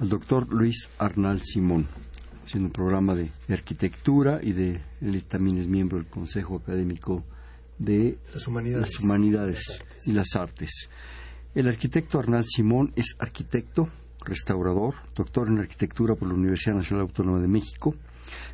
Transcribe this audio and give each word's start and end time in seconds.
al 0.00 0.08
doctor 0.08 0.52
Luis 0.52 0.88
Arnal 0.98 1.42
Simón, 1.42 1.86
haciendo 2.44 2.68
un 2.68 2.72
programa 2.72 3.14
de, 3.14 3.30
arquitectura 3.48 4.38
y 4.42 4.52
de 4.52 4.80
él 5.00 5.24
también 5.24 5.58
es 5.58 5.66
miembro 5.66 5.98
del 5.98 6.06
Consejo 6.06 6.56
Académico 6.56 7.24
de 7.78 8.18
las 8.32 8.46
Humanidades, 8.46 8.92
las 8.92 9.00
humanidades 9.00 9.84
y 10.06 10.12
las 10.12 10.36
Artes. 10.36 10.88
El 11.54 11.66
arquitecto 11.66 12.20
Arnal 12.20 12.44
Simón 12.46 12.92
es 12.94 13.16
arquitecto, 13.18 13.88
restaurador, 14.24 14.94
doctor 15.16 15.48
en 15.48 15.58
arquitectura 15.58 16.14
por 16.14 16.28
la 16.28 16.34
Universidad 16.34 16.76
Nacional 16.76 17.02
Autónoma 17.02 17.40
de 17.40 17.48
México, 17.48 17.96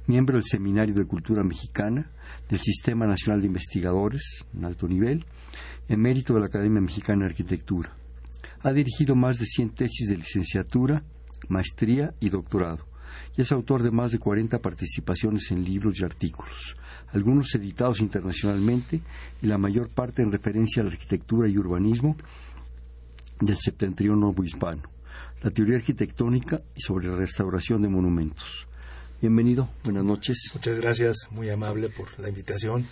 miembro 0.07 0.37
del 0.37 0.45
Seminario 0.45 0.95
de 0.95 1.05
Cultura 1.05 1.43
Mexicana, 1.43 2.11
del 2.49 2.61
Sistema 2.61 3.07
Nacional 3.07 3.43
de 3.43 3.49
Investigadores, 3.49 4.45
en 4.57 4.65
alto 4.65 4.89
nivel, 4.89 5.27
emérito 5.89 6.33
de 6.33 6.41
la 6.41 6.47
Academia 6.47 6.81
Mexicana 6.81 7.25
de 7.25 7.31
Arquitectura. 7.31 7.95
Ha 8.63 8.73
dirigido 8.73 9.15
más 9.15 9.39
de 9.39 9.45
100 9.45 9.71
tesis 9.71 10.09
de 10.09 10.17
licenciatura, 10.17 11.05
maestría 11.49 12.15
y 12.21 12.29
doctorado, 12.29 12.87
y 13.37 13.43
es 13.43 13.53
autor 13.53 13.83
de 13.83 13.91
más 13.91 14.13
de 14.13 14.19
40 14.19 14.59
participaciones 14.59 15.51
en 15.51 15.65
libros 15.65 16.01
y 16.01 16.05
artículos, 16.05 16.77
algunos 17.13 17.55
editados 17.55 18.01
internacionalmente 18.01 19.01
y 19.43 19.47
la 19.47 19.59
mayor 19.59 19.89
parte 19.89 20.23
en 20.23 20.33
referencia 20.33 20.83
a 20.83 20.87
la 20.87 20.93
arquitectura 20.93 21.49
y 21.49 21.59
urbanismo 21.59 22.17
del 23.41 23.57
septentrión 23.57 24.23
hispano, 24.45 24.83
la 25.43 25.51
teoría 25.51 25.77
arquitectónica 25.77 26.63
y 26.75 26.81
sobre 26.81 27.09
la 27.09 27.17
restauración 27.17 27.83
de 27.83 27.89
monumentos. 27.89 28.67
Bienvenido, 29.21 29.71
buenas 29.83 30.05
noches. 30.05 30.51
Muchas 30.55 30.77
gracias, 30.77 31.29
muy 31.31 31.49
amable 31.49 31.89
por 31.89 32.07
la 32.19 32.29
invitación. 32.29 32.87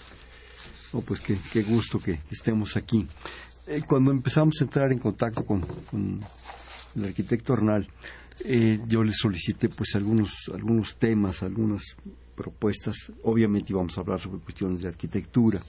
Oh, 0.92 1.00
pues 1.00 1.20
qué, 1.20 1.62
gusto 1.62 1.98
que, 1.98 2.20
estemos 2.30 2.76
aquí. 2.76 3.06
Eh, 3.66 3.82
cuando 3.86 4.10
empezamos 4.10 4.60
a 4.60 4.64
entrar 4.64 4.92
en 4.92 4.98
contacto 4.98 5.44
con, 5.44 5.64
el 6.96 7.04
arquitecto 7.04 7.54
Arnal, 7.54 7.88
eh, 8.44 8.80
yo 8.86 9.02
le 9.02 9.12
solicité 9.12 9.68
pues 9.68 9.94
algunos, 9.94 10.50
algunos 10.52 10.96
temas, 10.96 11.42
algunas 11.42 11.82
propuestas. 12.34 13.12
Obviamente 13.24 13.72
íbamos 13.72 13.96
a 13.96 14.00
hablar 14.00 14.20
sobre 14.20 14.40
cuestiones 14.40 14.82
de 14.82 14.88
arquitectura. 14.88 15.60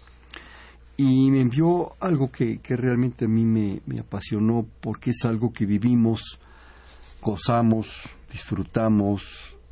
Y 0.95 1.31
me 1.31 1.41
envió 1.41 1.93
algo 1.99 2.31
que, 2.31 2.59
que 2.59 2.75
realmente 2.75 3.25
a 3.25 3.27
mí 3.27 3.45
me, 3.45 3.81
me 3.85 3.99
apasionó 3.99 4.67
porque 4.79 5.11
es 5.11 5.25
algo 5.25 5.51
que 5.51 5.65
vivimos, 5.65 6.39
gozamos, 7.21 7.87
disfrutamos, 8.31 9.23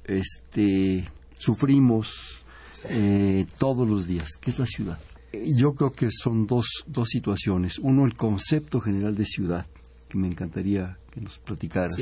este, 0.04 1.08
sufrimos 1.38 2.44
eh, 2.86 3.46
todos 3.58 3.88
los 3.88 4.08
días, 4.08 4.30
que 4.40 4.52
es 4.52 4.60
la 4.60 4.66
ciudad. 4.66 5.00
Yo 5.56 5.74
creo 5.74 5.92
que 5.92 6.10
son 6.12 6.48
dos, 6.48 6.66
dos 6.88 7.10
situaciones. 7.10 7.80
Uno, 7.80 8.06
el 8.06 8.16
concepto 8.16 8.82
general 8.82 9.16
de 9.16 9.26
ciudad, 9.26 9.68
que 10.10 10.18
me 10.18 10.28
encantaría 10.28 10.98
que 11.12 11.22
nos 11.22 11.38
platicaras. 11.40 11.96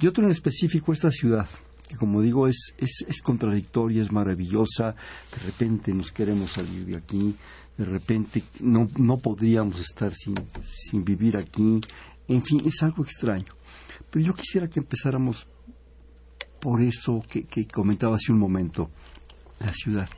Y 0.00 0.06
otro 0.06 0.24
en 0.24 0.30
específico, 0.30 0.92
esta 0.92 1.10
ciudad, 1.10 1.48
que 1.88 1.96
como 1.96 2.20
digo 2.22 2.48
es, 2.48 2.74
es, 2.78 3.04
es 3.06 3.22
contradictoria, 3.22 4.02
es 4.02 4.12
maravillosa. 4.12 4.94
De 5.32 5.46
repente 5.46 5.92
nos 5.92 6.12
queremos 6.12 6.52
salir 6.52 6.86
de 6.86 6.96
aquí, 6.96 7.34
de 7.76 7.84
repente 7.84 8.42
no, 8.60 8.88
no 8.96 9.18
podríamos 9.18 9.80
estar 9.80 10.14
sin, 10.14 10.34
sin 10.90 11.04
vivir 11.04 11.36
aquí. 11.36 11.80
En 12.28 12.42
fin, 12.42 12.62
es 12.66 12.82
algo 12.82 13.04
extraño. 13.04 13.54
Pero 14.10 14.26
yo 14.26 14.34
quisiera 14.34 14.68
que 14.68 14.80
empezáramos 14.80 15.46
por 16.60 16.80
eso 16.80 17.22
que, 17.28 17.66
comentaba 17.66 18.16
hace 18.16 18.32
un 18.32 18.38
momento, 18.38 18.90
la 19.60 19.72
ciudad. 19.72 20.08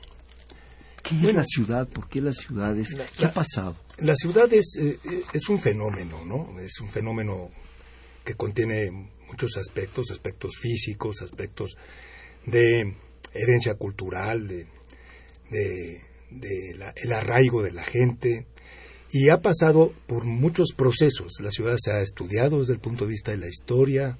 ¿Qué 1.03 1.29
es 1.29 1.35
la 1.35 1.43
ciudad? 1.43 1.87
¿Por 1.87 2.07
qué 2.07 2.21
las 2.21 2.37
ciudades? 2.37 2.95
¿Qué 3.17 3.25
ha 3.25 3.33
pasado? 3.33 3.75
La 3.99 4.15
ciudad 4.15 4.51
es, 4.53 4.77
eh, 4.79 4.99
es 5.33 5.49
un 5.49 5.59
fenómeno, 5.59 6.23
¿no? 6.25 6.59
Es 6.59 6.79
un 6.79 6.89
fenómeno 6.89 7.49
que 8.23 8.35
contiene 8.35 9.09
muchos 9.27 9.57
aspectos, 9.57 10.11
aspectos 10.11 10.57
físicos, 10.59 11.21
aspectos 11.21 11.77
de 12.45 12.95
herencia 13.33 13.75
cultural, 13.75 14.47
de, 14.47 14.67
de, 15.49 16.75
el 16.95 17.13
arraigo 17.13 17.61
de 17.61 17.71
la 17.71 17.83
gente, 17.83 18.47
y 19.11 19.29
ha 19.29 19.37
pasado 19.41 19.93
por 20.07 20.25
muchos 20.25 20.73
procesos. 20.75 21.33
La 21.41 21.51
ciudad 21.51 21.77
se 21.79 21.91
ha 21.91 22.01
estudiado 22.01 22.59
desde 22.59 22.73
el 22.73 22.79
punto 22.79 23.05
de 23.05 23.11
vista 23.11 23.31
de 23.31 23.37
la 23.37 23.47
historia, 23.47 24.17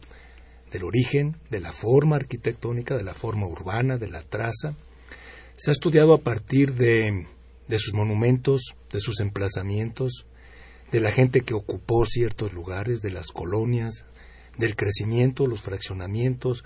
del 0.72 0.84
origen, 0.84 1.38
de 1.50 1.60
la 1.60 1.74
forma 1.74 2.16
arquitectónica, 2.16 2.98
de 2.98 3.04
la 3.04 3.14
forma 3.14 3.48
urbana, 3.48 3.98
de 3.98 4.08
la 4.10 4.24
traza. 4.24 4.76
Se 5.56 5.72
ha 5.72 5.74
estudiado 5.74 6.14
a 6.14 6.22
partir 6.22 6.74
de, 6.74 7.26
de 7.68 7.80
sus 7.80 7.94
monumentos, 7.94 8.76
de 8.92 9.00
sus 9.00 9.20
emplazamientos, 9.20 10.26
de 10.92 11.00
la 11.00 11.12
gente 11.12 11.42
que 11.42 11.54
ocupó 11.54 12.06
ciertos 12.06 12.54
lugares, 12.54 13.02
de 13.02 13.12
las 13.12 13.28
colonias, 13.28 14.06
del 14.58 14.76
crecimiento, 14.76 15.48
los 15.48 15.62
fraccionamientos, 15.62 16.64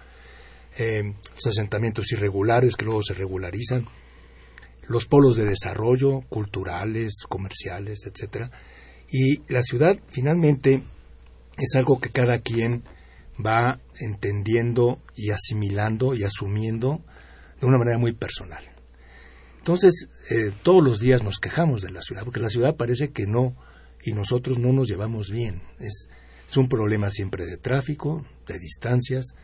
eh, 0.78 1.14
los 1.34 1.48
asentamientos 1.48 2.12
irregulares 2.12 2.76
que 2.76 2.86
luego 2.86 3.04
se 3.04 3.14
regularizan, 3.14 3.86
los 4.88 5.06
polos 5.06 5.38
de 5.38 5.46
desarrollo 5.46 6.22
culturales, 6.30 7.14
comerciales, 7.28 8.06
etc. 8.06 8.52
Y 9.10 9.42
la 9.52 9.64
ciudad 9.64 10.00
finalmente 10.08 10.82
es 11.58 11.76
algo 11.76 12.00
que 12.00 12.10
cada 12.10 12.40
quien 12.40 12.84
va 13.44 13.80
entendiendo 14.00 15.00
y 15.16 15.32
asimilando 15.32 16.16
y 16.16 16.24
asumiendo 16.24 17.02
de 17.60 17.68
una 17.68 17.78
manera 17.78 17.98
muy 17.98 18.14
personal. 18.14 18.64
Entonces, 19.58 20.08
eh, 20.30 20.52
todos 20.64 20.84
los 20.84 21.00
días 21.00 21.24
nos 21.24 21.40
quejamos 21.40 21.82
de 21.82 21.92
la 21.92 22.02
ciudad, 22.02 22.24
porque 22.24 22.40
la 22.40 22.50
ciudad 22.50 22.76
parece 22.76 23.12
que 23.12 23.28
no, 23.28 23.56
y 24.04 24.14
nosotros 24.14 24.58
no 24.58 24.74
nos 24.74 24.88
llevamos 24.88 25.30
bien. 25.30 25.62
Es 26.48 26.58
un 26.58 26.68
problema 26.68 27.10
siempre 27.10 27.46
de 27.46 27.58
tráfico, 27.58 28.26
de 28.48 28.60
distancias, 28.60 29.36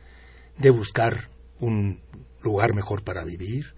de 0.57 0.69
buscar 0.69 1.29
un 1.59 2.01
lugar 2.41 2.73
mejor 2.73 3.03
para 3.03 3.23
vivir, 3.23 3.75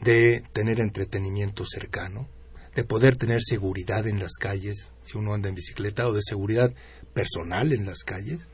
de 0.00 0.42
tener 0.52 0.80
entretenimiento 0.80 1.64
cercano, 1.66 2.28
de 2.74 2.84
poder 2.84 3.16
tener 3.16 3.40
seguridad 3.42 4.06
en 4.06 4.18
las 4.18 4.34
calles, 4.34 4.90
si 5.00 5.16
uno 5.16 5.32
anda 5.34 5.48
en 5.48 5.54
bicicleta, 5.54 6.06
o 6.06 6.12
de 6.12 6.20
seguridad 6.22 6.74
personal 7.14 7.72
en 7.72 7.86
las 7.86 8.02
calles. 8.04 8.48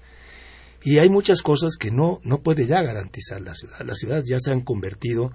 Y 0.84 0.98
hay 0.98 1.08
muchas 1.08 1.42
cosas 1.42 1.76
que 1.76 1.90
no, 1.90 2.20
no 2.22 2.42
puede 2.42 2.66
ya 2.66 2.82
garantizar 2.82 3.40
la 3.40 3.54
ciudad. 3.54 3.80
Las 3.84 3.98
ciudades 3.98 4.24
ya 4.28 4.38
se 4.40 4.52
han 4.52 4.62
convertido 4.62 5.32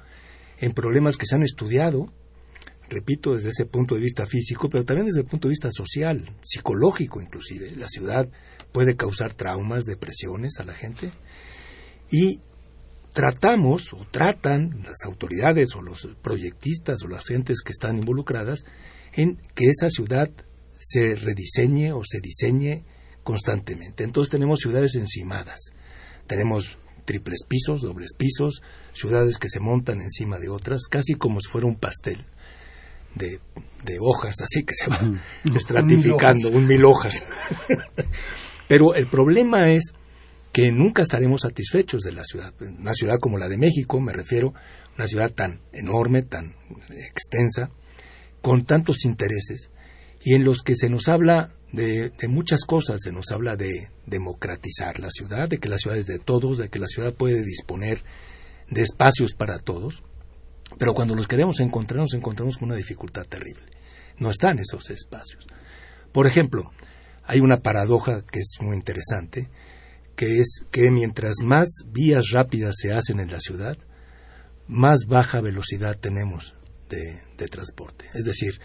en 0.60 0.74
problemas 0.74 1.18
que 1.18 1.26
se 1.26 1.36
han 1.36 1.44
estudiado, 1.44 2.12
repito, 2.90 3.36
desde 3.36 3.50
ese 3.50 3.66
punto 3.66 3.96
de 3.96 4.02
vista 4.02 4.26
físico, 4.26 4.70
pero 4.70 4.86
también 4.86 5.08
desde 5.08 5.22
el 5.22 5.28
punto 5.28 5.48
de 5.48 5.54
vista 5.54 5.72
social, 5.72 6.24
psicológico 6.44 7.22
inclusive. 7.22 7.72
La 7.76 7.88
ciudad 7.88 8.30
puede 8.72 8.96
causar 8.96 9.34
traumas, 9.34 9.86
depresiones 9.86 10.60
a 10.60 10.64
la 10.64 10.74
gente. 10.74 11.12
Y 12.12 12.40
tratamos 13.14 13.94
o 13.94 14.06
tratan 14.12 14.84
las 14.84 15.04
autoridades 15.06 15.76
o 15.76 15.82
los 15.82 16.08
proyectistas 16.22 16.98
o 17.04 17.08
las 17.08 17.26
gentes 17.26 17.62
que 17.62 17.72
están 17.72 17.98
involucradas 17.98 18.64
en 19.14 19.38
que 19.56 19.70
esa 19.70 19.90
ciudad 19.90 20.30
se 20.78 21.16
rediseñe 21.16 21.94
o 21.94 22.04
se 22.08 22.20
diseñe 22.22 22.84
constantemente. 23.24 24.04
Entonces 24.04 24.30
tenemos 24.30 24.60
ciudades 24.60 24.96
encimadas, 24.96 25.60
tenemos 26.28 26.78
triples 27.06 27.40
pisos, 27.48 27.82
dobles 27.82 28.14
pisos, 28.16 28.62
ciudades 28.94 29.38
que 29.38 29.50
se 29.50 29.60
montan 29.60 30.02
encima 30.02 30.38
de 30.38 30.50
otras, 30.50 30.84
casi 30.90 31.16
como 31.16 31.42
si 31.42 31.50
fuera 31.50 31.66
un 31.66 31.78
pastel 31.78 32.24
de, 33.16 33.40
de 33.84 33.98
hojas, 34.00 34.36
así 34.42 34.64
que 34.64 34.76
se 34.76 34.88
va 34.90 35.00
estratificando, 35.56 36.50
un 36.50 36.68
mil 36.68 36.86
hojas. 36.86 37.24
Pero 38.68 38.96
el 38.96 39.08
problema 39.08 39.72
es 39.72 39.94
que 40.52 40.72
nunca 40.72 41.02
estaremos 41.02 41.42
satisfechos 41.42 42.02
de 42.02 42.12
la 42.12 42.24
ciudad. 42.24 42.54
Una 42.60 42.94
ciudad 42.94 43.20
como 43.20 43.38
la 43.38 43.48
de 43.48 43.58
México, 43.58 44.00
me 44.02 44.14
refiero, 44.14 44.54
una 44.98 45.08
ciudad 45.08 45.32
tan 45.32 45.62
enorme, 45.72 46.24
tan 46.24 46.56
extensa, 46.90 47.70
con 48.42 48.66
tantos 48.66 49.06
intereses, 49.06 49.70
y 50.24 50.34
en 50.34 50.44
los 50.44 50.64
que 50.64 50.76
se 50.76 50.90
nos 50.90 51.08
habla 51.08 51.54
de, 51.72 52.12
muchas 52.28 52.66
cosas. 52.66 53.02
Se 53.02 53.12
nos 53.12 53.32
habla 53.32 53.56
de 53.56 53.90
democratizar 54.06 55.00
la 55.00 55.10
ciudad, 55.10 55.50
de 55.50 55.60
que 55.60 55.70
la 55.70 55.78
ciudad 55.78 55.98
es 55.98 56.08
de 56.08 56.20
todos, 56.20 56.58
de 56.58 56.70
que 56.70 56.80
la 56.80 56.88
ciudad 56.88 57.14
puede 57.14 57.44
disponer 57.44 58.04
de 58.70 58.82
espacios 58.82 59.34
para 59.34 59.60
todos. 59.60 60.04
Pero 60.78 60.94
cuando 60.94 61.16
los 61.16 61.28
queremos 61.28 61.60
encontrar, 61.60 62.00
nos 62.00 62.14
encontramos 62.14 62.58
con 62.58 62.70
una 62.70 62.78
dificultad 62.78 63.26
terrible. 63.26 63.64
No 64.18 64.30
están 64.30 64.60
esos 64.60 64.90
espacios. 64.90 65.46
Por 66.12 66.28
ejemplo, 66.28 66.72
hay 67.28 67.42
una 67.42 67.62
paradoja 67.62 68.22
que 68.22 68.40
es 68.40 68.58
muy 68.62 68.78
interesante, 68.78 69.50
que 70.16 70.40
es 70.40 70.66
que 70.72 70.90
mientras 70.90 71.36
más 71.44 71.68
vías 71.92 72.30
rápidas 72.32 72.76
se 72.82 72.94
hacen 72.94 73.20
en 73.20 73.30
la 73.30 73.42
ciudad, 73.42 73.78
más 74.68 75.06
baja 75.08 75.42
velocidad 75.42 75.98
tenemos 76.00 76.56
de, 76.90 77.48
transporte. 77.50 78.06
Es 78.14 78.24
decir, 78.24 78.60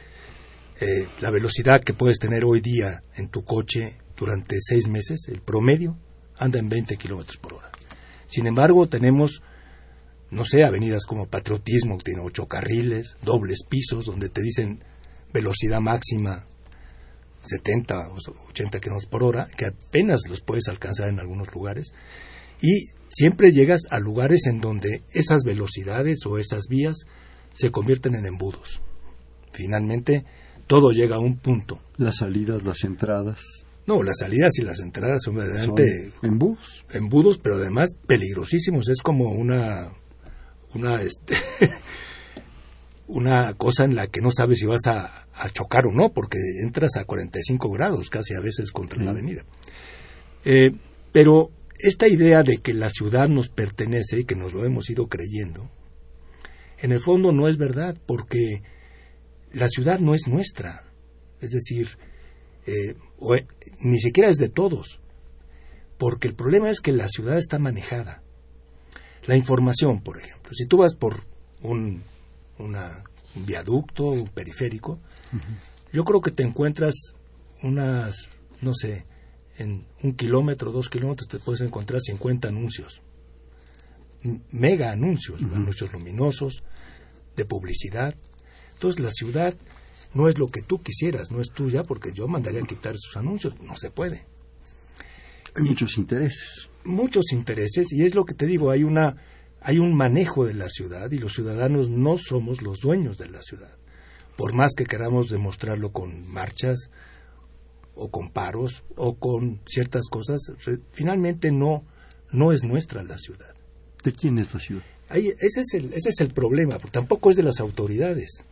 eh, 0.80 1.08
la 1.20 1.30
velocidad 1.30 1.82
que 1.82 1.92
puedes 1.92 2.18
tener 2.18 2.44
hoy 2.44 2.60
día 2.60 3.02
en 3.16 3.28
tu 3.28 3.44
coche 3.44 3.98
durante 4.16 4.56
seis 4.60 4.88
meses, 4.88 5.26
el 5.28 5.40
promedio, 5.40 5.98
anda 6.38 6.60
en 6.60 6.68
20 6.68 6.96
kilómetros 6.96 7.38
por 7.38 7.54
hora. 7.54 7.70
Sin 8.28 8.46
embargo, 8.46 8.88
tenemos, 8.88 9.42
no 10.30 10.44
sé, 10.44 10.64
avenidas 10.64 11.04
como 11.04 11.26
Patriotismo, 11.26 11.98
que 11.98 12.04
tiene 12.04 12.22
ocho 12.24 12.46
carriles, 12.46 13.16
dobles 13.22 13.64
pisos, 13.68 14.06
donde 14.06 14.28
te 14.28 14.40
dicen 14.40 14.84
velocidad 15.32 15.80
máxima 15.80 16.46
70 17.42 18.08
o 18.08 18.16
80 18.48 18.80
kilómetros 18.80 19.10
por 19.10 19.22
hora, 19.22 19.48
que 19.56 19.66
apenas 19.66 20.22
los 20.28 20.40
puedes 20.40 20.68
alcanzar 20.68 21.08
en 21.08 21.20
algunos 21.20 21.52
lugares. 21.54 21.92
Y 22.60 22.86
siempre 23.08 23.52
llegas 23.52 23.82
a 23.90 23.98
lugares 23.98 24.46
en 24.46 24.60
donde 24.60 25.02
esas 25.12 25.42
velocidades 25.44 26.24
o 26.26 26.38
esas 26.38 26.64
vías 26.68 26.96
se 27.52 27.70
convierten 27.70 28.14
en 28.14 28.26
embudos. 28.26 28.80
Finalmente, 29.52 30.24
todo 30.66 30.92
llega 30.92 31.16
a 31.16 31.20
un 31.20 31.36
punto. 31.36 31.80
Las 31.96 32.18
salidas, 32.18 32.64
las 32.64 32.84
entradas. 32.84 33.40
No, 33.86 34.02
las 34.02 34.18
salidas 34.18 34.52
y 34.58 34.62
las 34.62 34.80
entradas 34.80 35.22
son 35.24 35.34
verdaderamente 35.34 36.12
embudos. 36.22 36.84
Embudos, 36.90 37.38
pero 37.38 37.56
además 37.56 37.90
peligrosísimos. 38.06 38.88
Es 38.88 39.02
como 39.02 39.32
una 39.32 39.92
una 40.74 41.02
este, 41.02 41.34
una 43.06 43.54
cosa 43.54 43.84
en 43.84 43.94
la 43.94 44.06
que 44.06 44.20
no 44.20 44.30
sabes 44.30 44.60
si 44.60 44.66
vas 44.66 44.86
a, 44.86 45.21
chocar 45.52 45.86
o 45.86 45.92
no, 45.92 46.12
porque 46.12 46.38
entras 46.62 46.96
a 46.96 47.04
45 47.04 47.70
grados 47.70 48.10
casi 48.10 48.34
a 48.34 48.40
veces 48.40 48.70
contra 48.70 49.02
la 49.02 49.10
avenida. 49.10 49.44
Eh, 50.44 50.72
pero 51.12 51.50
esta 51.78 52.08
idea 52.08 52.42
de 52.42 52.58
que 52.58 52.74
la 52.74 52.90
ciudad 52.90 53.28
nos 53.28 53.48
pertenece 53.48 54.20
y 54.20 54.24
que 54.24 54.36
nos 54.36 54.52
lo 54.52 54.64
hemos 54.64 54.88
ido 54.90 55.08
creyendo, 55.08 55.70
en 56.78 56.92
el 56.92 57.00
fondo 57.00 57.32
no 57.32 57.48
es 57.48 57.56
verdad, 57.56 57.96
porque 58.06 58.62
la 59.52 59.68
ciudad 59.68 59.98
no 60.00 60.14
es 60.14 60.26
nuestra. 60.26 60.84
Es 61.40 61.50
decir, 61.50 61.98
eh, 62.66 62.94
eh, 63.36 63.46
ni 63.80 64.00
siquiera 64.00 64.30
es 64.30 64.36
de 64.36 64.48
todos, 64.48 65.00
porque 65.98 66.28
el 66.28 66.34
problema 66.34 66.70
es 66.70 66.80
que 66.80 66.92
la 66.92 67.08
ciudad 67.08 67.38
está 67.38 67.58
manejada. 67.58 68.22
La 69.26 69.36
información, 69.36 70.02
por 70.02 70.18
ejemplo, 70.18 70.52
si 70.52 70.66
tú 70.66 70.78
vas 70.78 70.94
por 70.96 71.24
un, 71.62 72.02
un 72.58 72.76
viaducto, 73.46 74.06
un 74.06 74.28
periférico, 74.28 74.98
yo 75.92 76.04
creo 76.04 76.20
que 76.20 76.30
te 76.30 76.42
encuentras 76.42 77.14
unas, 77.62 78.28
no 78.60 78.74
sé, 78.74 79.06
en 79.58 79.86
un 80.02 80.14
kilómetro, 80.14 80.72
dos 80.72 80.88
kilómetros 80.88 81.28
te 81.28 81.38
puedes 81.38 81.60
encontrar 81.60 82.00
50 82.00 82.48
anuncios. 82.48 83.02
Mega 84.50 84.92
anuncios, 84.92 85.42
anuncios 85.42 85.92
luminosos, 85.92 86.62
de 87.36 87.44
publicidad. 87.44 88.14
Entonces 88.74 89.00
la 89.00 89.10
ciudad 89.10 89.54
no 90.14 90.28
es 90.28 90.38
lo 90.38 90.48
que 90.48 90.62
tú 90.62 90.82
quisieras, 90.82 91.30
no 91.30 91.40
es 91.40 91.50
tuya, 91.50 91.82
porque 91.82 92.12
yo 92.12 92.28
mandaría 92.28 92.62
a 92.62 92.66
quitar 92.66 92.94
sus 92.98 93.16
anuncios, 93.16 93.60
no 93.60 93.76
se 93.76 93.90
puede. 93.90 94.26
Hay 95.54 95.64
muchos 95.64 95.98
intereses. 95.98 96.68
Muchos 96.84 97.32
intereses, 97.32 97.92
y 97.92 98.04
es 98.04 98.14
lo 98.14 98.24
que 98.24 98.34
te 98.34 98.46
digo, 98.46 98.70
hay 98.70 98.84
una 98.84 99.16
hay 99.64 99.78
un 99.78 99.94
manejo 99.94 100.44
de 100.44 100.54
la 100.54 100.68
ciudad 100.68 101.10
y 101.12 101.18
los 101.18 101.34
ciudadanos 101.34 101.88
no 101.88 102.18
somos 102.18 102.62
los 102.62 102.80
dueños 102.80 103.16
de 103.16 103.28
la 103.28 103.40
ciudad. 103.42 103.76
Por 104.36 104.54
más 104.54 104.74
que 104.76 104.84
queramos 104.84 105.28
demostrarlo 105.28 105.92
con 105.92 106.26
marchas 106.28 106.90
o 107.94 108.10
con 108.10 108.30
paros 108.30 108.84
o 108.96 109.14
con 109.18 109.60
ciertas 109.66 110.08
cosas, 110.08 110.40
finalmente 110.92 111.50
no 111.50 111.84
no 112.32 112.52
es 112.52 112.64
nuestra 112.64 113.02
la 113.02 113.18
ciudad. 113.18 113.54
¿De 114.02 114.12
quién 114.12 114.38
es 114.38 114.52
la 114.52 114.60
ciudad? 114.60 114.82
ese, 115.10 115.60
es 115.60 115.74
el, 115.74 115.92
ese 115.92 116.08
es 116.08 116.20
el 116.20 116.32
problema, 116.32 116.78
porque 116.78 116.92
tampoco 116.92 117.30
es 117.30 117.36
de 117.36 117.42
las 117.42 117.60
autoridades. 117.60 118.44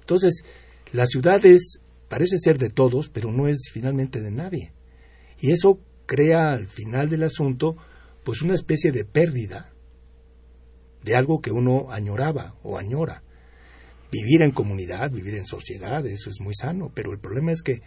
Entonces, 0.00 0.44
la 0.92 1.06
ciudad 1.06 1.44
es, 1.46 1.80
parece 2.08 2.38
ser 2.38 2.58
de 2.58 2.68
todos, 2.68 3.08
pero 3.08 3.30
no 3.30 3.46
es 3.46 3.70
finalmente 3.72 4.20
de 4.20 4.32
nadie. 4.32 4.72
Y 5.38 5.52
eso 5.52 5.78
crea 6.06 6.50
al 6.50 6.66
final 6.66 7.08
del 7.08 7.22
asunto, 7.22 7.76
pues 8.24 8.42
una 8.42 8.54
especie 8.54 8.90
de 8.90 9.04
pérdida 9.04 9.72
de 11.04 11.14
algo 11.14 11.40
que 11.40 11.52
uno 11.52 11.92
añoraba 11.92 12.56
o 12.64 12.76
añora. 12.76 13.22
Vivir 14.14 14.42
en 14.42 14.52
comunidad, 14.52 15.10
vivir 15.10 15.34
en 15.34 15.44
sociedad, 15.44 16.06
eso 16.06 16.30
es 16.30 16.40
muy 16.40 16.54
sano, 16.54 16.92
pero 16.94 17.12
el 17.12 17.18
problema 17.18 17.50
es 17.50 17.62
que 17.62 17.82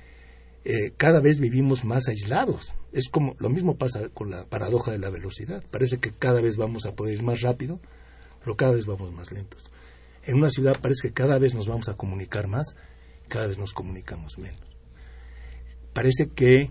eh, 0.65 0.91
cada 0.97 1.21
vez 1.21 1.39
vivimos 1.39 1.85
más 1.85 2.09
aislados. 2.09 2.73
Es 2.91 3.07
como 3.07 3.37
lo 3.39 3.49
mismo 3.49 3.77
pasa 3.77 4.09
con 4.09 4.29
la 4.29 4.43
paradoja 4.43 4.91
de 4.91 4.99
la 4.99 5.09
velocidad. 5.09 5.63
Parece 5.71 5.99
que 5.99 6.11
cada 6.11 6.41
vez 6.41 6.57
vamos 6.57 6.85
a 6.85 6.95
poder 6.95 7.13
ir 7.13 7.23
más 7.23 7.39
rápido, 7.39 7.79
pero 8.41 8.57
cada 8.57 8.73
vez 8.73 8.85
vamos 8.85 9.13
más 9.13 9.31
lentos. 9.31 9.71
En 10.25 10.35
una 10.35 10.49
ciudad 10.49 10.75
parece 10.81 11.07
que 11.07 11.13
cada 11.13 11.37
vez 11.37 11.55
nos 11.55 11.67
vamos 11.67 11.87
a 11.87 11.95
comunicar 11.95 12.47
más, 12.47 12.75
cada 13.29 13.47
vez 13.47 13.57
nos 13.57 13.71
comunicamos 13.71 14.37
menos. 14.37 14.59
Parece 15.93 16.27
que 16.35 16.69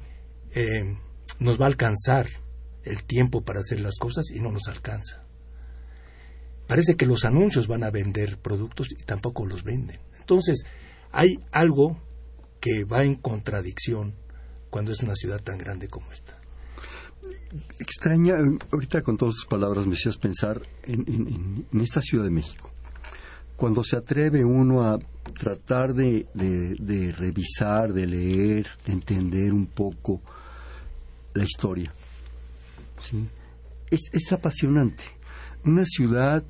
eh, 0.53 0.97
nos 1.39 1.59
va 1.59 1.65
a 1.65 1.69
alcanzar 1.69 2.27
el 2.85 3.05
tiempo 3.05 3.41
para 3.41 3.61
hacer 3.61 3.81
las 3.81 3.97
cosas 3.99 4.31
y 4.31 4.41
no 4.41 4.53
nos 4.53 4.69
alcanza. 4.69 5.26
Parece 6.67 6.97
que 6.97 7.07
los 7.07 7.25
anuncios 7.25 7.69
van 7.69 7.85
a 7.85 7.91
vender 7.91 8.39
productos 8.39 8.89
y 8.91 8.97
tampoco 9.05 9.47
los 9.47 9.63
venden. 9.63 10.01
Entonces, 10.19 10.65
hay 11.13 11.39
algo 11.53 12.01
que 12.61 12.85
va 12.85 13.05
en 13.05 13.15
contradicción 13.15 14.15
cuando 14.71 14.93
es 14.93 15.01
una 15.01 15.15
ciudad 15.15 15.41
tan 15.41 15.59
grande 15.59 15.89
como 15.89 16.11
esta. 16.13 16.37
Extraña, 17.79 18.35
ahorita 18.73 19.03
con 19.03 19.17
todas 19.17 19.37
tus 19.37 19.47
palabras 19.47 19.87
me 19.87 19.95
hacías 19.95 20.17
pensar 20.17 20.61
en, 20.83 21.67
esta 21.81 22.01
Ciudad 22.01 22.25
de 22.25 22.31
México. 22.31 22.71
Cuando 23.57 23.83
se 23.83 23.97
atreve 23.97 24.45
uno 24.45 24.83
a 24.83 24.99
tratar 25.39 25.95
de, 25.95 26.27
revisar, 27.17 27.93
de 27.93 28.07
leer, 28.07 28.67
de 28.85 28.93
entender 28.93 29.53
un 29.53 29.67
poco 29.67 30.21
la 31.33 31.45
historia, 31.45 31.93
¿sí? 32.99 33.29
es, 33.91 34.01
es 34.13 34.33
apasionante. 34.33 35.05
Una 35.65 35.85
ciudad 35.87 36.45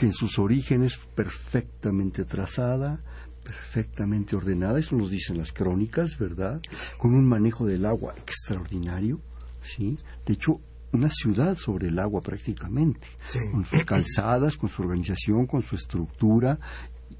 que 0.00 0.06
en 0.06 0.14
sus 0.14 0.38
orígenes 0.38 0.98
perfectamente 1.14 2.24
trazada, 2.24 3.02
perfectamente 3.44 4.34
ordenada, 4.34 4.78
eso 4.78 4.96
nos 4.96 5.10
dicen 5.10 5.36
las 5.36 5.52
crónicas, 5.52 6.16
¿verdad? 6.18 6.62
Con 6.96 7.14
un 7.14 7.28
manejo 7.28 7.66
del 7.66 7.84
agua 7.84 8.14
extraordinario, 8.16 9.20
¿sí? 9.60 9.98
De 10.24 10.32
hecho, 10.32 10.58
una 10.92 11.10
ciudad 11.10 11.54
sobre 11.54 11.88
el 11.88 11.98
agua 11.98 12.22
prácticamente, 12.22 13.08
con 13.52 13.66
sus 13.66 13.84
calzadas, 13.84 14.56
con 14.56 14.70
su 14.70 14.80
organización, 14.80 15.46
con 15.46 15.60
su 15.60 15.74
estructura, 15.74 16.58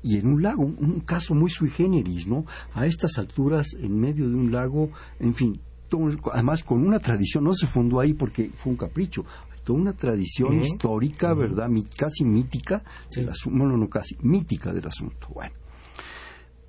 y 0.03 0.17
en 0.17 0.29
un 0.29 0.43
lago, 0.43 0.63
un, 0.63 1.01
caso 1.01 1.35
muy 1.35 1.51
sui 1.51 1.69
generis, 1.69 2.27
¿no? 2.27 2.47
A 2.73 2.87
estas 2.87 3.19
alturas, 3.19 3.75
en 3.79 4.01
medio 4.01 4.27
de 4.27 4.37
un 4.37 4.53
lago, 4.53 4.91
en 5.19 5.35
fin, 5.35 5.61
además 6.33 6.63
con 6.63 6.87
una 6.87 6.99
tradición, 6.99 7.45
no 7.45 7.55
se 7.55 7.67
fundó 7.67 8.01
ahí 8.01 8.15
porque 8.15 8.51
fue 8.55 8.73
un 8.73 8.79
capricho, 8.79 9.27
toda 9.65 9.79
una 9.79 9.93
tradición 9.93 10.61
histórica, 10.61 11.35
¿verdad? 11.35 11.69
casi 11.97 12.25
mítica, 12.25 12.83
bueno, 13.47 13.77
no 13.77 13.89
casi, 13.89 14.17
mítica 14.23 14.73
del 14.73 14.87
asunto. 14.87 15.29
Bueno, 15.35 15.55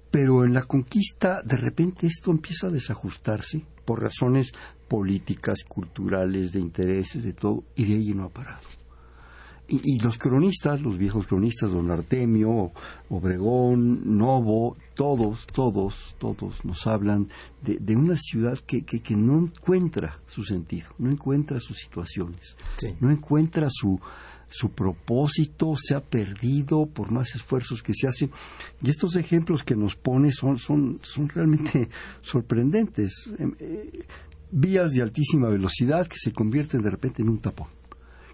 pero 0.10 0.44
en 0.44 0.54
la 0.54 0.64
conquista, 0.64 1.42
de 1.42 1.58
repente 1.58 2.08
esto 2.08 2.32
empieza 2.32 2.68
a 2.68 2.72
desajustarse 2.72 3.66
por 3.86 4.02
razones 4.02 4.52
políticas, 4.88 5.64
culturales, 5.64 6.52
de 6.52 6.60
intereses, 6.60 7.24
de 7.24 7.34
todo, 7.34 7.64
y 7.76 7.86
de 7.86 7.94
ahí 7.96 8.14
no 8.14 8.26
ha 8.26 8.30
parado. 8.30 8.81
Y, 9.74 10.00
los 10.00 10.18
cronistas, 10.18 10.82
los 10.82 10.98
viejos 10.98 11.28
cronistas, 11.28 11.72
don 11.72 11.92
Artemio, 11.92 12.74
Obregón, 13.10 14.18
Novo, 14.18 14.76
todos, 14.96 15.48
todos, 15.48 16.16
todos 16.20 16.66
nos 16.66 16.86
hablan 16.88 17.30
de, 17.62 17.96
una 17.96 18.18
ciudad 18.18 18.60
que, 18.60 18.84
que, 18.84 19.16
no 19.16 19.40
encuentra 19.40 20.20
su 20.28 20.44
sentido, 20.44 20.90
no 20.98 21.10
encuentra 21.10 21.62
sus 21.62 21.78
situaciones, 21.78 22.58
no 23.00 23.12
encuentra 23.12 23.70
su, 23.72 23.98
su 24.50 24.72
propósito 24.72 25.74
se 25.82 25.96
ha 25.96 26.02
perdido 26.02 26.86
por 26.88 27.10
más 27.10 27.34
esfuerzos 27.34 27.82
que 27.82 27.94
se 27.96 28.08
hacen. 28.08 28.30
Y 28.82 28.90
estos 28.90 29.16
ejemplos 29.16 29.64
que 29.64 29.78
nos 29.78 29.96
pone 29.96 30.34
son, 30.34 30.58
son, 30.58 31.00
son 31.02 31.30
realmente 31.30 31.88
sorprendentes. 32.22 33.34
Em, 33.40 33.56
eh, 33.60 34.06
vías 34.52 34.92
de 34.92 35.02
altísima 35.02 35.48
velocidad 35.48 36.08
que 36.08 36.18
se 36.18 36.34
convierten 36.34 36.82
de 36.82 36.90
repente 36.90 37.22
en 37.22 37.30
un 37.30 37.40
tapón. 37.40 37.68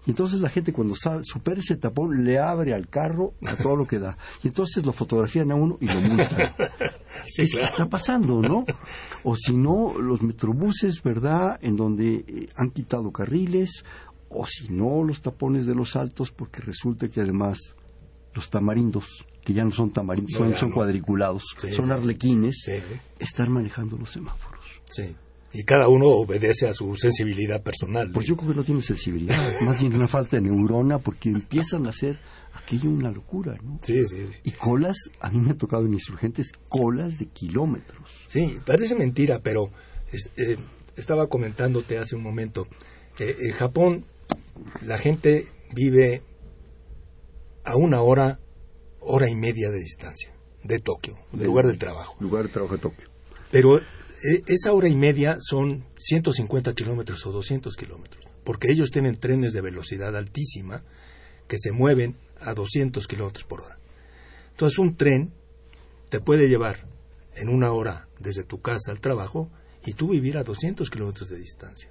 Y 0.08 0.12
entonces 0.12 0.40
la 0.40 0.48
gente 0.48 0.72
cuando 0.72 0.96
sabe, 0.96 1.22
supera 1.22 1.60
ese 1.60 1.76
tapón 1.76 2.24
le 2.24 2.38
abre 2.38 2.72
al 2.72 2.88
carro 2.88 3.34
a 3.46 3.56
todo 3.56 3.76
lo 3.76 3.86
que 3.86 3.98
da. 3.98 4.16
Y 4.42 4.48
entonces 4.48 4.86
lo 4.86 4.94
fotografían 4.94 5.52
a 5.52 5.54
uno 5.54 5.76
y 5.82 5.86
lo 5.86 6.00
multan. 6.00 6.54
¿Qué 7.36 7.42
está 7.42 7.90
pasando, 7.90 8.40
no? 8.40 8.64
O 9.22 9.36
si 9.36 9.54
no, 9.54 9.92
los 10.00 10.22
metrobuses, 10.22 11.02
¿verdad? 11.02 11.58
En 11.60 11.76
donde 11.76 12.24
eh, 12.26 12.48
han 12.56 12.70
quitado 12.70 13.12
carriles, 13.12 13.84
o 14.30 14.46
si 14.46 14.70
no, 14.70 15.04
los 15.04 15.20
tapones 15.20 15.66
de 15.66 15.74
los 15.74 15.94
altos, 15.94 16.30
porque 16.30 16.62
resulta 16.62 17.08
que 17.08 17.20
además 17.20 17.76
los 18.32 18.48
tamarindos, 18.48 19.26
que 19.44 19.52
ya 19.52 19.62
no 19.62 19.72
son 19.72 19.90
tamarindos, 19.90 20.58
son, 20.58 20.70
cuadriculados, 20.70 21.42
son 21.76 21.92
arlequines, 21.92 22.64
están 23.18 23.52
manejando 23.52 23.98
los 23.98 24.10
semáforos. 24.10 24.64
Y 25.52 25.64
cada 25.64 25.88
uno 25.88 26.06
obedece 26.08 26.68
a 26.68 26.74
su 26.74 26.94
sensibilidad 26.96 27.62
personal. 27.62 28.10
Pues 28.12 28.26
yo 28.26 28.36
creo 28.36 28.50
que 28.50 28.56
no 28.56 28.64
tiene 28.64 28.82
sensibilidad, 28.82 29.36
más 29.62 29.80
bien 29.80 29.94
una 29.94 30.06
falta 30.08 30.36
de 30.36 30.42
neurona, 30.42 30.98
porque 30.98 31.30
empiezan 31.30 31.86
a 31.86 31.90
hacer 31.90 32.18
aquello 32.52 32.90
una 32.90 33.10
locura, 33.10 33.56
¿no? 33.62 33.78
Sí, 33.82 34.06
sí, 34.06 34.26
sí. 34.26 34.32
Y 34.44 34.50
colas, 34.52 34.96
a 35.20 35.30
mí 35.30 35.38
me 35.40 35.52
ha 35.52 35.54
tocado 35.54 35.86
en 35.86 35.94
insurgentes, 35.94 36.52
colas 36.68 37.18
de 37.18 37.26
kilómetros. 37.26 38.10
Sí, 38.26 38.56
parece 38.66 38.94
mentira, 38.94 39.40
pero 39.42 39.70
es- 40.12 40.28
eh, 40.36 40.58
estaba 40.96 41.28
comentándote 41.28 41.98
hace 41.98 42.14
un 42.16 42.22
momento. 42.22 42.66
eh, 43.20 43.36
en 43.40 43.52
Japón, 43.52 44.04
la 44.86 44.96
gente 44.98 45.46
vive 45.74 46.22
a 47.64 47.74
una 47.76 48.00
hora, 48.02 48.38
hora 49.00 49.28
y 49.28 49.34
media 49.34 49.70
de 49.70 49.78
distancia 49.78 50.32
de 50.62 50.78
Tokio, 50.78 51.16
del 51.32 51.46
lugar 51.46 51.66
del 51.66 51.78
trabajo. 51.78 52.16
Lugar 52.20 52.44
de 52.44 52.48
trabajo 52.50 52.74
de 52.76 52.80
Tokio. 52.82 53.08
Pero 53.50 53.80
esa 54.46 54.72
hora 54.72 54.88
y 54.88 54.96
media 54.96 55.38
son 55.40 55.84
150 55.98 56.74
kilómetros 56.74 57.24
o 57.26 57.32
200 57.32 57.76
kilómetros, 57.76 58.24
porque 58.44 58.70
ellos 58.70 58.90
tienen 58.90 59.16
trenes 59.16 59.52
de 59.52 59.60
velocidad 59.60 60.16
altísima 60.16 60.82
que 61.46 61.58
se 61.58 61.72
mueven 61.72 62.16
a 62.40 62.54
200 62.54 63.06
kilómetros 63.06 63.44
por 63.44 63.62
hora. 63.62 63.78
Entonces 64.50 64.78
un 64.78 64.96
tren 64.96 65.32
te 66.08 66.20
puede 66.20 66.48
llevar 66.48 66.88
en 67.34 67.48
una 67.48 67.72
hora 67.72 68.08
desde 68.18 68.44
tu 68.44 68.60
casa 68.60 68.90
al 68.90 69.00
trabajo 69.00 69.50
y 69.86 69.92
tú 69.92 70.08
vivir 70.08 70.36
a 70.36 70.44
200 70.44 70.90
kilómetros 70.90 71.28
de 71.28 71.38
distancia. 71.38 71.90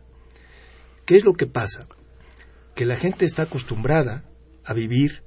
¿Qué 1.06 1.16
es 1.16 1.26
lo 1.26 1.34
que 1.34 1.48
pasa? 1.48 1.88
Que 2.76 2.86
la 2.86 2.98
gente 2.98 3.26
está 3.26 3.44
acostumbrada 3.44 4.26
a 4.66 4.74
vivir 4.74 5.24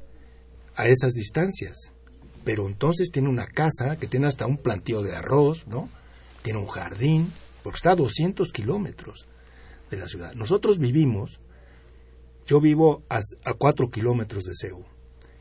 a 0.76 0.86
esas 0.86 1.14
distancias, 1.14 1.92
pero 2.44 2.66
entonces 2.68 3.10
tiene 3.10 3.28
una 3.28 3.46
casa 3.46 3.96
que 3.96 4.06
tiene 4.06 4.26
hasta 4.26 4.46
un 4.46 4.58
plantío 4.58 5.02
de 5.02 5.16
arroz, 5.16 5.66
¿no? 5.66 5.88
Tiene 6.42 6.58
un 6.58 6.66
jardín, 6.68 7.32
porque 7.62 7.76
está 7.76 7.92
a 7.92 7.96
200 7.96 8.52
kilómetros 8.52 9.26
de 9.90 9.96
la 9.98 10.06
ciudad. 10.08 10.32
Nosotros 10.34 10.78
vivimos, 10.78 11.40
yo 12.46 12.60
vivo 12.60 13.02
a, 13.08 13.20
a 13.44 13.54
4 13.54 13.90
kilómetros 13.90 14.44
de 14.44 14.54
Seúl 14.54 14.84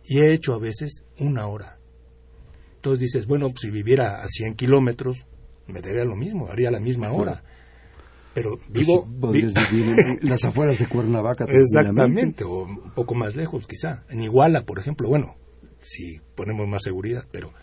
y 0.06 0.20
he 0.20 0.34
hecho 0.34 0.54
a 0.54 0.60
veces 0.60 1.04
una 1.20 1.48
hora. 1.48 1.78
Entonces 2.76 3.00
dices, 3.02 3.28
bueno, 3.28 3.50
pues 3.50 3.62
si 3.62 3.72
viviera 3.72 4.22
a 4.22 4.28
100 4.28 4.56
kilómetros, 4.56 5.26
me 5.68 5.82
daría 5.82 6.06
lo 6.06 6.16
mismo, 6.16 6.48
haría 6.50 6.72
la 6.72 6.80
misma 6.80 7.12
hora. 7.12 7.44
Pero 8.34 8.60
vivo... 8.70 9.06
Pues 9.06 9.20
Podrías 9.20 9.72
vi- 9.72 9.78
vivir 9.82 10.00
en 10.00 10.20
las 10.30 10.44
afueras 10.46 10.80
de 10.80 10.88
Cuernavaca. 10.88 11.46
Exactamente, 11.50 12.44
o 12.44 12.64
un 12.64 12.92
poco 12.92 13.16
más 13.16 13.36
lejos 13.36 13.68
quizá. 13.68 14.04
En 14.10 14.22
Iguala, 14.22 14.66
por 14.66 14.80
ejemplo, 14.80 15.08
bueno, 15.10 15.36
si 15.80 16.20
ponemos 16.36 16.68
más 16.68 16.84
seguridad, 16.84 17.26
pero 17.32 17.54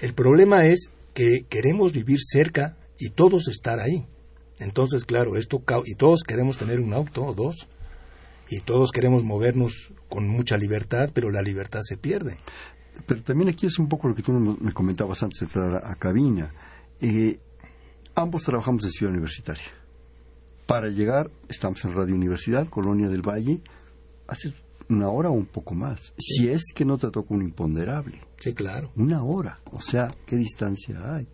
el 0.00 0.14
problema 0.14 0.66
es 0.66 0.90
que 1.18 1.46
queremos 1.48 1.92
vivir 1.92 2.20
cerca 2.20 2.76
y 2.96 3.10
todos 3.10 3.48
estar 3.48 3.80
ahí. 3.80 4.06
Entonces, 4.60 5.04
claro, 5.04 5.36
esto 5.36 5.60
y 5.84 5.96
todos 5.96 6.20
queremos 6.22 6.58
tener 6.58 6.78
un 6.78 6.92
auto 6.92 7.24
o 7.24 7.34
dos 7.34 7.66
y 8.48 8.60
todos 8.60 8.92
queremos 8.92 9.24
movernos 9.24 9.92
con 10.08 10.28
mucha 10.28 10.56
libertad, 10.56 11.10
pero 11.12 11.32
la 11.32 11.42
libertad 11.42 11.80
se 11.82 11.96
pierde. 11.96 12.38
Pero 13.04 13.20
también 13.24 13.48
aquí 13.48 13.66
es 13.66 13.80
un 13.80 13.88
poco 13.88 14.06
lo 14.06 14.14
que 14.14 14.22
tú 14.22 14.32
me 14.32 14.56
me 14.60 14.72
comentabas 14.72 15.20
antes 15.24 15.40
de 15.40 15.46
entrar 15.46 15.84
a, 15.84 15.90
a 15.90 15.96
cabina. 15.96 16.52
Eh, 17.00 17.36
ambos 18.14 18.44
trabajamos 18.44 18.84
en 18.84 18.92
Ciudad 18.92 19.12
Universitaria. 19.12 19.72
Para 20.66 20.86
llegar, 20.86 21.32
estamos 21.48 21.84
en 21.84 21.94
Radio 21.94 22.14
Universidad, 22.14 22.68
Colonia 22.68 23.08
del 23.08 23.26
Valle, 23.26 23.60
hace 24.28 24.54
una 24.88 25.08
hora 25.10 25.28
o 25.30 25.32
un 25.32 25.46
poco 25.46 25.74
más. 25.74 26.12
Si 26.18 26.48
es 26.48 26.72
que 26.74 26.84
no 26.84 26.96
te 26.98 27.10
toca 27.10 27.34
un 27.34 27.42
imponderable. 27.42 28.20
Sí, 28.38 28.54
claro. 28.54 28.90
Una 28.96 29.22
hora. 29.22 29.58
O 29.72 29.80
sea, 29.80 30.10
¿qué 30.26 30.36
distancia 30.36 31.14
hay? 31.14 31.26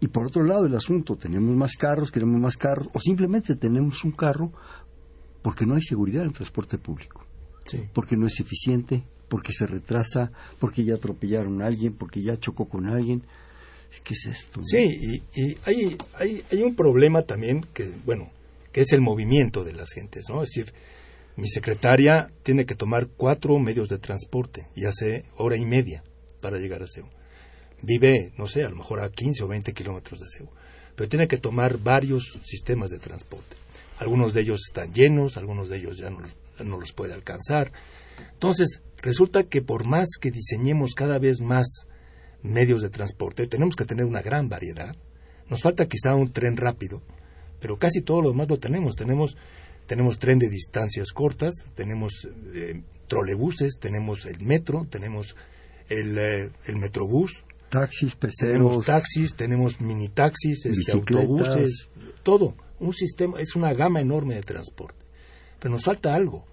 Y 0.00 0.08
por 0.08 0.26
otro 0.26 0.44
lado, 0.44 0.66
el 0.66 0.74
asunto, 0.76 1.16
tenemos 1.16 1.56
más 1.56 1.74
carros, 1.76 2.10
queremos 2.10 2.40
más 2.40 2.56
carros, 2.56 2.88
o 2.92 3.00
simplemente 3.00 3.56
tenemos 3.56 4.04
un 4.04 4.12
carro 4.12 4.52
porque 5.42 5.66
no 5.66 5.74
hay 5.74 5.82
seguridad 5.82 6.22
en 6.22 6.28
el 6.28 6.34
transporte 6.34 6.78
público 6.78 7.24
Sí. 7.64 7.82
porque 7.92 8.16
no 8.16 8.26
es 8.26 8.38
eficiente, 8.40 9.02
porque 9.28 9.52
se 9.52 9.66
retrasa, 9.66 10.30
porque 10.58 10.84
ya 10.84 10.94
atropellaron 10.94 11.60
a 11.62 11.66
alguien, 11.66 11.92
porque 11.94 12.22
ya 12.22 12.38
chocó 12.38 12.66
con 12.68 12.86
alguien. 12.88 13.22
¿Qué 14.04 14.14
es 14.14 14.26
esto? 14.26 14.60
Sí, 14.64 14.78
y, 15.34 15.40
y 15.40 15.58
hay, 15.64 15.96
hay, 16.14 16.42
hay 16.52 16.62
un 16.62 16.74
problema 16.74 17.22
también 17.22 17.66
que, 17.74 17.92
bueno, 18.06 18.30
que 18.72 18.82
es 18.82 18.92
el 18.92 19.00
movimiento 19.00 19.64
de 19.64 19.72
las 19.72 19.90
gentes, 19.92 20.24
¿no? 20.28 20.42
Es 20.42 20.50
decir, 20.50 20.72
mi 21.38 21.48
secretaria 21.48 22.26
tiene 22.42 22.66
que 22.66 22.74
tomar 22.74 23.06
cuatro 23.16 23.56
medios 23.60 23.88
de 23.88 23.98
transporte 23.98 24.66
y 24.74 24.86
hace 24.86 25.24
hora 25.36 25.56
y 25.56 25.64
media 25.64 26.02
para 26.40 26.58
llegar 26.58 26.82
a 26.82 26.88
Seúl. 26.88 27.10
Vive, 27.80 28.32
no 28.36 28.48
sé, 28.48 28.64
a 28.64 28.68
lo 28.68 28.74
mejor 28.74 28.98
a 28.98 29.08
15 29.08 29.44
o 29.44 29.46
20 29.46 29.72
kilómetros 29.72 30.18
de 30.18 30.26
Seúl, 30.28 30.50
pero 30.96 31.08
tiene 31.08 31.28
que 31.28 31.38
tomar 31.38 31.78
varios 31.78 32.40
sistemas 32.42 32.90
de 32.90 32.98
transporte. 32.98 33.54
Algunos 33.98 34.34
de 34.34 34.40
ellos 34.40 34.62
están 34.66 34.92
llenos, 34.92 35.36
algunos 35.36 35.68
de 35.68 35.76
ellos 35.76 35.98
ya 35.98 36.10
no 36.10 36.18
los, 36.80 36.92
puede 36.92 37.14
alcanzar. 37.14 37.70
Entonces, 38.32 38.82
resulta 38.96 39.44
que 39.44 39.62
por 39.62 39.86
más 39.86 40.08
que 40.20 40.32
diseñemos 40.32 40.96
cada 40.96 41.20
vez 41.20 41.40
más 41.40 41.86
medios 42.42 42.82
de 42.82 42.90
transporte, 42.90 43.46
tenemos 43.46 43.76
que 43.76 43.84
tener 43.84 44.06
una 44.06 44.22
gran 44.22 44.48
variedad. 44.48 44.96
Nos 45.48 45.62
falta 45.62 45.86
quizá 45.86 46.16
un 46.16 46.32
tren 46.32 46.56
rápido, 46.56 47.00
pero 47.60 47.78
casi 47.78 48.00
todo 48.02 48.22
lo 48.22 48.30
demás 48.30 48.48
lo 48.48 48.56
tenemos. 48.56 48.96
Tenemos, 48.96 49.36
tenemos 49.88 50.18
tren 50.18 50.38
de 50.38 50.50
distancias 50.50 51.12
cortas, 51.12 51.64
tenemos 51.74 52.28
eh, 52.54 52.82
trolebuses, 53.08 53.78
tenemos 53.80 54.26
el 54.26 54.40
metro, 54.40 54.86
tenemos 54.88 55.34
el, 55.88 56.18
eh, 56.18 56.50
el 56.66 56.76
metrobús, 56.76 57.42
Taxis, 57.70 58.16
tenemos 58.16 58.84
peceros. 58.84 58.86
taxis, 58.86 59.34
tenemos 59.34 59.80
mini 59.80 60.08
taxis, 60.08 60.64
este, 60.66 60.92
autobuses, 60.92 61.90
todo. 62.22 62.54
Un 62.80 62.94
sistema, 62.94 63.40
es 63.40 63.56
una 63.56 63.74
gama 63.74 64.00
enorme 64.00 64.36
de 64.36 64.42
transporte. 64.42 65.04
Pero 65.58 65.74
nos 65.74 65.84
falta 65.84 66.14
algo, 66.14 66.46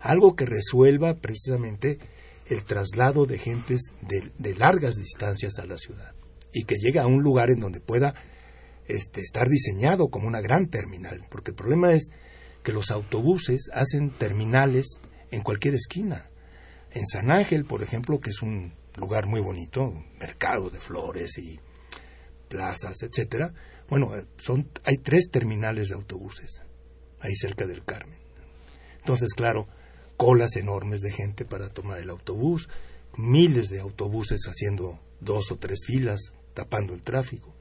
algo 0.00 0.34
que 0.34 0.46
resuelva 0.46 1.14
precisamente 1.14 1.98
el 2.46 2.64
traslado 2.64 3.26
de 3.26 3.38
gentes 3.38 3.94
de, 4.00 4.30
de 4.38 4.54
largas 4.56 4.94
distancias 4.96 5.58
a 5.58 5.66
la 5.66 5.76
ciudad 5.76 6.14
y 6.52 6.64
que 6.64 6.76
llegue 6.76 7.00
a 7.00 7.06
un 7.06 7.22
lugar 7.22 7.50
en 7.50 7.60
donde 7.60 7.80
pueda 7.80 8.14
este, 8.86 9.20
estar 9.20 9.48
diseñado 9.48 10.08
como 10.08 10.26
una 10.26 10.40
gran 10.40 10.68
terminal. 10.68 11.26
Porque 11.30 11.50
el 11.50 11.56
problema 11.56 11.92
es 11.92 12.10
que 12.64 12.72
los 12.72 12.90
autobuses 12.90 13.70
hacen 13.72 14.10
terminales 14.10 14.98
en 15.30 15.42
cualquier 15.42 15.74
esquina. 15.74 16.30
En 16.90 17.06
San 17.06 17.30
Ángel, 17.30 17.64
por 17.64 17.82
ejemplo, 17.82 18.20
que 18.20 18.30
es 18.30 18.42
un 18.42 18.72
lugar 18.96 19.26
muy 19.26 19.40
bonito, 19.40 19.92
mercado 20.18 20.70
de 20.70 20.80
flores 20.80 21.38
y 21.38 21.60
plazas, 22.48 23.02
etcétera. 23.02 23.52
Bueno, 23.88 24.16
eh, 24.16 24.26
son 24.38 24.68
hay 24.84 24.96
tres 24.96 25.28
terminales 25.30 25.88
de 25.88 25.94
autobuses 25.94 26.62
ahí 27.20 27.34
cerca 27.34 27.66
del 27.66 27.84
Carmen. 27.84 28.18
Entonces, 28.98 29.34
claro, 29.34 29.68
colas 30.16 30.56
enormes 30.56 31.00
de 31.00 31.12
gente 31.12 31.44
para 31.44 31.68
tomar 31.68 31.98
el 31.98 32.10
autobús, 32.10 32.68
miles 33.16 33.68
de 33.68 33.80
autobuses 33.80 34.40
haciendo 34.46 35.00
dos 35.20 35.50
o 35.52 35.56
tres 35.56 35.80
filas, 35.86 36.32
tapando 36.54 36.94
el 36.94 37.02
tráfico. 37.02 37.54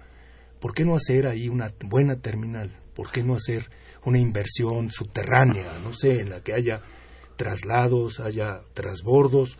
¿Por 0.62 0.74
qué 0.74 0.86
no 0.86 0.95
hacer 0.95 1.27
ahí 1.27 1.50
una 1.50 1.74
buena 1.83 2.22
terminal? 2.22 2.72
¿Por 2.93 3.12
qué 3.12 3.24
no 3.24 3.36
hacer 3.36 3.69
una 4.05 4.19
inversión 4.19 4.91
subterránea, 4.91 5.67
no 5.83 5.93
sé, 5.93 6.22
en 6.22 6.29
la 6.29 6.41
que 6.41 6.53
haya 6.53 6.81
traslados, 7.36 8.19
haya 8.19 8.62
transbordos, 8.74 9.57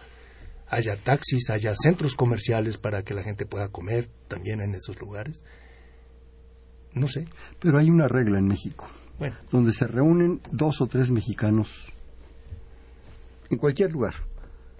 haya 0.68 0.98
taxis, 0.98 1.50
haya 1.50 1.74
centros 1.76 2.16
comerciales 2.16 2.78
para 2.78 3.04
que 3.04 3.14
la 3.14 3.24
gente 3.24 3.46
pueda 3.46 3.70
comer 3.70 4.10
también 4.28 4.62
en 4.62 4.76
esos 4.76 5.00
lugares? 5.00 5.44
No 6.94 7.08
sé. 7.08 7.28
Pero 7.60 7.78
hay 7.80 7.90
una 7.90 8.08
regla 8.08 8.38
en 8.38 8.48
México, 8.48 8.88
Bueno, 9.18 9.38
donde 9.52 9.74
se 9.74 9.88
reúnen 9.88 10.42
dos 10.52 10.82
o 10.82 10.88
tres 10.88 11.10
mexicanos 11.12 11.92
en 13.50 13.58
cualquier 13.58 13.92
lugar. 13.92 14.16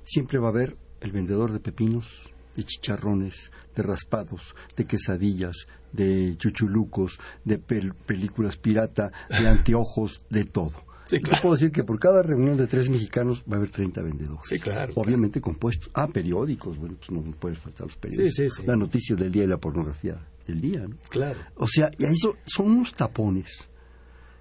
Siempre 0.04 0.40
va 0.40 0.48
a 0.48 0.52
haber 0.52 0.78
el 1.02 1.12
vendedor 1.12 1.52
de 1.52 1.60
pepinos, 1.60 2.30
de 2.56 2.64
chicharrones, 2.64 3.52
de 3.76 3.84
raspados, 3.84 4.56
de 4.76 4.86
quesadillas, 4.86 5.68
de 5.94 6.36
chuchulucos, 6.38 7.18
de 7.46 7.62
pel- 7.62 7.94
películas 7.94 8.58
pirata, 8.58 9.12
de 9.30 9.48
anteojos, 9.48 10.24
de 10.30 10.44
todo. 10.46 10.74
Sí, 11.06 11.18
Yo 11.18 11.24
claro. 11.24 11.42
puedo 11.42 11.56
decir 11.56 11.72
que 11.72 11.84
por 11.84 12.00
cada 12.00 12.24
reunión 12.24 12.58
de 12.58 12.66
tres 12.66 12.90
mexicanos 12.90 13.44
va 13.44 13.56
a 13.56 13.58
haber 13.58 13.70
30 13.70 14.02
vendedores. 14.02 14.42
Sí, 14.48 14.58
claro, 14.60 14.94
Obviamente 14.96 15.42
compuestos. 15.42 15.92
Ah, 15.94 16.08
periódicos. 16.08 16.78
Bueno, 16.78 16.96
pues 16.98 17.12
no 17.12 17.22
pueden 17.34 17.58
faltar 17.58 17.88
los 17.88 17.98
periódicos. 17.98 18.34
Sí, 18.36 18.50
sí, 18.50 18.62
sí. 18.62 18.64
La 18.68 18.76
noticia 18.76 19.16
del 19.16 19.32
día 19.32 19.44
y 19.44 19.48
la 19.48 19.58
pornografía 19.58 20.18
del 20.48 20.62
día, 20.62 20.80
¿no? 20.88 20.96
claro. 21.10 21.40
O 21.56 21.68
sea, 21.68 21.92
y 21.98 22.06
ahí 22.06 22.16
son, 22.18 22.34
son 22.46 22.72
unos 22.72 22.94
tapones 22.96 23.70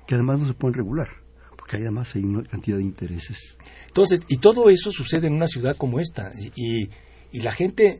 que 0.06 0.14
además 0.14 0.38
no 0.40 0.46
se 0.48 0.54
pueden 0.54 0.74
regular, 0.74 1.08
porque 1.56 1.76
ahí 1.76 1.82
además 1.82 2.14
hay 2.16 2.24
una 2.24 2.42
cantidad 2.44 2.76
de 2.78 2.82
intereses. 2.84 3.56
Entonces, 3.88 4.20
y 4.28 4.38
todo 4.38 4.70
eso 4.70 4.90
sucede 4.92 5.26
en 5.26 5.34
una 5.34 5.48
ciudad 5.48 5.76
como 5.76 6.00
esta. 6.00 6.32
Y, 6.40 6.52
y- 6.84 6.90
y 7.32 7.40
la 7.42 7.52
gente 7.52 7.98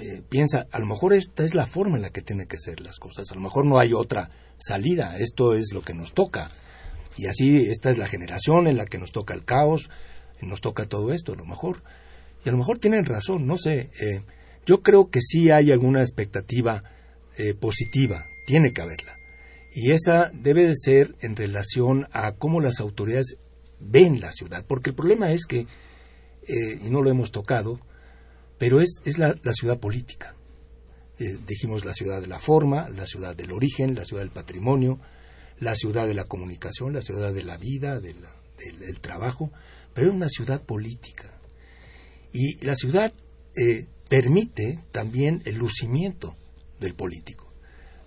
eh, 0.00 0.22
piensa, 0.28 0.66
a 0.70 0.78
lo 0.78 0.86
mejor 0.86 1.12
esta 1.12 1.44
es 1.44 1.54
la 1.54 1.66
forma 1.66 1.96
en 1.96 2.02
la 2.02 2.10
que 2.10 2.22
tienen 2.22 2.46
que 2.46 2.58
ser 2.58 2.80
las 2.80 2.98
cosas. 2.98 3.30
A 3.30 3.34
lo 3.34 3.40
mejor 3.40 3.64
no 3.66 3.78
hay 3.78 3.92
otra 3.92 4.30
salida. 4.58 5.18
Esto 5.18 5.54
es 5.54 5.72
lo 5.72 5.82
que 5.82 5.94
nos 5.94 6.12
toca. 6.12 6.50
Y 7.16 7.26
así, 7.26 7.66
esta 7.70 7.90
es 7.90 7.98
la 7.98 8.06
generación 8.06 8.66
en 8.66 8.76
la 8.76 8.86
que 8.86 8.98
nos 8.98 9.12
toca 9.12 9.34
el 9.34 9.44
caos, 9.44 9.90
nos 10.40 10.60
toca 10.60 10.86
todo 10.86 11.12
esto, 11.12 11.32
a 11.32 11.36
lo 11.36 11.44
mejor. 11.44 11.82
Y 12.44 12.48
a 12.48 12.52
lo 12.52 12.58
mejor 12.58 12.78
tienen 12.78 13.04
razón, 13.04 13.46
no 13.46 13.56
sé. 13.56 13.90
eh, 14.00 14.22
yo 14.64 14.82
creo 14.82 15.10
que 15.10 15.20
sí 15.20 15.50
hay 15.50 15.72
alguna 15.72 16.02
expectativa 16.02 16.80
eh, 17.36 17.54
positiva, 17.54 18.26
tiene 18.46 18.72
que 18.72 18.82
haberla. 18.82 19.16
Y 19.74 19.90
esa 19.92 20.30
debe 20.34 20.66
de 20.66 20.76
ser 20.76 21.16
en 21.20 21.34
relación 21.34 22.06
a 22.12 22.32
cómo 22.32 22.60
las 22.60 22.78
autoridades 22.78 23.38
ven 23.80 24.20
la 24.20 24.32
ciudad, 24.32 24.64
porque 24.66 24.90
el 24.90 24.96
problema 24.96 25.32
es 25.32 25.46
que, 25.46 25.60
eh, 25.60 26.78
y 26.84 26.90
no 26.90 27.02
lo 27.02 27.10
hemos 27.10 27.32
tocado, 27.32 27.80
pero 28.62 28.80
es, 28.80 29.02
es 29.04 29.18
la, 29.18 29.34
ciudad 29.54 29.80
política. 29.80 30.36
Eh, 31.18 31.36
dijimos 31.48 31.84
la 31.84 31.94
ciudad 31.94 32.20
de 32.20 32.28
la 32.28 32.38
forma, 32.38 32.88
la 32.90 33.08
ciudad 33.08 33.34
del 33.34 33.50
origen, 33.50 33.96
la 33.96 34.04
ciudad 34.04 34.22
del 34.22 34.30
patrimonio, 34.30 35.00
la 35.58 35.74
ciudad 35.74 36.06
de 36.06 36.14
la 36.14 36.26
comunicación, 36.26 36.92
la 36.92 37.02
ciudad 37.02 37.32
de 37.32 37.42
la 37.42 37.56
vida, 37.56 37.98
del, 37.98 38.18
del 38.78 39.00
trabajo, 39.00 39.50
pero 39.94 40.10
es 40.10 40.14
una 40.14 40.28
ciudad 40.28 40.62
política. 40.62 41.40
Y 42.32 42.64
la 42.64 42.76
ciudad 42.76 43.12
eh, 43.56 43.88
permite 44.08 44.78
también 44.92 45.42
el 45.44 45.56
lucimiento 45.56 46.36
del 46.78 46.94
político. 46.94 47.52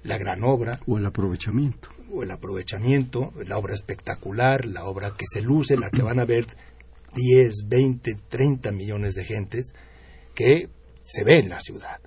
La 0.04 0.18
gran 0.18 0.42
obra. 0.46 0.80
O 0.88 0.98
el 0.98 1.06
aprovechamiento. 1.06 1.90
O 2.14 2.24
el 2.24 2.32
aprovechamiento, 2.32 3.34
la 3.46 3.58
obra 3.58 3.74
espectacular, 3.74 4.66
la 4.66 4.86
obra 4.86 5.18
que 5.18 5.26
se 5.30 5.42
luce, 5.42 5.76
la 5.76 5.90
que 5.90 6.02
van 6.02 6.20
a 6.22 6.24
ver 6.24 6.48
10, 7.14 7.68
20, 7.68 8.16
30 8.30 8.72
millones 8.72 9.16
de 9.16 9.26
gentes 9.26 9.74
que 10.36 10.70
se 11.04 11.24
ve 11.24 11.40
en 11.40 11.50
la 11.50 11.60
ciudad. 11.62 12.00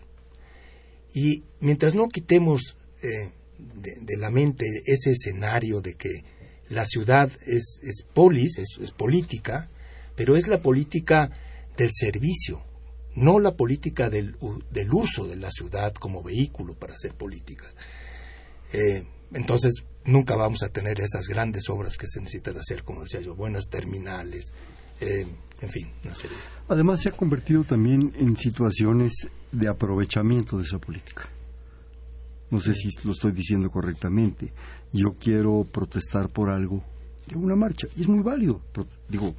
Y 1.13 1.43
mientras 1.61 1.95
no 1.95 2.09
quitemos 2.09 2.77
eh, 3.03 3.33
de, 3.59 4.17
la 4.17 4.31
mente 4.31 4.67
ese 4.87 5.13
escenario 5.13 5.81
de 5.81 5.95
que 5.95 6.23
la 6.69 6.87
ciudad 6.87 7.31
es, 7.47 7.81
es 7.83 8.05
polis, 8.13 8.59
es 8.59 8.91
política, 8.93 9.69
pero 10.15 10.37
es 10.37 10.47
la 10.49 10.61
política 10.61 11.31
del 11.77 11.91
servicio, 11.93 12.63
no 13.15 13.41
la 13.41 13.57
política 13.57 14.11
del, 14.11 14.37
del 14.71 14.93
uso 14.93 15.27
de 15.27 15.37
la 15.37 15.51
ciudad 15.51 15.95
como 15.95 16.23
vehículo 16.23 16.75
para 16.75 16.95
hacer 16.95 17.15
política. 17.15 17.67
Eh, 18.73 19.05
entonces, 19.33 19.85
nunca 20.05 20.37
vamos 20.37 20.63
a 20.63 20.71
tener 20.71 21.01
esas 21.01 21.27
grandes 21.27 21.69
obras 21.69 21.97
que 21.97 22.07
se 22.07 22.21
necesitan 22.21 22.59
hacer, 22.59 22.83
como 22.83 23.03
decía 23.03 23.21
yo, 23.21 23.35
buenas 23.35 23.69
terminales, 23.69 24.53
eh, 25.01 25.27
en 25.61 25.71
fin, 25.71 25.89
una 26.05 26.15
serie. 26.15 26.37
Además, 26.69 27.01
se 27.01 27.09
ha 27.09 27.13
convertido 27.13 27.65
también 27.65 28.13
en 28.17 28.37
situaciones 28.37 29.29
de 29.51 29.69
aprovechamiento 29.69 30.59
de 30.59 30.65
esa 30.65 30.79
política. 30.79 31.29
No 32.51 32.61
sé 32.61 32.75
si 32.75 32.89
lo 33.05 33.13
estoy 33.13 33.33
diciendo 33.33 33.71
correctamente. 33.71 34.53
Yo 34.93 35.15
quiero 35.19 35.67
protestar 35.71 36.29
por 36.29 36.49
algo 36.49 36.83
de 37.27 37.37
una 37.37 37.57
marcha, 37.57 37.87
y 37.97 38.03
es 38.03 38.09
muy 38.09 38.23
válido. 38.23 38.63
Digo, 39.09 39.35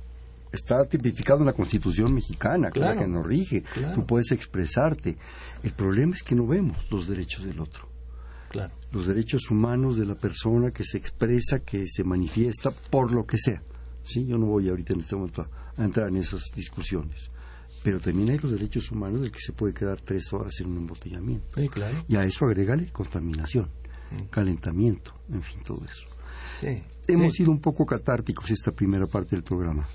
está 0.51 0.85
tipificado 0.85 1.39
en 1.39 1.47
la 1.47 1.53
Constitución 1.53 2.13
mexicana, 2.13 2.69
claro, 2.69 3.01
que 3.01 3.07
nos 3.07 3.25
rige. 3.25 3.63
Tú 3.93 4.05
puedes 4.05 4.31
expresarte. 4.31 5.17
El 5.63 5.71
problema 5.71 6.13
es 6.13 6.23
que 6.23 6.35
no 6.35 6.45
vemos 6.45 6.77
los 6.91 7.07
derechos 7.07 7.45
del 7.45 7.59
otro. 7.59 7.87
Claro. 8.49 8.73
Los 8.91 9.07
derechos 9.07 9.49
humanos 9.51 9.97
de 9.97 10.05
la 10.05 10.15
persona 10.15 10.71
que 10.71 10.83
se 10.83 10.97
expresa, 10.97 11.59
que 11.59 11.87
se 11.87 12.03
manifiesta 12.03 12.71
por 12.71 13.11
lo 13.11 13.25
que 13.25 13.37
sea. 13.37 13.61
¿Sí? 14.03 14.25
Yo 14.25 14.37
no 14.37 14.47
voy 14.47 14.69
ahorita 14.69 14.93
en 14.93 15.01
este 15.01 15.15
momento 15.15 15.43
a, 15.43 15.49
entrar 15.85 16.09
en 16.09 16.17
esas 16.17 16.43
discusiones. 16.55 17.29
Pero 17.83 17.99
también 17.99 18.29
hay 18.31 18.37
los 18.37 18.51
derechos 18.51 18.91
humanos 18.91 19.21
del 19.21 19.31
que 19.31 19.39
se 19.39 19.53
puede 19.53 19.73
quedar 19.73 20.01
tres 20.01 20.33
horas 20.33 20.53
en 20.59 20.67
un 20.67 20.77
embotellamiento. 20.77 21.59
Sí, 21.59 21.69
claro. 21.69 22.03
Y 22.07 22.15
a 22.17 22.23
eso 22.23 22.45
agregale 22.45 22.91
contaminación, 22.91 23.69
mm. 24.11 24.23
calentamiento, 24.29 25.13
en 25.31 25.41
fin, 25.41 25.61
todo 25.63 25.83
eso. 25.85 26.07
Sí, 26.59 26.83
Hemos 27.07 27.33
sido 27.33 27.51
un 27.51 27.59
poco 27.59 27.85
catárticos 27.85 28.51
esta 28.51 28.71
primera 28.71 29.07
parte 29.07 29.35
del 29.35 29.43
programa 29.43 29.87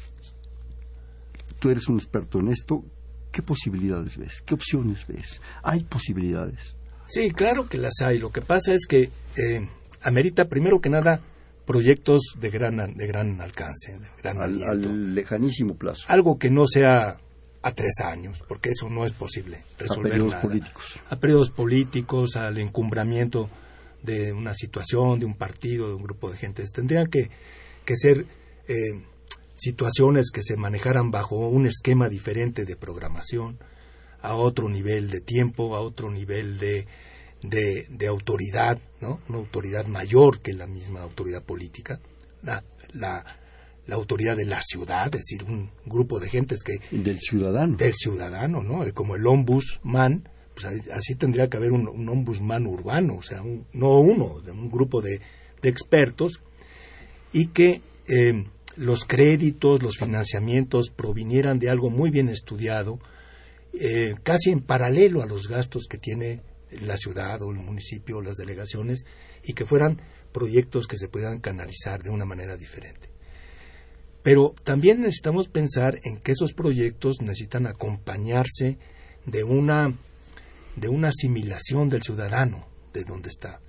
tú 1.65 1.71
eres 1.71 1.89
un 1.89 1.97
experto 1.97 2.41
en 2.41 2.49
esto, 2.49 2.85
¿qué 3.33 3.41
posibilidades 3.41 4.19
ves? 4.19 4.43
¿Qué 4.45 4.53
opciones 4.53 5.07
ves? 5.07 5.41
¿Hay 5.63 5.83
posibilidades? 5.85 6.77
Sí, 7.07 7.31
claro 7.31 7.71
que 7.71 7.79
las 7.79 8.03
hay. 8.03 8.19
Lo 8.19 8.31
que 8.31 8.43
pasa 8.43 8.75
es 8.75 8.85
que 8.87 9.05
eh, 9.37 9.67
amerita, 10.03 10.45
primero 10.45 10.83
que 10.83 10.91
nada, 10.91 11.23
proyectos 11.67 12.35
de 12.39 12.51
gran, 12.51 12.95
de 12.95 13.07
gran 13.07 13.41
alcance, 13.41 13.93
de 13.93 14.09
gran 14.23 14.41
al, 14.41 15.15
lejanísimo 15.15 15.75
plazo. 15.77 16.05
Algo 16.09 16.39
que 16.39 16.51
no 16.51 16.67
sea 16.67 17.19
a 17.63 17.73
tres 17.73 18.01
años, 18.05 18.43
porque 18.47 18.71
eso 18.71 18.91
no 18.91 19.07
es 19.07 19.13
posible 19.13 19.63
resolver. 19.79 20.13
A 20.13 20.15
periodos 20.15 20.35
políticos. 20.35 21.01
A 21.09 21.17
periodos 21.17 21.51
políticos, 21.51 22.37
al 22.37 22.59
encumbramiento 22.59 23.49
de 24.03 24.33
una 24.33 24.55
situación, 24.55 25.19
de 25.19 25.27
un 25.27 25.35
partido, 25.35 25.89
de 25.89 25.95
un 25.95 26.03
grupo 26.03 26.31
de 26.31 26.37
gente. 26.37 26.63
Tendrían 26.65 27.07
que, 27.07 27.31
que 27.87 27.97
ser 27.97 28.27
eh, 28.69 29.03
situaciones 29.55 30.31
que 30.31 30.43
se 30.43 30.57
manejaran 30.57 31.11
bajo 31.11 31.49
un 31.49 31.67
esquema 31.67 32.09
diferente 32.09 32.67
de 32.67 32.77
programación, 32.77 33.59
a 34.21 34.35
otro 34.35 34.69
nivel 34.69 35.11
de 35.11 35.21
tiempo, 35.21 35.77
a 35.77 35.81
otro 35.81 36.11
nivel 36.11 36.59
de, 36.59 36.87
de, 37.45 38.07
autoridad, 38.07 38.79
¿no? 39.01 39.21
una 39.29 39.39
autoridad 39.39 39.87
mayor 39.87 40.41
que 40.41 40.53
la 40.53 40.67
misma 40.67 41.03
autoridad 41.03 41.43
política, 41.43 42.01
la, 42.43 42.65
la, 42.95 43.25
autoridad 43.91 44.37
de 44.37 44.47
la 44.47 44.63
ciudad, 44.63 45.07
es 45.15 45.23
decir, 45.23 45.45
un 45.45 45.71
grupo 45.85 46.19
de 46.19 46.29
gentes 46.29 46.63
que... 46.63 46.79
Del 46.91 47.21
ciudadano. 47.21 47.77
Del 47.77 47.95
ciudadano, 47.95 48.63
¿no? 48.63 48.83
Como 48.95 49.17
el 49.17 49.27
ombudsman, 49.27 50.29
pues 50.55 50.67
así 50.91 51.15
tendría 51.17 51.49
que 51.49 51.59
haber 51.59 51.73
un, 51.73 51.89
un 51.89 52.09
ombudsman 52.09 52.67
urbano, 52.67 53.17
o 53.17 53.23
sea, 53.23 53.43
no 53.73 54.01
uno, 54.01 54.41
de 54.41 54.53
un 54.53 54.71
grupo 54.71 55.03
de, 55.03 55.21
de 55.63 55.69
expertos, 55.69 56.41
y 57.33 57.49
que 57.49 57.83
eh, 58.09 58.45
los 58.77 59.05
créditos, 59.05 59.83
los 59.83 59.99
financiamientos 59.99 60.91
provinieran 60.91 61.59
de 61.59 61.69
algo 61.69 61.91
muy 61.91 62.11
bien 62.11 62.29
estudiado, 62.29 63.01
eh, 63.75 64.15
casi 64.23 64.51
en 64.51 64.61
paralelo 64.61 65.23
a 65.23 65.27
los 65.27 65.49
gastos 65.49 65.87
que 65.89 65.99
tiene 65.99 66.41
la 66.83 66.97
ciudad 66.97 67.43
o 67.43 67.51
el 67.51 67.59
municipio 67.59 68.19
o 68.19 68.23
las 68.23 68.37
delegaciones 68.37 69.07
y 69.43 69.53
que 69.55 69.67
fueran 69.67 70.01
proyectos 70.33 70.87
que 70.87 70.99
se 70.99 71.09
puedan 71.09 71.41
canalizar 71.41 72.03
de 72.03 72.11
una 72.11 72.25
manera 72.25 72.57
diferente. 72.57 73.09
Pero 74.23 74.55
también 74.65 75.01
necesitamos 75.01 75.49
pensar 75.49 76.01
en 76.03 76.19
que 76.19 76.33
esos 76.33 76.55
proyectos 76.55 77.21
necesitan 77.21 77.67
acompañarse 77.67 78.79
de 79.27 79.45
una, 79.45 79.95
de 80.77 80.89
una 80.89 81.09
asimilación 81.09 81.89
del 81.89 82.03
ciudadano 82.03 82.67
de 82.93 83.05
donde 83.05 83.29
está. 83.29 83.61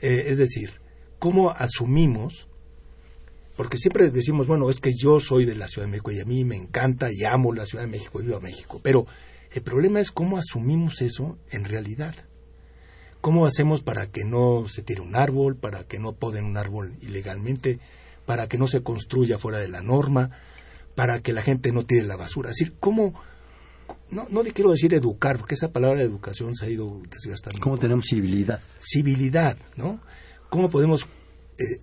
Eh, 0.00 0.24
es 0.26 0.38
decir, 0.38 0.80
cómo 1.18 1.50
asumimos 1.50 2.48
porque 3.56 3.78
siempre 3.78 4.10
decimos, 4.10 4.46
bueno, 4.46 4.70
es 4.70 4.80
que 4.80 4.92
yo 4.96 5.20
soy 5.20 5.44
de 5.44 5.54
la 5.54 5.68
Ciudad 5.68 5.86
de 5.86 5.90
México 5.90 6.10
y 6.10 6.20
a 6.20 6.24
mí 6.24 6.44
me 6.44 6.56
encanta 6.56 7.08
y 7.12 7.24
amo 7.24 7.52
la 7.52 7.66
Ciudad 7.66 7.84
de 7.84 7.90
México 7.90 8.20
y 8.20 8.24
vivo 8.24 8.38
a 8.38 8.40
México, 8.40 8.80
pero 8.82 9.06
el 9.52 9.62
problema 9.62 10.00
es 10.00 10.10
cómo 10.10 10.38
asumimos 10.38 11.02
eso 11.02 11.38
en 11.50 11.64
realidad. 11.64 12.14
¿Cómo 13.22 13.46
hacemos 13.46 13.82
para 13.82 14.08
que 14.08 14.24
no 14.24 14.66
se 14.66 14.82
tire 14.82 15.00
un 15.00 15.16
árbol, 15.16 15.56
para 15.56 15.84
que 15.84 15.98
no 15.98 16.12
poden 16.12 16.44
un 16.44 16.56
árbol 16.56 16.96
ilegalmente, 17.00 17.78
para 18.26 18.48
que 18.48 18.58
no 18.58 18.66
se 18.66 18.82
construya 18.82 19.38
fuera 19.38 19.58
de 19.58 19.68
la 19.68 19.80
norma, 19.80 20.32
para 20.96 21.20
que 21.20 21.32
la 21.32 21.40
gente 21.40 21.72
no 21.72 21.86
tire 21.86 22.02
la 22.02 22.16
basura? 22.16 22.50
Es 22.50 22.56
decir, 22.56 22.74
¿cómo, 22.80 23.14
no, 24.10 24.26
no 24.28 24.42
quiero 24.42 24.72
decir 24.72 24.92
educar, 24.92 25.38
porque 25.38 25.54
esa 25.54 25.70
palabra 25.70 26.00
de 26.00 26.04
educación 26.04 26.56
se 26.56 26.66
ha 26.66 26.68
ido 26.68 27.00
desgastando. 27.08 27.60
¿Cómo 27.60 27.78
tenemos 27.78 28.06
civilidad? 28.10 28.60
Civilidad, 28.80 29.56
¿no? 29.76 30.00
¿Cómo 30.50 30.68
podemos 30.68 31.06
eh, 31.58 31.80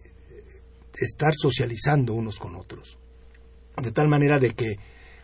estar 0.94 1.34
socializando 1.36 2.14
unos 2.16 2.38
con 2.38 2.58
otros. 2.58 2.98
De 3.82 3.94
tal 3.94 4.10
manera 4.10 4.40
de 4.40 4.54
que 4.54 4.76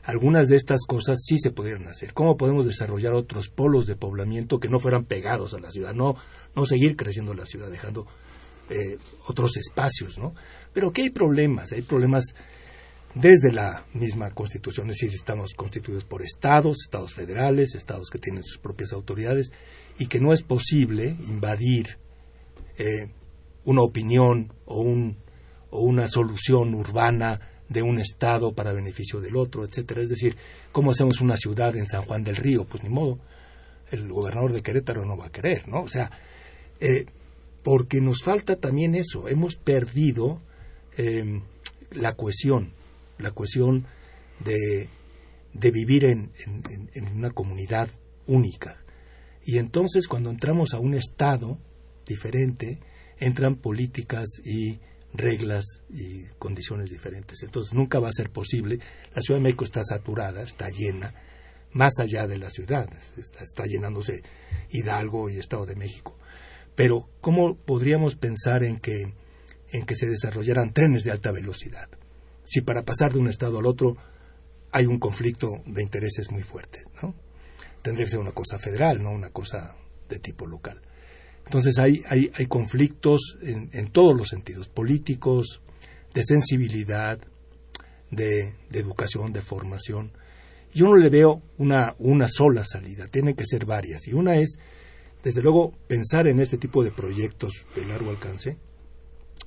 algunas 0.05 0.47
de 0.47 0.55
estas 0.55 0.81
cosas 0.87 1.19
sí 1.25 1.39
se 1.39 1.51
pudieran 1.51 1.87
hacer. 1.87 2.13
¿Cómo 2.13 2.37
podemos 2.37 2.65
desarrollar 2.65 3.13
otros 3.13 3.49
polos 3.49 3.87
de 3.87 3.95
poblamiento 3.95 4.59
que 4.59 4.69
no 4.69 4.79
fueran 4.79 5.05
pegados 5.05 5.53
a 5.53 5.59
la 5.59 5.71
ciudad? 5.71 5.93
No, 5.93 6.15
no 6.55 6.65
seguir 6.65 6.95
creciendo 6.95 7.33
la 7.33 7.45
ciudad, 7.45 7.69
dejando 7.69 8.07
eh, 8.69 8.97
otros 9.27 9.57
espacios, 9.57 10.17
¿no? 10.17 10.33
Pero 10.73 10.91
que 10.91 11.01
hay 11.01 11.09
problemas, 11.09 11.71
hay 11.71 11.81
problemas 11.81 12.35
desde 13.15 13.51
la 13.51 13.85
misma 13.93 14.31
constitución, 14.31 14.89
es 14.89 14.97
decir, 14.97 15.15
estamos 15.15 15.53
constituidos 15.55 16.03
por 16.03 16.21
estados, 16.21 16.77
estados 16.83 17.13
federales, 17.13 17.73
estados 17.73 18.09
que 18.09 18.19
tienen 18.19 18.43
sus 18.43 18.57
propias 18.57 18.93
autoridades, 18.93 19.51
y 19.97 20.07
que 20.07 20.19
no 20.19 20.33
es 20.33 20.43
posible 20.43 21.15
invadir 21.27 21.97
eh, 22.77 23.09
una 23.63 23.81
opinión 23.81 24.53
o 24.65 24.81
un 24.81 25.17
o 25.75 25.81
una 25.81 26.07
solución 26.07 26.73
urbana 26.73 27.39
de 27.69 27.81
un 27.81 27.99
estado 27.99 28.53
para 28.53 28.73
beneficio 28.73 29.19
del 29.19 29.35
otro, 29.35 29.63
etcétera. 29.65 30.01
Es 30.01 30.09
decir, 30.09 30.35
¿cómo 30.71 30.91
hacemos 30.91 31.21
una 31.21 31.37
ciudad 31.37 31.75
en 31.75 31.87
San 31.87 32.03
Juan 32.03 32.23
del 32.23 32.35
Río? 32.35 32.65
Pues 32.65 32.83
ni 32.83 32.89
modo, 32.89 33.19
el 33.91 34.11
gobernador 34.11 34.53
de 34.53 34.61
Querétaro 34.61 35.05
no 35.05 35.17
va 35.17 35.27
a 35.27 35.31
querer, 35.31 35.67
¿no? 35.67 35.81
O 35.81 35.87
sea, 35.87 36.11
eh, 36.79 37.05
porque 37.63 38.01
nos 38.01 38.23
falta 38.23 38.57
también 38.57 38.95
eso, 38.95 39.27
hemos 39.27 39.55
perdido 39.55 40.41
em, 40.97 41.41
la 41.91 42.13
cohesión, 42.13 42.73
la 43.17 43.31
cohesión 43.31 43.85
de, 44.39 44.89
de 45.53 45.71
vivir 45.71 46.05
en, 46.05 46.31
en 46.93 47.07
una 47.15 47.31
comunidad 47.31 47.89
única. 48.27 48.83
Y 49.43 49.57
entonces 49.57 50.07
cuando 50.07 50.29
entramos 50.29 50.73
a 50.73 50.79
un 50.79 50.93
estado 50.93 51.57
diferente, 52.05 52.79
entran 53.19 53.55
políticas 53.55 54.27
y 54.43 54.79
reglas 55.17 55.65
y 55.89 56.25
condiciones 56.39 56.89
diferentes. 56.89 57.43
Entonces 57.43 57.73
nunca 57.73 57.99
va 57.99 58.09
a 58.09 58.13
ser 58.13 58.31
posible. 58.31 58.79
La 59.13 59.21
Ciudad 59.21 59.39
de 59.39 59.43
México 59.43 59.63
está 59.63 59.83
saturada, 59.83 60.43
está 60.43 60.69
llena, 60.69 61.13
más 61.71 61.99
allá 61.99 62.25
de 62.25 62.37
la 62.37 62.49
ciudad, 62.49 62.87
está, 63.17 63.65
llenándose 63.65 64.23
Hidalgo 64.69 65.29
y 65.29 65.37
Estado 65.37 65.65
de 65.65 65.75
México. 65.75 66.17
Pero, 66.73 67.09
¿cómo 67.19 67.57
podríamos 67.57 68.15
pensar 68.15 68.63
en 68.63 68.79
que, 68.79 69.13
en 69.71 69.85
que 69.85 69.95
se 69.95 70.07
desarrollaran 70.07 70.71
trenes 70.71 71.03
de 71.03 71.11
alta 71.11 71.31
velocidad? 71.31 71.89
Si 72.45 72.61
para 72.61 72.83
pasar 72.83 73.11
de 73.11 73.19
un 73.19 73.27
estado 73.27 73.59
al 73.59 73.65
otro 73.65 73.97
hay 74.71 74.85
un 74.85 74.99
conflicto 74.99 75.61
de 75.65 75.83
intereses 75.83 76.31
muy 76.31 76.43
fuerte, 76.43 76.85
¿no? 77.01 77.13
Tendría 77.81 78.05
que 78.05 78.11
ser 78.11 78.19
una 78.19 78.31
cosa 78.31 78.57
federal, 78.57 79.03
no 79.03 79.11
una 79.11 79.29
cosa 79.29 79.75
de 80.07 80.19
tipo 80.19 80.47
local. 80.47 80.81
Entonces 81.45 81.77
hay, 81.77 82.01
hay, 82.07 82.31
hay 82.35 82.47
conflictos 82.47 83.37
en, 83.41 83.69
en, 83.71 83.91
todos 83.91 84.15
los 84.15 84.29
sentidos, 84.29 84.67
políticos, 84.67 85.61
de 86.13 86.23
sensibilidad, 86.23 87.19
de, 88.09 88.53
de, 88.69 88.79
educación, 88.79 89.31
de 89.31 89.41
formación. 89.41 90.11
Yo 90.73 90.87
no 90.87 90.95
le 90.95 91.09
veo 91.09 91.41
una, 91.57 91.95
una 91.99 92.27
sola 92.29 92.65
salida, 92.65 93.07
tienen 93.07 93.35
que 93.35 93.45
ser 93.45 93.65
varias. 93.65 94.07
Y 94.07 94.13
una 94.13 94.37
es, 94.37 94.57
desde 95.23 95.41
luego, 95.41 95.73
pensar 95.87 96.27
en 96.27 96.39
este 96.39 96.57
tipo 96.57 96.83
de 96.83 96.91
proyectos 96.91 97.53
de 97.75 97.85
largo 97.85 98.09
alcance, 98.09 98.57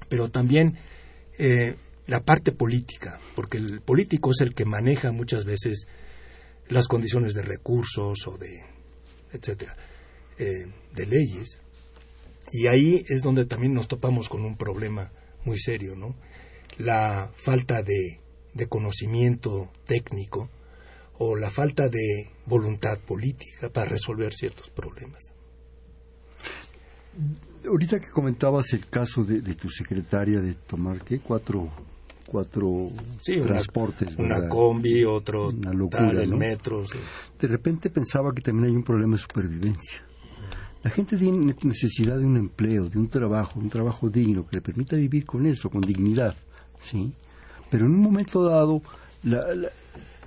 pero 0.08 0.30
también 0.30 0.78
eh, 1.38 1.76
la 2.06 2.20
parte 2.20 2.52
política, 2.52 3.18
porque 3.34 3.58
el 3.58 3.80
político 3.80 4.30
es 4.30 4.40
el 4.40 4.54
que 4.54 4.64
maneja 4.64 5.12
muchas 5.12 5.44
veces 5.44 5.87
las 6.68 6.87
condiciones 6.87 7.34
de 7.34 7.42
recursos 7.42 8.26
o 8.26 8.38
de, 8.38 8.64
etcétera, 9.32 9.76
eh, 10.38 10.66
de 10.94 11.06
leyes, 11.06 11.61
y 12.52 12.66
ahí 12.66 13.04
es 13.08 13.22
donde 13.22 13.44
también 13.44 13.74
nos 13.74 13.88
topamos 13.88 14.28
con 14.28 14.44
un 14.44 14.56
problema 14.56 15.12
muy 15.44 15.58
serio, 15.58 15.94
¿no? 15.96 16.14
La 16.78 17.30
falta 17.34 17.82
de, 17.82 18.20
de 18.54 18.66
conocimiento 18.66 19.70
técnico 19.84 20.48
o 21.18 21.37
la 21.37 21.50
falta 21.50 21.88
de 21.88 22.30
voluntad 22.46 22.98
política 22.98 23.70
para 23.70 23.90
resolver 23.90 24.32
ciertos 24.32 24.70
problemas. 24.70 25.32
Ahorita 27.66 27.98
que 28.00 28.08
comentabas 28.11 28.72
el 28.72 28.87
caso 28.87 29.24
de, 29.24 29.40
de 29.40 29.54
tu 29.54 29.68
secretaria 29.68 30.40
de 30.40 30.54
tomar, 30.54 31.02
¿qué? 31.02 31.18
Cuatro, 31.18 31.68
cuatro 32.26 32.90
sí, 33.20 33.40
transportes. 33.40 34.14
Una, 34.16 34.38
una 34.38 34.48
combi, 34.48 35.04
otro 35.04 35.48
una 35.48 35.72
locura, 35.72 36.08
tal, 36.08 36.20
el 36.20 36.30
¿no? 36.30 36.37
metro. 36.37 36.87
Sí. 36.87 36.98
De 37.40 37.48
repente 37.48 37.90
pensaba 37.90 38.32
que 38.32 38.40
también 38.40 38.70
hay 38.70 38.76
un 38.76 38.84
problema 38.84 39.16
de 39.16 39.22
supervivencia. 39.22 40.07
La 40.82 40.90
gente 40.90 41.16
tiene 41.16 41.54
necesidad 41.62 42.18
de 42.18 42.24
un 42.24 42.36
empleo, 42.36 42.88
de 42.88 42.98
un 42.98 43.08
trabajo, 43.08 43.58
un 43.58 43.68
trabajo 43.68 44.08
digno 44.08 44.46
que 44.46 44.56
le 44.56 44.62
permita 44.62 44.96
vivir 44.96 45.26
con 45.26 45.44
eso, 45.46 45.70
con 45.70 45.80
dignidad, 45.80 46.36
¿sí? 46.78 47.12
Pero 47.70 47.86
en 47.86 47.92
un 47.92 48.00
momento 48.00 48.44
dado, 48.44 48.82
la, 49.24 49.54
la, 49.54 49.68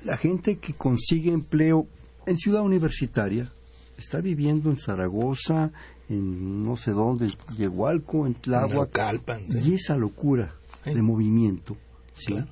la 0.04 0.18
gente 0.18 0.58
que 0.58 0.74
consigue 0.74 1.32
empleo 1.32 1.88
en 2.26 2.38
ciudad 2.38 2.62
universitaria 2.62 3.50
está 3.98 4.20
viviendo 4.20 4.70
en 4.70 4.78
Zaragoza, 4.78 5.72
en 6.10 6.66
no 6.66 6.76
sé 6.76 6.92
dónde, 6.92 7.32
Yehualco, 7.58 8.28
en 8.28 8.34
Tláhuac, 8.34 8.92
Calpan, 8.92 9.42
y 9.48 9.74
esa 9.74 9.96
locura 9.96 10.54
¿Eh? 10.86 10.94
de 10.94 11.02
movimiento, 11.02 11.78
¿sí? 12.14 12.34
Claro. 12.34 12.48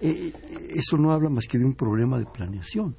Eh, 0.00 0.32
eso 0.74 0.96
no 0.98 1.12
habla 1.12 1.28
más 1.28 1.46
que 1.46 1.58
de 1.58 1.64
un 1.64 1.74
problema 1.74 2.18
de 2.18 2.26
planeación, 2.26 2.94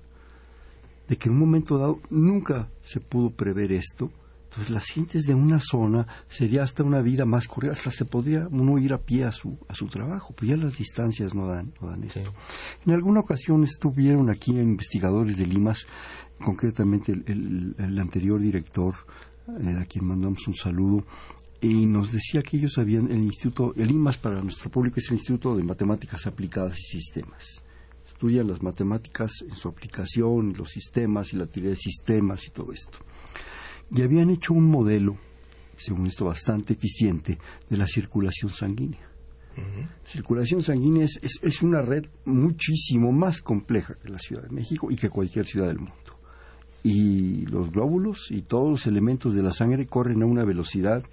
de 1.08 1.18
que 1.18 1.30
en 1.30 1.36
un 1.36 1.40
momento 1.40 1.78
dado 1.78 2.00
nunca 2.10 2.70
se 2.82 3.00
pudo 3.00 3.30
prever 3.30 3.72
esto, 3.72 4.10
entonces 4.54 4.70
las 4.70 4.86
gentes 4.86 5.24
de 5.24 5.34
una 5.34 5.60
zona 5.60 6.06
sería 6.28 6.62
hasta 6.62 6.84
una 6.84 7.02
vida 7.02 7.26
más 7.26 7.48
corta, 7.48 7.72
hasta 7.72 7.90
se 7.90 8.06
podría 8.06 8.48
uno 8.52 8.78
ir 8.78 8.94
a 8.94 9.00
pie 9.00 9.24
a 9.26 9.32
su, 9.32 9.58
a 9.68 9.74
su 9.74 9.88
trabajo, 9.88 10.36
pues 10.36 10.52
ya 10.52 10.58
las 10.58 10.78
distancias 10.78 11.34
no 11.34 11.48
dan, 11.48 11.74
no 11.82 11.90
dan 11.90 12.04
esto. 12.04 12.20
Sí. 12.20 12.30
En 12.86 12.94
alguna 12.94 13.22
ocasión 13.22 13.64
estuvieron 13.64 14.30
aquí 14.30 14.52
investigadores 14.52 15.38
de 15.38 15.48
Limas, 15.48 15.88
concretamente 16.40 17.14
el, 17.14 17.24
el, 17.26 17.76
el 17.80 18.00
anterior 18.00 18.40
director, 18.40 18.94
eh, 19.48 19.76
a 19.82 19.86
quien 19.86 20.06
mandamos 20.06 20.48
un 20.48 20.54
saludo, 20.54 21.04
y 21.60 21.88
nos 21.88 22.12
decía 22.12 22.44
que 22.44 22.58
ellos 22.58 22.78
habían, 22.78 23.10
el 23.12 23.24
instituto, 23.24 23.74
el 23.76 23.90
IMAS 23.90 24.18
para 24.18 24.40
nuestro 24.42 24.70
público 24.70 25.00
es 25.00 25.08
el 25.10 25.18
Instituto 25.18 25.56
de 25.56 25.64
Matemáticas 25.64 26.28
Aplicadas 26.28 26.78
y 26.78 26.98
Sistemas. 26.98 27.64
Estudian 28.06 28.48
las 28.48 28.62
matemáticas 28.62 29.32
en 29.50 29.56
su 29.56 29.68
aplicación, 29.68 30.54
los 30.56 30.70
sistemas 30.70 31.34
y 31.34 31.38
la 31.38 31.48
teoría 31.48 31.72
de 31.72 31.78
sistemas 31.78 32.46
y 32.46 32.52
todo 32.52 32.72
esto. 32.72 33.00
Y 33.96 34.02
habían 34.02 34.30
hecho 34.30 34.54
un 34.54 34.66
modelo, 34.66 35.18
según 35.78 36.08
esto 36.08 36.26
bastante 36.26 36.74
eficiente, 36.74 37.38
de 37.70 37.78
la 37.78 37.88
circulación 37.88 38.52
sanguínea. 38.52 39.10
Uh 39.56 39.62
-huh. 39.62 39.88
Circulación 40.06 40.64
sanguínea 40.64 41.06
es, 41.06 41.20
es, 41.22 41.40
es, 41.44 41.62
una 41.62 41.82
red 41.82 42.06
muchísimo 42.26 43.12
más 43.12 43.42
compleja 43.42 43.96
que 44.02 44.10
la 44.10 44.18
Ciudad 44.18 44.44
de 44.44 44.50
México 44.50 44.90
y 44.90 44.96
que 44.96 45.10
cualquier 45.10 45.46
ciudad 45.46 45.68
del 45.68 45.78
mundo. 45.78 45.94
Y 46.82 47.46
los 47.46 47.72
glóbulos 47.72 48.32
y 48.32 48.42
todos 48.42 48.70
los 48.70 48.88
elementos 48.88 49.34
de 49.36 49.44
la 49.44 49.52
sangre 49.52 49.86
corren 49.86 50.24
a 50.24 50.26
una 50.26 50.44
velocidad 50.44 51.04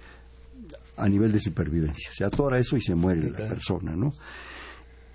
a 0.97 1.07
nivel 1.07 1.31
de 1.31 1.39
supervivencia. 1.39 2.09
Se 2.13 2.25
atora 2.25 2.59
eso 2.59 2.77
y 2.77 2.81
se 2.81 2.95
muere 2.95 3.29
la 3.31 3.47
persona, 3.47 3.95
¿no? 3.95 4.13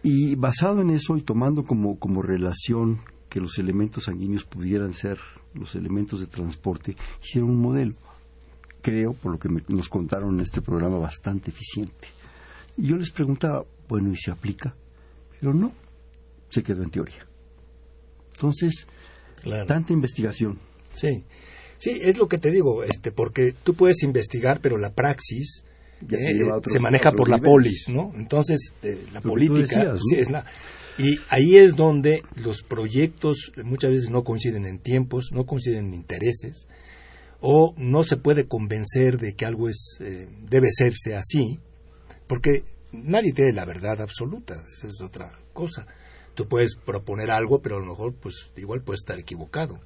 Y 0.02 0.34
basado 0.36 0.80
en 0.80 0.90
eso 0.90 1.16
y 1.16 1.22
tomando 1.22 1.64
como, 1.64 1.98
como 1.98 2.22
relación 2.22 3.00
que 3.28 3.40
los 3.40 3.58
elementos 3.58 4.04
sanguíneos 4.04 4.44
pudieran 4.44 4.92
ser 4.92 5.18
los 5.56 5.74
elementos 5.74 6.20
de 6.20 6.26
transporte, 6.26 6.94
hicieron 7.22 7.50
un 7.50 7.60
modelo, 7.60 7.94
creo, 8.82 9.12
por 9.14 9.32
lo 9.32 9.38
que 9.38 9.48
me- 9.48 9.62
nos 9.68 9.88
contaron 9.88 10.34
en 10.34 10.40
este 10.40 10.60
programa, 10.62 10.98
bastante 10.98 11.50
eficiente. 11.50 12.08
Y 12.76 12.88
yo 12.88 12.96
les 12.96 13.10
preguntaba, 13.10 13.64
bueno, 13.88 14.12
¿y 14.12 14.16
se 14.16 14.30
aplica? 14.30 14.74
Pero 15.40 15.52
no, 15.54 15.72
se 16.50 16.62
quedó 16.62 16.82
en 16.82 16.90
teoría. 16.90 17.26
Entonces, 18.34 18.86
Claro. 19.42 19.66
tanta 19.66 19.92
investigación. 19.92 20.58
Sí. 20.94 21.24
Sí, 21.78 21.90
es 22.02 22.16
lo 22.16 22.26
que 22.26 22.38
te 22.38 22.50
digo, 22.50 22.82
este, 22.84 23.12
porque 23.12 23.54
tú 23.62 23.74
puedes 23.74 24.02
investigar, 24.02 24.60
pero 24.60 24.78
la 24.78 24.92
praxis 24.94 25.62
eh, 26.10 26.34
se 26.64 26.78
maneja 26.78 27.12
por 27.12 27.28
la 27.28 27.38
polis, 27.38 27.86
¿no? 27.88 28.12
Entonces, 28.14 28.72
eh, 28.82 29.06
la 29.12 29.20
Lo 29.20 29.30
política 29.30 29.60
decías, 29.78 30.00
sí, 30.08 30.16
es 30.16 30.30
la... 30.30 30.44
Y 30.98 31.18
ahí 31.28 31.56
es 31.56 31.76
donde 31.76 32.22
los 32.36 32.62
proyectos 32.62 33.52
muchas 33.64 33.90
veces 33.90 34.10
no 34.10 34.24
coinciden 34.24 34.64
en 34.66 34.78
tiempos, 34.78 35.30
no 35.32 35.44
coinciden 35.44 35.88
en 35.88 35.94
intereses, 35.94 36.66
o 37.40 37.74
no 37.76 38.02
se 38.02 38.16
puede 38.16 38.46
convencer 38.48 39.18
de 39.18 39.34
que 39.34 39.44
algo 39.44 39.68
es 39.68 39.98
eh, 40.00 40.28
debe 40.48 40.68
serse 40.72 41.14
así, 41.14 41.60
porque 42.26 42.64
nadie 42.92 43.32
tiene 43.32 43.52
la 43.52 43.66
verdad 43.66 44.00
absoluta, 44.00 44.54
esa 44.54 44.88
es 44.88 45.00
otra 45.02 45.32
cosa. 45.52 45.86
Tú 46.34 46.48
puedes 46.48 46.76
proponer 46.76 47.30
algo, 47.30 47.60
pero 47.60 47.76
a 47.76 47.80
lo 47.80 47.86
mejor 47.86 48.14
pues 48.14 48.50
igual 48.56 48.82
puede 48.82 48.96
estar 48.96 49.18
equivocado. 49.18 49.80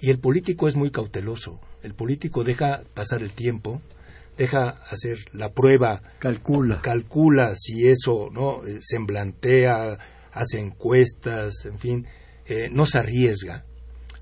Y 0.00 0.10
el 0.10 0.18
político 0.18 0.68
es 0.68 0.76
muy 0.76 0.90
cauteloso. 0.90 1.58
El 1.82 1.94
político 1.94 2.44
deja 2.44 2.82
pasar 2.92 3.22
el 3.22 3.32
tiempo, 3.32 3.80
deja 4.36 4.68
hacer 4.90 5.18
la 5.32 5.52
prueba, 5.52 6.02
Calcula. 6.18 6.82
calcula 6.82 7.54
si 7.56 7.88
eso 7.88 8.28
no 8.30 8.62
Eh, 8.66 8.78
semblantea, 8.82 9.98
hace 10.36 10.60
encuestas, 10.60 11.64
en 11.64 11.78
fin, 11.78 12.06
eh, 12.46 12.68
no 12.70 12.86
se 12.86 12.98
arriesga. 12.98 13.64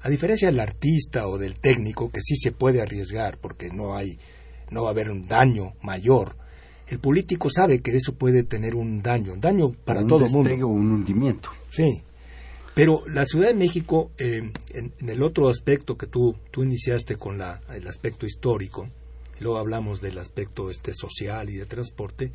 A 0.01 0.09
diferencia 0.09 0.49
del 0.49 0.61
artista 0.61 1.27
o 1.27 1.39
del 1.39 1.59
técnico 1.59 2.11
que 2.11 2.21
sí 2.23 2.37
se 2.37 2.53
puede 2.53 2.81
arriesgar 2.81 3.39
porque 3.39 3.71
no 3.71 3.97
hay 3.97 4.19
no 4.71 4.83
va 4.83 4.89
a 4.89 4.93
haber 4.93 5.11
un 5.11 5.23
daño 5.23 5.75
mayor. 5.83 6.37
El 6.87 6.99
político 6.99 7.49
sabe 7.51 7.81
que 7.81 7.97
eso 7.97 8.15
puede 8.15 8.43
tener 8.45 8.75
un 8.75 9.03
daño, 9.03 9.33
un 9.35 9.41
daño 9.41 9.73
para 9.85 10.01
un 10.01 10.09
todo 10.09 10.27
el 10.27 10.33
mundo. 10.33 10.69
un 10.69 10.93
hundimiento. 10.93 11.51
Sí, 11.71 12.03
pero 12.75 13.03
la 13.07 13.25
Ciudad 13.25 13.49
de 13.49 13.55
México, 13.55 14.11
eh, 14.19 14.51
en, 14.71 14.93
en 14.99 15.09
el 15.09 15.23
otro 15.23 15.49
aspecto 15.49 15.97
que 15.97 16.07
tú, 16.07 16.37
tú 16.51 16.63
iniciaste 16.63 17.17
con 17.17 17.39
la, 17.39 17.63
el 17.75 17.87
aspecto 17.87 18.27
histórico, 18.27 18.89
luego 19.41 19.59
hablamos 19.59 20.01
del 20.01 20.19
aspecto 20.19 20.71
este 20.71 20.93
social 20.93 21.51
y 21.51 21.57
de 21.57 21.67
transporte, 21.67 22.33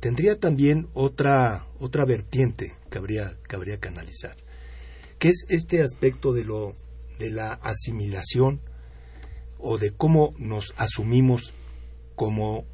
tendría 0.00 0.38
también 0.38 0.88
otra, 0.94 1.66
otra 1.78 2.04
vertiente 2.04 2.74
que 2.90 2.98
habría, 2.98 3.38
que 3.48 3.56
habría 3.56 3.78
que 3.78 3.88
analizar, 3.88 4.36
que 5.18 5.28
es 5.28 5.44
este 5.48 5.82
aspecto 5.82 6.32
de, 6.32 6.44
lo, 6.44 6.74
de 7.18 7.30
la 7.30 7.52
asimilación 7.52 8.60
o 9.58 9.78
de 9.78 9.92
cómo 9.92 10.34
nos 10.38 10.74
asumimos 10.76 11.52
como 12.16 12.64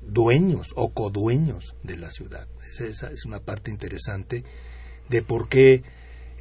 dueños 0.00 0.68
o 0.76 0.92
codueños 0.92 1.74
de 1.82 1.96
la 1.96 2.10
ciudad. 2.10 2.48
Esa, 2.78 3.10
es 3.10 3.24
una 3.26 3.40
parte 3.40 3.70
interesante 3.70 4.44
de 5.08 5.22
por 5.22 5.48
qué 5.48 5.82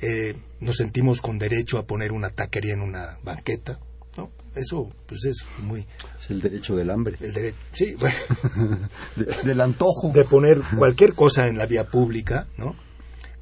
eh, 0.01 0.35
nos 0.59 0.77
sentimos 0.77 1.21
con 1.21 1.39
derecho 1.39 1.77
a 1.77 1.85
poner 1.85 2.11
una 2.11 2.29
taquería 2.29 2.73
en 2.73 2.81
una 2.81 3.19
banqueta. 3.23 3.79
Eso 4.55 4.89
pues 5.05 5.25
es 5.25 5.37
muy... 5.63 5.85
Es 6.19 6.29
el 6.31 6.41
derecho 6.41 6.75
del 6.75 6.89
hambre. 6.89 7.17
El 7.21 7.33
derecho, 7.33 7.57
sí, 7.71 7.93
bueno, 7.99 8.15
De- 9.15 9.25
del 9.43 9.61
antojo. 9.61 10.11
de 10.13 10.25
poner 10.25 10.59
cualquier 10.77 11.13
cosa 11.13 11.47
en 11.47 11.57
la 11.57 11.65
vía 11.65 11.85
pública, 11.85 12.47
¿no? 12.57 12.75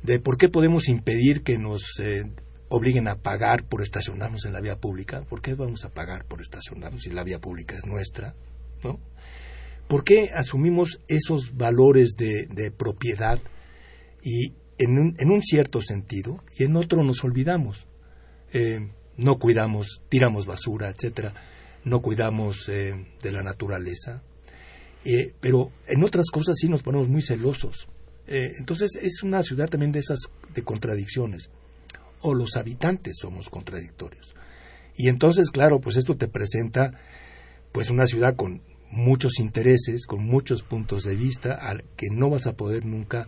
De 0.04 0.20
por 0.20 0.38
qué 0.38 0.50
podemos 0.50 0.88
impedir 0.90 1.44
que 1.44 1.58
nos 1.58 1.84
eh, 2.00 2.24
obliguen 2.70 3.08
a 3.08 3.16
pagar 3.16 3.64
por 3.64 3.82
estacionarnos 3.82 4.46
en 4.46 4.54
la 4.54 4.62
vía 4.62 4.76
pública. 4.80 5.22
¿Por 5.28 5.42
qué 5.42 5.56
vamos 5.56 5.86
a 5.86 5.90
pagar 5.94 6.26
por 6.26 6.42
estacionarnos 6.42 7.02
si 7.04 7.10
la 7.10 7.24
vía 7.24 7.40
pública 7.40 7.76
es 7.76 7.86
nuestra? 7.86 8.36
¿No? 8.84 9.00
¿Por 9.88 10.04
qué 10.04 10.30
asumimos 10.36 11.00
esos 11.08 11.56
valores 11.56 12.16
de, 12.18 12.48
de 12.54 12.72
propiedad 12.72 13.40
y 14.22 14.54
en 14.78 15.00
un, 15.00 15.16
en 15.18 15.32
un 15.32 15.42
cierto 15.42 15.82
sentido 15.82 16.44
y 16.60 16.66
en 16.66 16.76
otro 16.76 17.04
nos 17.04 17.24
olvidamos? 17.24 17.88
Eh, 18.54 18.92
no 19.18 19.40
cuidamos, 19.40 20.02
tiramos 20.10 20.46
basura, 20.46 20.90
etcétera. 20.90 21.34
no 21.84 22.02
cuidamos 22.02 22.70
eh, 22.70 22.94
de 23.22 23.32
la 23.32 23.44
naturaleza, 23.44 24.22
eh, 25.06 25.34
pero 25.40 25.72
en 25.88 26.04
otras 26.04 26.30
cosas 26.32 26.56
sí 26.60 26.68
nos 26.68 26.84
ponemos 26.84 27.08
muy 27.10 27.22
celosos. 27.22 27.88
Eh, 28.28 28.52
entonces 28.60 28.92
es 29.02 29.24
una 29.24 29.42
ciudad 29.42 29.68
también 29.70 29.92
de 29.92 30.00
esas 30.00 30.20
de 30.54 30.64
contradicciones. 30.64 31.50
O 32.22 32.34
los 32.34 32.58
habitantes 32.58 33.18
somos 33.22 33.50
contradictorios. 33.50 34.36
Y 34.98 35.08
entonces, 35.08 35.52
claro, 35.52 35.80
pues 35.80 35.96
esto 35.98 36.18
te 36.18 36.28
presenta 36.28 37.00
pues 37.72 37.90
una 37.90 38.08
ciudad 38.08 38.36
con 38.36 38.64
muchos 38.90 39.40
intereses, 39.40 40.08
con 40.08 40.26
muchos 40.26 40.64
puntos 40.64 41.04
de 41.04 41.16
vista, 41.16 41.54
al 41.54 41.84
que 41.96 42.08
no 42.12 42.30
vas 42.30 42.48
a 42.48 42.54
poder 42.54 42.86
nunca 42.86 43.28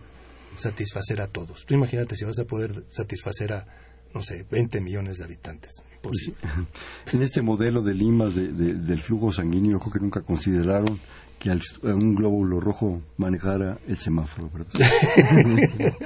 satisfacer 0.56 1.22
a 1.22 1.28
todos. 1.28 1.64
Tú 1.64 1.74
imagínate 1.74 2.16
si 2.16 2.24
vas 2.24 2.38
a 2.40 2.44
poder 2.44 2.84
satisfacer 2.90 3.52
a, 3.52 3.66
no 4.14 4.22
sé, 4.22 4.46
20 4.50 4.80
millones 4.80 5.18
de 5.18 5.24
habitantes. 5.24 5.82
Pues, 6.00 6.30
en 7.12 7.22
este 7.22 7.42
modelo 7.42 7.82
de 7.82 7.94
limas 7.94 8.34
del 8.34 8.98
flujo 8.98 9.32
sanguíneo, 9.32 9.78
creo 9.78 9.92
que 9.92 10.00
nunca 10.00 10.22
consideraron 10.22 11.00
que 11.40 11.50
al, 11.50 11.62
un 11.82 12.14
glóbulo 12.14 12.60
rojo 12.60 13.00
manejara 13.16 13.78
el 13.88 13.96
semáforo, 13.96 14.50
¿verdad? 14.52 14.68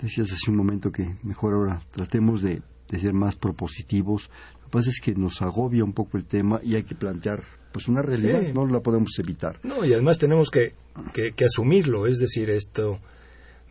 Decías 0.00 0.30
hace 0.30 0.52
un 0.52 0.56
momento 0.56 0.92
que 0.92 1.16
mejor 1.24 1.54
ahora 1.54 1.82
tratemos 1.90 2.40
de, 2.40 2.62
de 2.88 3.00
ser 3.00 3.14
más 3.14 3.34
propositivos. 3.34 4.30
Lo 4.60 4.66
que 4.66 4.70
pasa 4.70 4.90
es 4.90 5.00
que 5.00 5.16
nos 5.16 5.42
agobia 5.42 5.82
un 5.82 5.92
poco 5.92 6.18
el 6.18 6.24
tema 6.24 6.60
y 6.62 6.76
hay 6.76 6.84
que 6.84 6.94
plantear 6.94 7.57
pues 7.72 7.88
una 7.88 8.02
realidad, 8.02 8.40
no 8.54 8.66
la 8.66 8.80
podemos 8.80 9.18
evitar. 9.18 9.60
No, 9.62 9.84
y 9.84 9.92
además 9.92 10.18
tenemos 10.18 10.50
que, 10.50 10.74
que, 11.12 11.44
asumirlo, 11.44 12.06
es 12.06 12.18
decir, 12.18 12.50
esto, 12.50 13.00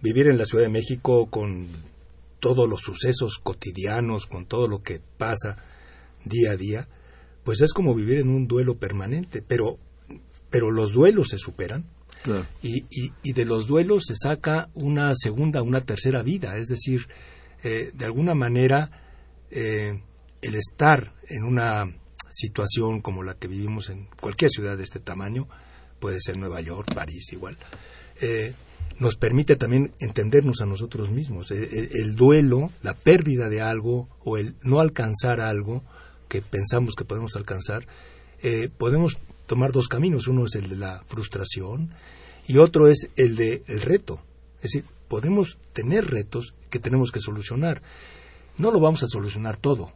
vivir 0.02 0.28
en 0.28 0.38
la 0.38 0.46
Ciudad 0.46 0.66
de 0.66 0.72
México 0.72 1.30
con 1.30 1.68
todos 2.40 2.70
los 2.70 2.82
sucesos 2.82 3.40
cotidianos, 3.42 4.28
con 4.28 4.46
todo 4.46 4.68
lo 4.68 4.84
que 4.84 5.02
pasa 5.18 5.58
día 6.24 6.52
a 6.52 6.56
día, 6.56 6.88
pues 7.44 7.62
es 7.62 7.74
como 7.74 7.96
vivir 7.96 8.20
en 8.20 8.30
un 8.30 8.48
duelo 8.48 8.78
permanente, 8.78 9.42
pero, 9.42 9.78
pero 10.50 10.72
los 10.72 10.94
duelos 10.94 11.30
se 11.30 11.38
superan. 11.38 11.86
Y, 12.62 12.84
y, 12.92 13.34
de 13.34 13.46
los 13.46 13.68
duelos 13.68 14.04
se 14.08 14.16
saca 14.16 14.70
una 14.74 15.14
segunda, 15.16 15.62
una 15.62 15.82
tercera 15.82 16.24
vida, 16.24 16.58
es 16.58 16.68
decir, 16.68 17.08
eh, 17.64 17.92
de 17.94 18.06
alguna 18.06 18.34
manera 18.34 18.92
eh, 19.50 20.02
el 20.42 20.56
estar 20.56 21.14
en 21.30 21.44
una 21.44 21.86
situación 22.30 23.02
como 23.02 23.24
la 23.24 23.36
que 23.36 23.48
vivimos 23.48 23.90
en 23.90 24.08
cualquier 24.20 24.52
ciudad 24.52 24.78
de 24.78 24.84
este 24.84 25.00
tamaño, 25.00 25.48
puede 26.00 26.20
ser 26.20 26.38
Nueva 26.38 26.62
York, 26.62 26.94
París 26.94 27.32
igual, 27.32 27.58
eh, 28.22 28.54
nos 29.00 29.16
permite 29.16 29.56
también 29.56 29.92
entendernos 30.00 30.62
a 30.62 30.66
nosotros 30.66 31.12
mismos. 31.12 31.52
Eh, 31.52 31.70
eh, 31.72 31.90
el, 31.94 32.16
duelo, 32.16 32.72
la 32.82 32.94
pérdida 32.94 33.50
de 33.50 33.62
algo 33.62 34.10
o 34.24 34.38
el 34.38 34.56
no 34.64 34.80
alcanzar 34.80 35.40
algo 35.40 35.84
que 36.28 36.42
pensamos 36.42 36.96
que 36.96 37.06
podemos 37.06 37.36
alcanzar, 37.36 37.88
podemos 38.78 39.18
tomar 39.46 39.72
dos 39.72 39.88
caminos. 39.88 40.28
Uno 40.28 40.46
es 40.46 40.56
el 40.56 40.70
de 40.70 40.76
la 40.76 41.04
frustración 41.08 41.92
y 42.48 42.58
otro 42.58 42.88
es 42.88 43.10
el 43.16 43.36
de 43.36 43.64
el 43.68 43.82
reto. 43.82 44.20
Es 44.58 44.74
decir, 44.74 44.86
podemos 45.08 45.58
tener 45.74 46.06
retos 46.06 46.54
que 46.70 46.80
tenemos 46.80 47.12
que 47.12 47.20
solucionar. 47.20 47.82
No 48.58 48.72
lo 48.72 48.80
vamos 48.80 49.04
a 49.04 49.08
solucionar 49.08 49.58
todo, 49.58 49.92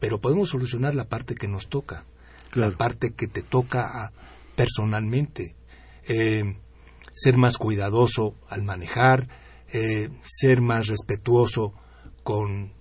pero 0.00 0.20
podemos 0.20 0.50
solucionar 0.50 0.94
la 0.94 1.08
parte 1.08 1.34
que 1.34 1.48
nos 1.48 1.68
toca, 1.68 2.04
la 2.54 2.70
parte 2.70 3.12
que 3.12 3.26
te 3.26 3.42
toca 3.42 4.12
personalmente. 4.54 5.54
Eh, 6.08 6.56
ser 7.14 7.36
más 7.36 7.56
cuidadoso 7.56 8.34
al 8.48 8.62
manejar, 8.62 9.28
eh, 9.72 10.08
ser 10.22 10.60
más 10.60 10.86
respetuoso 10.86 11.74
con, 12.22 12.72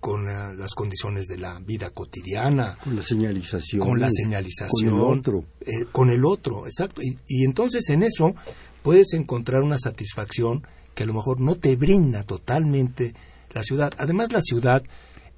con 0.00 0.28
eh, 0.28 0.54
las 0.54 0.74
condiciones 0.74 1.26
de 1.26 1.38
la 1.38 1.58
vida 1.60 1.90
cotidiana. 1.90 2.78
Con 2.84 2.96
la 2.96 3.02
señalización. 3.02 3.80
Con 3.80 4.00
la 4.00 4.10
señalización. 4.10 4.90
Con 4.90 5.12
el 5.12 5.18
otro. 5.18 5.44
con 5.92 6.10
el 6.10 6.24
otro, 6.24 6.66
exacto. 6.66 7.02
Y, 7.02 7.18
y 7.26 7.44
entonces 7.44 7.88
en 7.88 8.02
eso 8.02 8.34
puedes 8.82 9.14
encontrar 9.14 9.62
una 9.62 9.78
satisfacción 9.78 10.66
que 10.94 11.04
a 11.04 11.06
lo 11.06 11.14
mejor 11.14 11.40
no 11.40 11.56
te 11.56 11.76
brinda 11.76 12.24
totalmente 12.24 13.14
la 13.52 13.62
ciudad. 13.62 13.92
Además, 13.98 14.32
la 14.32 14.42
ciudad 14.42 14.82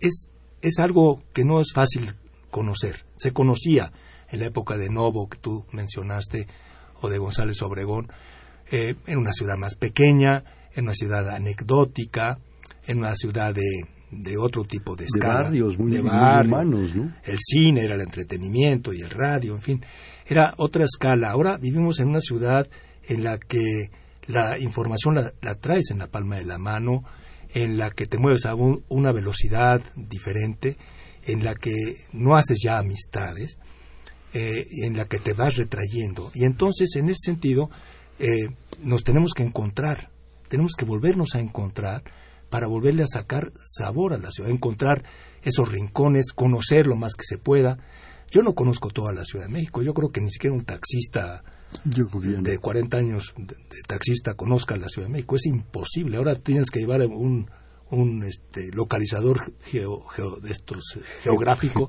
es 0.00 0.28
es 0.62 0.78
algo 0.78 1.20
que 1.32 1.44
no 1.44 1.60
es 1.60 1.72
fácil 1.74 2.14
conocer. 2.50 3.04
Se 3.16 3.32
conocía 3.32 3.92
en 4.30 4.40
la 4.40 4.46
época 4.46 4.76
de 4.76 4.88
Novo, 4.88 5.28
que 5.28 5.38
tú 5.38 5.66
mencionaste, 5.72 6.46
o 7.00 7.08
de 7.08 7.18
González 7.18 7.60
Obregón, 7.62 8.08
eh, 8.70 8.94
en 9.06 9.18
una 9.18 9.32
ciudad 9.32 9.56
más 9.56 9.74
pequeña, 9.74 10.44
en 10.74 10.84
una 10.84 10.94
ciudad 10.94 11.28
anecdótica, 11.28 12.38
en 12.86 12.98
una 12.98 13.14
ciudad 13.14 13.54
de, 13.54 14.36
otro 14.38 14.64
tipo 14.64 14.96
de 14.96 15.04
escala. 15.04 15.38
De 15.38 15.42
barrios 15.44 15.78
muy, 15.78 15.98
humanos, 15.98 16.94
¿no? 16.94 17.14
El 17.24 17.38
cine 17.40 17.84
era 17.84 17.96
el 17.96 18.00
entretenimiento 18.00 18.92
y 18.92 19.00
el 19.00 19.10
radio, 19.10 19.54
en 19.54 19.62
fin, 19.62 19.84
era 20.26 20.54
otra 20.56 20.84
escala. 20.84 21.30
Ahora 21.30 21.58
vivimos 21.58 21.98
en 21.98 22.08
una 22.08 22.20
ciudad 22.20 22.68
en 23.08 23.24
la 23.24 23.38
que 23.38 23.90
la 24.26 24.58
información 24.58 25.16
la, 25.16 25.32
la 25.42 25.56
traes 25.56 25.90
en 25.90 25.98
la 25.98 26.06
palma 26.06 26.36
de 26.36 26.44
la 26.44 26.58
mano, 26.58 27.04
en 27.54 27.76
la 27.78 27.90
que 27.90 28.06
te 28.06 28.18
mueves 28.18 28.46
a 28.46 28.54
una 28.54 29.12
velocidad 29.12 29.82
diferente, 29.94 30.76
en 31.24 31.44
la 31.44 31.54
que 31.54 31.72
no 32.12 32.34
haces 32.36 32.60
ya 32.62 32.78
amistades, 32.78 33.58
eh, 34.32 34.66
en 34.84 34.96
la 34.96 35.04
que 35.04 35.18
te 35.18 35.34
vas 35.34 35.56
retrayendo. 35.56 36.30
Y 36.34 36.44
entonces, 36.44 36.96
en 36.96 37.10
ese 37.10 37.20
sentido, 37.26 37.70
eh, 38.18 38.48
nos 38.82 39.04
tenemos 39.04 39.32
que 39.34 39.42
encontrar, 39.42 40.10
tenemos 40.48 40.72
que 40.76 40.84
volvernos 40.84 41.34
a 41.34 41.40
encontrar 41.40 42.02
para 42.48 42.66
volverle 42.66 43.02
a 43.02 43.08
sacar 43.08 43.52
sabor 43.64 44.12
a 44.12 44.18
la 44.18 44.30
ciudad, 44.30 44.50
encontrar 44.50 45.04
esos 45.42 45.70
rincones, 45.70 46.32
conocer 46.32 46.86
lo 46.86 46.96
más 46.96 47.14
que 47.14 47.24
se 47.24 47.38
pueda. 47.38 47.78
Yo 48.30 48.42
no 48.42 48.54
conozco 48.54 48.90
toda 48.90 49.12
la 49.12 49.24
Ciudad 49.24 49.46
de 49.46 49.52
México, 49.52 49.82
yo 49.82 49.92
creo 49.94 50.10
que 50.10 50.20
ni 50.20 50.30
siquiera 50.30 50.54
un 50.54 50.64
taxista 50.64 51.44
de 51.84 52.58
40 52.58 52.96
años 52.96 53.34
de, 53.36 53.56
taxista 53.86 54.34
conozca 54.34 54.76
la 54.76 54.88
Ciudad 54.88 55.08
de 55.08 55.12
México. 55.12 55.36
Es 55.36 55.46
imposible. 55.46 56.16
Ahora 56.16 56.34
tienes 56.36 56.70
que 56.70 56.80
llevar 56.80 57.00
un, 57.02 57.50
un 57.90 58.22
este, 58.22 58.70
localizador 58.72 59.40
geo, 59.64 60.04
de 60.42 60.50
estos 60.50 60.98
geográfico, 61.22 61.88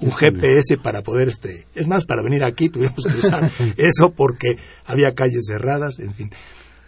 un 0.00 0.12
GPS 0.12 0.78
para 0.78 1.02
poder 1.02 1.28
este, 1.28 1.66
es 1.74 1.86
más 1.86 2.04
para 2.04 2.22
venir 2.22 2.42
aquí 2.42 2.68
tuvimos 2.68 3.04
que 3.04 3.18
usar 3.18 3.50
eso 3.76 4.12
porque 4.12 4.56
había 4.86 5.14
calles 5.14 5.44
cerradas, 5.46 5.98
en 5.98 6.14
fin. 6.14 6.30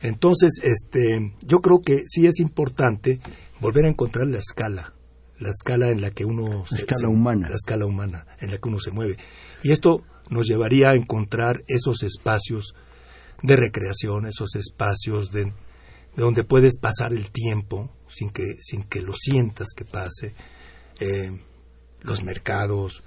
Entonces, 0.01 0.61
este, 0.63 1.33
yo 1.47 1.61
creo 1.61 1.81
que 1.81 2.03
sí 2.07 2.27
es 2.27 2.39
importante 2.39 3.21
volver 3.61 3.87
a 3.87 3.89
encontrar 3.89 4.27
la 4.27 4.39
escala, 4.39 4.95
la 5.39 5.51
escala 5.51 5.91
en 5.91 6.01
la 6.01 6.11
que 6.11 6.25
uno 6.25 6.65
la 6.71 6.77
escala 6.77 7.09
humana, 7.09 7.49
la 7.49 7.57
escala 7.57 7.87
humana 7.87 8.27
en 8.41 8.51
la 8.51 8.59
que 8.59 8.69
uno 8.69 8.81
se 8.81 8.91
mueve. 8.91 9.17
Y 9.63 9.73
esto 9.73 10.03
nos 10.31 10.47
llevaría 10.47 10.91
a 10.91 10.97
encontrar 10.97 11.65
esos 11.67 12.03
espacios 12.03 12.75
de 13.43 13.57
recreación, 13.57 14.27
esos 14.27 14.55
espacios 14.57 15.31
de, 15.31 15.53
donde 16.17 16.45
puedes 16.45 16.79
pasar 16.79 17.13
el 17.13 17.31
tiempo 17.31 17.91
sin 18.09 18.31
que, 18.31 18.57
sin 18.61 18.85
que 18.85 19.03
lo 19.03 19.15
sientas 19.15 19.69
que 19.77 19.85
pase, 19.85 20.35
eh, 21.01 21.39
los 22.03 22.23
mercados, 22.23 23.03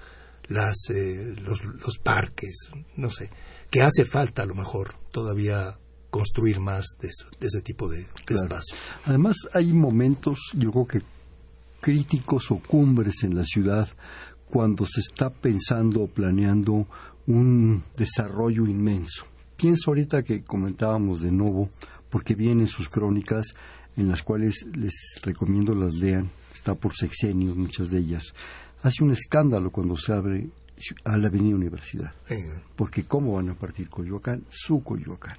las, 0.48 0.76
eh, 0.90 1.36
los, 1.42 1.64
los, 1.64 1.98
parques, 1.98 2.70
no 2.96 3.10
sé, 3.10 3.30
que 3.70 3.82
hace 3.82 4.06
falta 4.06 4.44
a 4.44 4.46
lo 4.46 4.56
mejor 4.56 4.96
todavía 5.12 5.78
construir 6.10 6.60
más 6.60 6.86
de, 7.00 7.10
ese 7.10 7.62
tipo 7.62 7.90
de, 7.90 8.06
espacios. 8.30 8.78
Además, 9.06 9.36
hay 9.54 9.74
momentos, 9.74 10.52
yo 10.54 10.72
creo 10.72 10.88
que 10.88 11.02
críticos 11.80 12.50
o 12.52 12.60
cumbres 12.60 13.24
en 13.24 13.36
la 13.36 13.44
ciudad 13.44 13.88
cuando 14.50 14.86
se 14.86 15.02
está 15.02 15.30
pensando 15.30 16.04
o 16.04 16.08
planeando 16.08 16.88
un 17.28 17.84
desarrollo 17.96 18.66
inmenso. 18.66 19.26
Pienso 19.56 19.92
ahorita 19.92 20.24
que 20.24 20.44
comentábamos 20.44 21.22
de 21.22 21.32
nuevo, 21.32 21.70
porque 22.10 22.36
vienen 22.36 22.68
sus 22.68 22.90
crónicas 22.90 23.54
en 23.96 24.08
las 24.08 24.24
cuales 24.24 24.66
les 24.74 25.20
recomiendo 25.24 25.74
las 25.74 25.96
lean, 25.96 26.30
está 26.54 26.76
por 26.76 26.96
sexenios 26.96 27.58
muchas 27.58 27.90
de 27.90 28.00
ellas. 28.00 28.34
Hace 28.84 29.04
un 29.04 29.12
escándalo 29.12 29.72
cuando 29.72 29.98
se 29.98 30.14
abre 30.14 30.50
a 31.04 31.18
la 31.18 31.28
Avenida 31.28 31.56
Universidad, 31.56 32.14
porque 32.76 33.06
¿cómo 33.06 33.34
van 33.34 33.50
a 33.50 33.56
partir 33.56 33.90
Coyoacán? 33.90 34.46
Su 34.50 34.84
Coyoacán. 34.84 35.38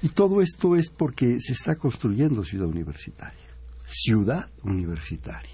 Y 0.00 0.10
todo 0.10 0.40
esto 0.40 0.76
es 0.76 0.88
porque 0.88 1.40
se 1.40 1.52
está 1.52 1.76
construyendo 1.76 2.44
ciudad 2.44 2.68
universitaria, 2.68 3.38
ciudad 3.86 4.48
universitaria, 4.62 5.50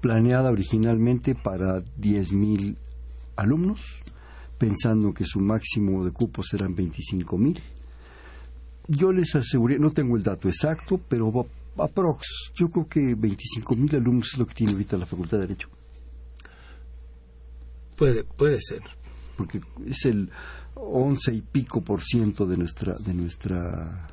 planeada 0.00 0.50
originalmente 0.50 1.34
para 1.34 1.78
10.000 1.78 2.76
alumnos, 3.36 4.02
pensando 4.58 5.12
que 5.12 5.24
su 5.24 5.40
máximo 5.40 6.04
de 6.04 6.10
cupos 6.10 6.52
eran 6.54 6.74
25 6.74 7.38
mil. 7.38 7.60
Yo 8.88 9.12
les 9.12 9.34
aseguré, 9.34 9.78
no 9.78 9.90
tengo 9.90 10.16
el 10.16 10.22
dato 10.22 10.48
exacto, 10.48 11.00
pero 11.08 11.46
aprox, 11.78 12.52
yo 12.54 12.70
creo 12.70 12.88
que 12.88 13.14
25 13.14 13.76
mil 13.76 13.94
alumnos 13.94 14.30
es 14.32 14.38
lo 14.38 14.46
que 14.46 14.54
tiene 14.54 14.72
ahorita 14.72 14.96
la 14.96 15.06
Facultad 15.06 15.38
de 15.38 15.46
Derecho. 15.46 15.68
Puede, 17.96 18.24
puede 18.24 18.58
ser. 18.60 18.82
Porque 19.36 19.60
es 19.86 20.04
el 20.04 20.30
once 20.74 21.34
y 21.34 21.40
pico 21.40 21.82
por 21.82 22.02
ciento 22.02 22.46
de 22.46 22.56
nuestra, 22.56 22.94
de 22.94 23.14
nuestra, 23.14 24.08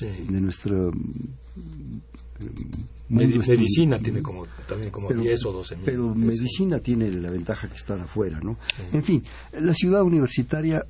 de 0.00 0.40
nuestra 0.40 0.76
medicina 3.08 3.98
tiene 3.98 4.22
como 4.22 4.46
también 4.68 4.90
como 4.90 5.08
pero, 5.08 5.20
10 5.20 5.44
o 5.46 5.52
12 5.52 5.76
mil. 5.76 5.84
Pero 5.84 6.14
medicina 6.14 6.78
tiene 6.80 7.10
la 7.10 7.30
ventaja 7.30 7.68
que 7.68 7.76
están 7.76 8.00
afuera, 8.00 8.40
¿no? 8.40 8.58
En 8.92 9.04
fin, 9.04 9.22
la 9.52 9.74
ciudad 9.74 10.02
universitaria, 10.02 10.84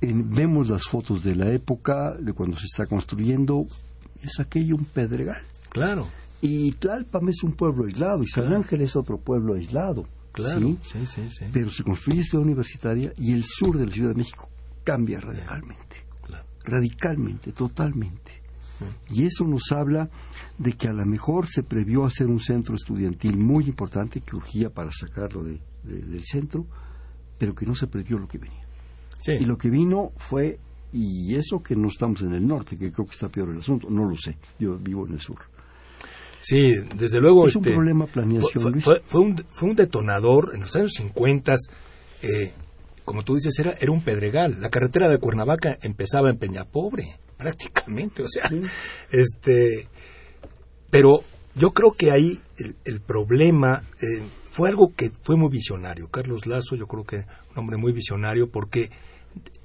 vemos 0.00 0.70
las 0.70 0.84
fotos 0.84 1.22
de 1.22 1.36
la 1.36 1.50
época, 1.52 2.16
de 2.18 2.32
cuando 2.32 2.56
se 2.56 2.66
está 2.66 2.86
construyendo, 2.86 3.66
es 4.22 4.40
aquello 4.40 4.76
un 4.76 4.84
pedregal. 4.84 5.42
Claro. 5.70 6.08
Y 6.40 6.72
Tlalpam 6.72 7.28
es 7.28 7.42
un 7.44 7.52
pueblo 7.52 7.84
aislado, 7.84 8.22
y 8.22 8.28
San 8.28 8.52
Ángel 8.52 8.80
es 8.82 8.96
otro 8.96 9.18
pueblo 9.18 9.54
aislado. 9.54 10.06
Claro, 10.32 10.60
¿sí? 10.82 11.04
Sí, 11.04 11.28
sí, 11.28 11.44
Pero 11.52 11.70
se 11.70 11.82
construye 11.84 12.24
ciudad 12.24 12.44
universitaria 12.44 13.12
y 13.18 13.32
el 13.32 13.44
sur 13.44 13.76
de 13.76 13.86
la 13.86 13.92
Ciudad 13.92 14.08
de 14.08 14.14
México 14.14 14.48
cambia 14.82 15.20
radicalmente. 15.20 15.96
Radicalmente, 16.64 17.52
totalmente. 17.52 18.41
Y 19.10 19.26
eso 19.26 19.44
nos 19.44 19.72
habla 19.72 20.10
de 20.58 20.72
que 20.72 20.88
a 20.88 20.92
lo 20.92 21.04
mejor 21.06 21.46
se 21.46 21.62
previó 21.62 22.04
hacer 22.04 22.26
un 22.26 22.40
centro 22.40 22.74
estudiantil 22.74 23.36
muy 23.36 23.64
importante 23.64 24.20
que 24.20 24.36
urgía 24.36 24.70
para 24.70 24.90
sacarlo 24.92 25.42
de, 25.42 25.60
del 25.82 26.24
centro, 26.24 26.66
pero 27.38 27.54
que 27.54 27.66
no 27.66 27.74
se 27.74 27.86
previó 27.86 28.18
lo 28.18 28.28
que 28.28 28.38
venía. 28.38 28.66
Y 29.38 29.44
lo 29.44 29.56
que 29.56 29.70
vino 29.70 30.12
fue, 30.16 30.58
y 30.92 31.36
eso 31.36 31.62
que 31.62 31.76
no 31.76 31.88
estamos 31.88 32.22
en 32.22 32.34
el 32.34 32.46
norte, 32.46 32.76
que 32.76 32.90
creo 32.90 33.06
que 33.06 33.12
está 33.12 33.28
peor 33.28 33.50
el 33.50 33.58
asunto, 33.58 33.88
no 33.88 34.08
lo 34.08 34.16
sé, 34.16 34.36
yo 34.58 34.76
vivo 34.78 35.06
en 35.06 35.12
el 35.14 35.20
sur. 35.20 35.38
Sí, 36.42 36.74
desde 36.96 37.20
luego. 37.20 37.46
Es 37.46 37.54
un 37.54 37.62
este, 37.62 37.72
problema 37.72 38.06
planeación. 38.06 38.80
Fue, 38.80 39.00
fue, 39.06 39.20
un, 39.20 39.44
fue 39.50 39.70
un 39.70 39.76
detonador 39.76 40.50
en 40.54 40.62
los 40.62 40.74
años 40.74 40.92
50. 40.96 41.54
Eh, 42.22 42.52
como 43.04 43.22
tú 43.22 43.36
dices, 43.36 43.56
era, 43.58 43.76
era 43.80 43.92
un 43.92 44.02
pedregal. 44.02 44.60
La 44.60 44.68
carretera 44.68 45.08
de 45.08 45.18
Cuernavaca 45.18 45.78
empezaba 45.82 46.30
en 46.30 46.38
Peñapobre, 46.38 47.04
prácticamente. 47.42 48.22
O 48.22 48.28
sea, 48.28 48.50
este. 49.10 49.88
Pero 50.90 51.24
yo 51.54 51.72
creo 51.72 51.92
que 51.92 52.10
ahí 52.10 52.40
el, 52.84 53.00
problema 53.00 53.82
eh, 54.00 54.22
fue 54.52 54.68
algo 54.68 54.92
que 54.94 55.10
fue 55.22 55.36
muy 55.36 55.50
visionario. 55.50 56.08
Carlos 56.08 56.46
Lazo, 56.46 56.76
yo 56.76 56.86
creo 56.86 57.04
que 57.04 57.16
un 57.16 57.58
hombre 57.58 57.76
muy 57.76 57.92
visionario 57.92 58.50
porque 58.50 58.90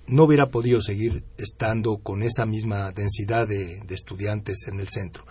no 0.07 0.23
hubiera 0.23 0.49
podido 0.49 0.81
seguir 0.81 1.23
estando 1.37 1.97
con 1.97 2.23
esa 2.23 2.45
misma 2.45 2.91
densidad 2.91 3.47
de, 3.47 3.81
estudiantes 3.89 4.67
en 4.67 4.79
el 4.79 4.87
centro. 4.87 5.25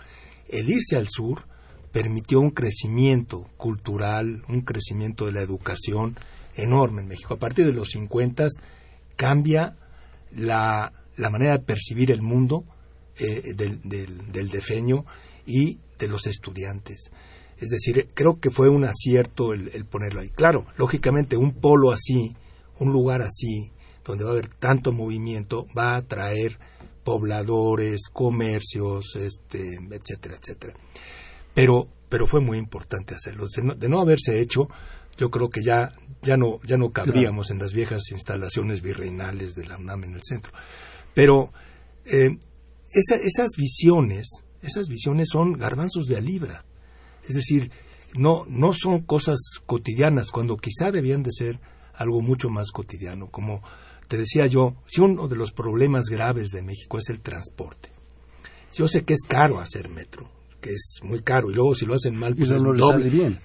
El 0.47 0.69
irse 0.69 0.95
al 0.97 1.07
sur 1.09 1.47
permitió 1.91 2.39
un 2.39 2.51
crecimiento 2.51 3.49
cultural, 3.57 4.43
un 4.47 4.61
crecimiento 4.61 5.25
de 5.25 5.31
la 5.31 5.41
educación 5.41 6.15
enorme 6.55 7.01
en 7.01 7.07
México. 7.07 7.33
A 7.33 7.39
partir 7.39 7.65
de 7.65 7.73
los 7.73 7.89
50 7.89 8.47
cambia 9.15 9.75
la, 10.31 10.93
manera 11.29 11.57
de 11.57 11.63
percibir 11.63 12.11
el 12.11 12.21
mundo 12.21 12.63
eh, 13.17 13.53
del, 13.53 13.81
del, 13.83 14.31
del 14.31 14.49
defeño 14.49 15.05
y 15.45 15.79
de 15.97 16.07
los 16.07 16.27
estudiantes. 16.27 17.09
Es 17.57 17.69
decir, 17.69 18.07
creo 18.13 18.39
que 18.39 18.51
fue 18.51 18.69
un 18.69 18.83
acierto 18.83 19.53
el, 19.53 19.85
ponerlo 19.85 20.21
ahí. 20.21 20.29
Claro, 20.29 20.67
lógicamente 20.77 21.37
un 21.37 21.53
polo 21.53 21.91
así, 21.91 22.35
un 22.79 22.91
lugar 22.91 23.21
así, 23.21 23.71
donde 24.05 24.23
va 24.23 24.29
a 24.29 24.33
haber 24.33 24.47
tanto 24.47 24.91
movimiento, 24.91 25.65
va 25.75 25.93
a 25.93 25.97
atraer 25.97 26.59
pobladores, 27.03 28.09
comercios, 28.13 29.15
este, 29.15 29.79
etcétera, 29.91 30.37
etcétera. 30.39 30.73
Pero, 31.53 31.87
pero 32.09 32.27
fue 32.27 32.41
muy 32.41 32.59
importante 32.59 33.15
hacerlo. 33.15 33.47
De 33.75 33.89
no, 33.89 34.01
haberse 34.01 34.39
hecho, 34.39 34.67
yo 35.17 35.31
creo 35.31 35.49
que 35.49 35.61
ya, 35.63 35.93
ya 36.21 36.37
no, 36.37 36.59
ya 36.63 36.77
no 36.77 36.91
cabríamos 36.91 37.49
en 37.49 37.57
las 37.57 37.73
viejas 37.73 38.11
instalaciones 38.11 38.81
virreinales 38.81 39.55
de 39.55 39.65
la 39.65 39.77
UNAM 39.77 40.03
en 40.03 40.13
el 40.13 40.21
centro. 40.21 40.51
Pero 41.17 41.51
eh, 42.05 42.37
esas 42.93 43.49
visiones 43.57 44.27
esas 44.61 44.87
visiones 44.87 45.29
son 45.31 45.53
garbanzos 45.53 46.05
de 46.07 46.17
a 46.17 46.21
libra. 46.21 46.65
Es 47.27 47.35
decir, 47.35 47.71
no, 48.15 48.45
no 48.47 48.73
son 48.73 49.01
cosas 49.01 49.37
cotidianas, 49.65 50.31
cuando 50.31 50.57
quizá 50.57 50.91
debían 50.91 51.23
de 51.23 51.31
ser 51.31 51.59
algo 51.93 52.21
mucho 52.21 52.49
más 52.49 52.71
cotidiano. 52.71 53.27
Como 53.27 53.61
te 54.07 54.17
decía 54.17 54.47
yo, 54.47 54.75
si 54.87 55.01
uno 55.01 55.27
de 55.27 55.35
los 55.35 55.51
problemas 55.51 56.05
graves 56.05 56.49
de 56.49 56.61
México 56.61 56.97
es 56.97 57.09
el 57.09 57.21
transporte. 57.21 57.89
Yo 58.73 58.87
sé 58.87 59.03
que 59.03 59.13
es 59.13 59.21
caro 59.27 59.59
hacer 59.59 59.89
metro, 59.89 60.29
que 60.61 60.71
es 60.71 60.99
muy 61.01 61.21
caro, 61.21 61.49
y 61.49 61.55
luego 61.55 61.73
si 61.73 61.85
lo 61.85 61.95
hacen 61.95 62.15
mal, 62.15 62.35
pues 62.35 62.51
es 62.51 62.61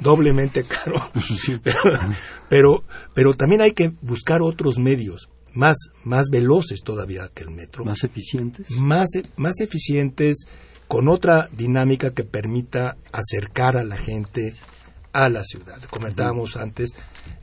doblemente 0.01 0.65
caro. 0.65 1.11
pero, 2.49 2.83
pero 3.15 3.35
también 3.35 3.63
hay 3.63 3.73
que 3.73 3.93
buscar 4.03 4.43
otros 4.43 4.79
medios 4.79 5.29
más, 5.55 5.77
más 6.05 6.29
veloces 6.31 6.81
todavía 6.83 7.29
que 7.35 7.45
el 7.45 7.51
metro. 7.51 7.85
Más 7.85 8.05
eficientes. 8.05 8.71
Más, 8.71 9.09
más 9.37 9.61
eficientes, 9.61 10.47
con 10.89 11.09
otra 11.09 11.49
dinámica 11.53 12.13
que 12.13 12.25
permita 12.25 12.97
acercar 13.13 13.77
a 13.77 13.85
la 13.85 13.97
gente 13.97 14.55
a 15.13 15.29
la 15.29 15.45
ciudad. 15.45 15.81
Comentábamos 15.91 16.57
antes 16.57 16.91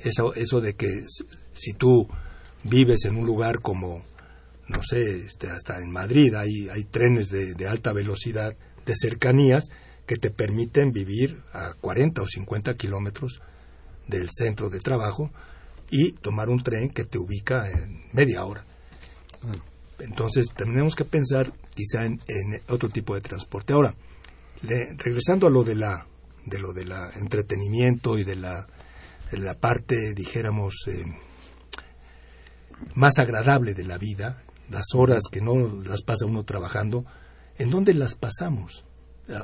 eso, 0.04 0.34
eso 0.34 0.62
de 0.62 0.76
que 0.76 0.88
si 1.54 1.74
tú 1.74 2.08
vives 2.64 3.06
en 3.06 3.16
un 3.16 3.26
lugar 3.26 3.60
como, 3.60 4.04
no 4.68 4.82
sé, 4.84 5.26
este, 5.26 5.50
hasta 5.50 5.78
en 5.78 5.92
Madrid 5.92 6.34
hay, 6.36 6.70
hay 6.70 6.84
trenes 6.86 7.30
de, 7.30 7.54
de 7.54 7.68
alta 7.68 7.94
velocidad, 7.94 8.56
de 8.86 8.94
cercanías, 8.96 9.66
que 10.08 10.16
te 10.16 10.32
permiten 10.32 10.92
vivir 10.92 11.42
a 11.54 11.74
40 11.80 12.24
o 12.24 12.28
50 12.28 12.76
kilómetros 12.76 13.42
del 14.08 14.30
centro 14.32 14.70
de 14.70 14.80
trabajo 14.80 15.32
y 15.92 16.14
tomar 16.14 16.50
un 16.50 16.62
tren 16.62 16.90
que 16.90 17.06
te 17.06 17.18
ubica 17.18 17.68
en 17.70 18.04
media 18.14 18.46
hora. 18.46 18.64
Entonces 20.00 20.48
tenemos 20.56 20.96
que 20.96 21.06
pensar 21.06 21.52
quizá 21.74 22.06
en, 22.06 22.20
otro 22.68 22.90
tipo 22.90 23.16
de 23.16 23.22
transporte. 23.22 23.74
Ahora, 23.74 23.96
regresando 24.98 25.48
a 25.48 25.50
lo 25.50 25.64
de 25.64 25.76
la 25.76 26.06
de 26.46 26.60
lo 26.60 26.74
del 26.74 26.92
entretenimiento 27.16 28.18
y 28.18 28.24
de 28.24 28.36
la, 28.36 28.66
de 29.32 29.38
la 29.38 29.54
parte, 29.56 30.14
dijéramos, 30.16 30.74
eh, 30.88 31.06
más 32.96 33.20
agradable 33.20 33.74
de 33.74 33.84
la 33.84 33.98
vida, 33.98 34.42
las 34.70 34.86
horas 34.96 35.24
que 35.32 35.42
no 35.42 35.84
las 35.84 36.02
pasa 36.02 36.26
uno 36.26 36.44
trabajando, 36.46 37.06
¿en 37.58 37.70
dónde 37.70 37.94
las 37.94 38.16
pasamos? 38.16 38.86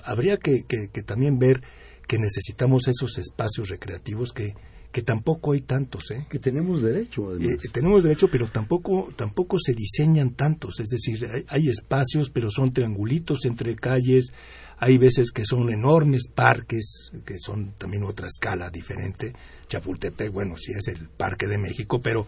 Habría 0.03 0.37
que, 0.37 0.63
que 0.65 1.03
también 1.03 1.37
ver 1.37 1.61
que 2.07 2.17
necesitamos 2.17 2.87
esos 2.87 3.19
espacios 3.19 3.69
recreativos 3.69 4.31
que, 4.33 4.55
que 4.95 5.01
tampoco 5.01 5.51
hay 5.51 5.59
tantos, 5.59 6.09
¿eh? 6.11 6.25
Que 6.29 6.39
tenemos 6.39 6.81
derecho, 6.81 7.35
eh, 7.35 7.57
tenemos 7.73 8.03
derecho, 8.03 8.29
pero 8.31 8.47
tampoco, 8.47 9.09
tampoco 9.13 9.57
se 9.59 9.73
diseñan 9.73 10.35
tantos. 10.35 10.79
Es 10.79 10.87
decir, 10.87 11.19
hay, 11.49 11.67
espacios, 11.67 12.29
pero 12.29 12.49
son 12.49 12.71
triangulitos 12.71 13.43
entre 13.43 13.75
calles. 13.75 14.31
Hay 14.77 14.97
veces 14.97 15.31
que 15.33 15.43
son 15.43 15.69
enormes 15.69 16.29
parques, 16.33 17.11
que 17.25 17.37
son 17.39 17.73
también 17.77 18.05
otra 18.05 18.27
escala 18.27 18.69
diferente. 18.69 19.33
Chapultepec, 19.67 20.31
bueno, 20.31 20.55
sí 20.55 20.71
es 20.71 20.87
el 20.87 21.09
Parque 21.09 21.45
de 21.45 21.57
México, 21.57 21.99
pero 22.01 22.25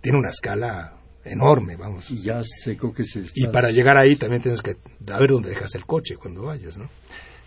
tiene 0.00 0.18
una 0.20 0.30
escala 0.30 1.00
enorme, 1.24 1.74
vamos. 1.74 2.08
Y 2.12 2.22
ya 2.22 2.44
sé 2.44 2.76
que 2.76 3.04
se 3.06 3.24
Y 3.34 3.48
para 3.48 3.72
llegar 3.72 3.96
ahí 3.96 4.14
también 4.14 4.40
tienes 4.40 4.62
que 4.62 4.76
ver 5.00 5.30
dónde 5.30 5.48
dejas 5.48 5.74
el 5.74 5.84
coche 5.84 6.14
cuando 6.14 6.44
vayas, 6.44 6.78
¿no? 6.78 6.88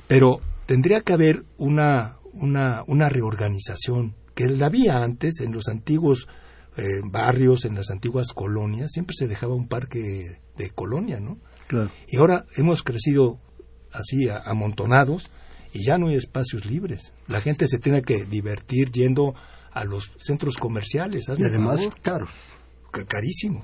Pero 0.09 0.41
tendría 0.65 0.99
que 1.03 1.13
haber 1.13 1.45
una, 1.55 2.17
una, 2.33 2.83
una 2.85 3.07
reorganización 3.07 4.19
que 4.47 4.57
la 4.57 4.67
había 4.67 4.97
antes 5.03 5.39
en 5.41 5.51
los 5.51 5.67
antiguos 5.67 6.27
eh, 6.77 7.01
barrios, 7.03 7.65
en 7.65 7.75
las 7.75 7.89
antiguas 7.89 8.33
colonias, 8.33 8.91
siempre 8.91 9.15
se 9.17 9.27
dejaba 9.27 9.55
un 9.55 9.67
parque 9.67 10.39
de 10.57 10.69
colonia, 10.69 11.19
¿no? 11.19 11.37
Claro. 11.67 11.91
Y 12.07 12.17
ahora 12.17 12.45
hemos 12.55 12.83
crecido 12.83 13.39
así 13.91 14.29
amontonados 14.29 15.29
y 15.73 15.85
ya 15.85 15.97
no 15.97 16.07
hay 16.07 16.15
espacios 16.15 16.65
libres. 16.65 17.13
La 17.27 17.41
gente 17.41 17.67
se 17.67 17.79
tiene 17.79 18.01
que 18.01 18.25
divertir 18.25 18.91
yendo 18.91 19.35
a 19.71 19.85
los 19.85 20.11
centros 20.17 20.57
comerciales. 20.57 21.27
Y 21.37 21.43
además 21.43 21.89
caros. 22.01 22.31
Carísimo. 23.07 23.63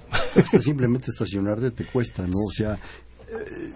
simplemente 0.61 1.07
estacionarte 1.11 1.71
te 1.71 1.85
cuesta, 1.85 2.23
¿no? 2.23 2.37
O 2.47 2.51
sea, 2.51 2.75
eh, 3.27 3.73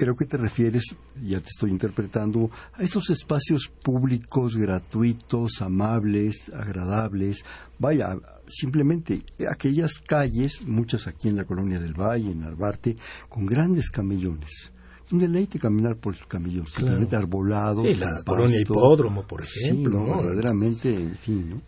creo 0.00 0.16
que 0.16 0.24
te 0.24 0.38
refieres, 0.38 0.96
ya 1.22 1.40
te 1.40 1.50
estoy 1.50 1.70
interpretando, 1.70 2.50
a 2.72 2.82
esos 2.82 3.10
espacios 3.10 3.68
públicos, 3.68 4.56
gratuitos, 4.56 5.60
amables, 5.60 6.50
agradables. 6.54 7.44
Vaya, 7.78 8.16
simplemente 8.46 9.22
aquellas 9.46 9.98
calles, 9.98 10.62
muchas 10.62 11.06
aquí 11.06 11.28
en 11.28 11.36
la 11.36 11.44
colonia 11.44 11.78
del 11.78 11.92
Valle, 11.92 12.30
en 12.30 12.44
Albarte, 12.44 12.96
con 13.28 13.44
grandes 13.44 13.90
camellones 13.90 14.72
un 15.12 15.18
deleite 15.18 15.58
caminar 15.58 15.96
por 15.96 16.14
el 16.14 16.24
camellón, 16.28 16.68
simplemente 16.68 17.16
arbolado. 17.16 17.82
Sí, 17.82 17.96
la 17.96 18.22
colonia 18.24 18.60
hipódromo, 18.60 19.26
por 19.26 19.42
ejemplo. 19.42 20.04
Sí, 20.04 20.22
verdaderamente, 20.22 20.94
en 20.94 21.16
fin, 21.16 21.50
¿no? 21.50 21.62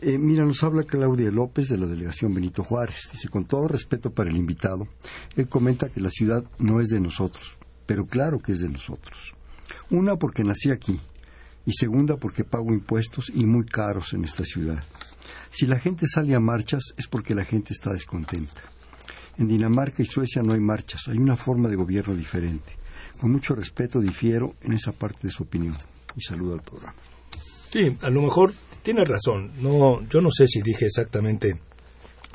Eh, 0.00 0.16
mira, 0.16 0.44
nos 0.44 0.62
habla 0.62 0.84
Claudia 0.84 1.30
López 1.32 1.68
de 1.68 1.76
la 1.76 1.86
delegación 1.86 2.32
Benito 2.32 2.62
Juárez. 2.62 3.08
Dice, 3.10 3.28
con 3.28 3.46
todo 3.46 3.66
respeto 3.66 4.10
para 4.10 4.30
el 4.30 4.36
invitado, 4.36 4.86
él 5.34 5.48
comenta 5.48 5.88
que 5.88 6.00
la 6.00 6.10
ciudad 6.10 6.44
no 6.58 6.80
es 6.80 6.88
de 6.88 7.00
nosotros, 7.00 7.58
pero 7.84 8.06
claro 8.06 8.38
que 8.38 8.52
es 8.52 8.60
de 8.60 8.68
nosotros. 8.68 9.34
Una, 9.90 10.16
porque 10.16 10.44
nací 10.44 10.70
aquí, 10.70 11.00
y 11.66 11.72
segunda, 11.72 12.16
porque 12.16 12.44
pago 12.44 12.72
impuestos 12.72 13.32
y 13.34 13.44
muy 13.44 13.66
caros 13.66 14.12
en 14.12 14.24
esta 14.24 14.44
ciudad. 14.44 14.82
Si 15.50 15.66
la 15.66 15.80
gente 15.80 16.06
sale 16.06 16.34
a 16.36 16.40
marchas 16.40 16.94
es 16.96 17.08
porque 17.08 17.34
la 17.34 17.44
gente 17.44 17.72
está 17.72 17.92
descontenta. 17.92 18.62
En 19.36 19.48
Dinamarca 19.48 20.02
y 20.02 20.06
Suecia 20.06 20.42
no 20.42 20.54
hay 20.54 20.60
marchas, 20.60 21.08
hay 21.08 21.18
una 21.18 21.36
forma 21.36 21.68
de 21.68 21.76
gobierno 21.76 22.14
diferente. 22.14 22.78
Con 23.20 23.32
mucho 23.32 23.56
respeto 23.56 24.00
difiero 24.00 24.54
en 24.62 24.74
esa 24.74 24.92
parte 24.92 25.26
de 25.26 25.32
su 25.32 25.42
opinión. 25.42 25.76
Y 26.14 26.20
saludo 26.20 26.54
al 26.54 26.62
programa. 26.62 26.94
Sí, 27.70 27.96
a 28.00 28.10
lo 28.10 28.22
mejor 28.22 28.52
tiene 28.82 29.04
razón. 29.04 29.52
No, 29.60 30.06
yo 30.08 30.20
no 30.20 30.30
sé 30.30 30.46
si 30.46 30.62
dije 30.62 30.86
exactamente 30.86 31.60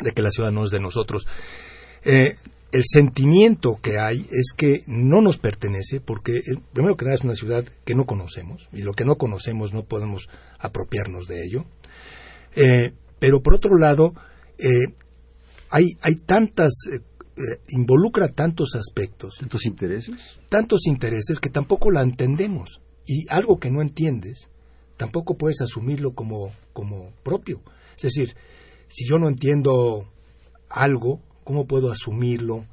de 0.02 0.12
que 0.12 0.22
la 0.22 0.32
ciudad 0.32 0.52
no 0.52 0.66
es 0.66 0.72
de 0.72 0.80
nosotros. 0.80 1.28
Eh, 2.04 2.36
el 2.72 2.84
sentimiento 2.86 3.78
que 3.82 4.00
hay 4.00 4.28
es 4.32 4.52
que 4.56 4.84
no 4.88 5.22
nos 5.22 5.38
pertenece 5.38 6.02
porque, 6.02 6.38
eh, 6.38 6.60
primero 6.74 6.96
que 6.96 7.06
nada, 7.06 7.16
es 7.16 7.24
una 7.24 7.36
ciudad 7.36 7.64
que 7.86 7.96
no 7.96 8.06
conocemos 8.06 8.68
y 8.74 8.82
lo 8.82 8.94
que 8.94 9.06
no 9.06 9.16
conocemos 9.16 9.74
no 9.74 9.84
podemos 9.84 10.28
apropiarnos 10.60 11.28
de 11.28 11.44
ello. 11.44 11.66
Eh, 12.56 12.94
pero 13.20 13.42
por 13.42 13.56
otro 13.56 13.78
lado, 13.78 14.14
hay, 15.70 15.98
hay 16.02 16.16
tantas, 16.16 16.74
involucra 17.70 18.30
tantos 18.30 18.76
aspectos. 18.76 19.36
¿Tantos 19.40 19.66
intereses? 19.66 20.40
Tantos 20.50 20.88
intereses 20.88 21.40
que 21.40 21.50
tampoco 21.50 21.90
la 21.90 22.02
entendemos. 22.02 22.82
Y 23.06 23.26
algo 23.30 23.60
que 23.60 23.72
no 23.72 23.82
entiendes, 23.82 24.50
tampoco 25.04 25.36
puedes 25.36 25.60
asumirlo 25.60 26.14
como, 26.14 26.54
como 26.72 27.12
propio. 27.24 27.62
Es 27.98 28.04
decir, 28.04 28.38
si 28.88 29.06
yo 29.06 29.20
no 29.20 29.28
entiendo 29.28 30.10
algo, 30.70 31.20
¿cómo 31.44 31.68
puedo 31.68 31.92
asumirlo 31.92 32.66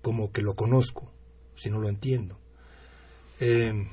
como 0.00 0.30
que 0.30 0.42
lo 0.42 0.54
conozco 0.54 1.10
si 1.56 1.70
no 1.70 1.80
lo 1.80 1.88
entiendo? 1.88 2.38
Em, 3.40 3.88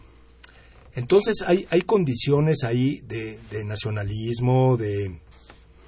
entonces 0.94 1.38
hay, 1.48 1.66
hay 1.72 1.82
condiciones 1.82 2.64
ahí 2.64 3.02
de, 3.08 3.40
de, 3.50 3.66
nacionalismo, 3.66 4.78
de 4.78 5.20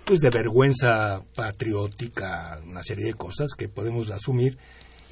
pues 0.03 0.21
de 0.21 0.31
vergüenza 0.31 1.23
patriótica, 1.35 2.59
una 2.65 2.81
serie 2.81 3.05
de 3.05 3.13
cosas 3.13 3.51
que 3.55 3.69
podemos 3.69 4.09
asumir 4.09 4.57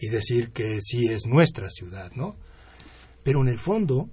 y 0.01 0.09
decir 0.09 0.49
que 0.53 0.79
sí 0.81 1.05
es 1.07 1.27
nuestra 1.27 1.69
ciudad, 1.69 2.11
¿no? 2.15 2.35
Pero 3.23 3.41
en 3.41 3.49
el 3.49 3.59
fondo 3.59 4.09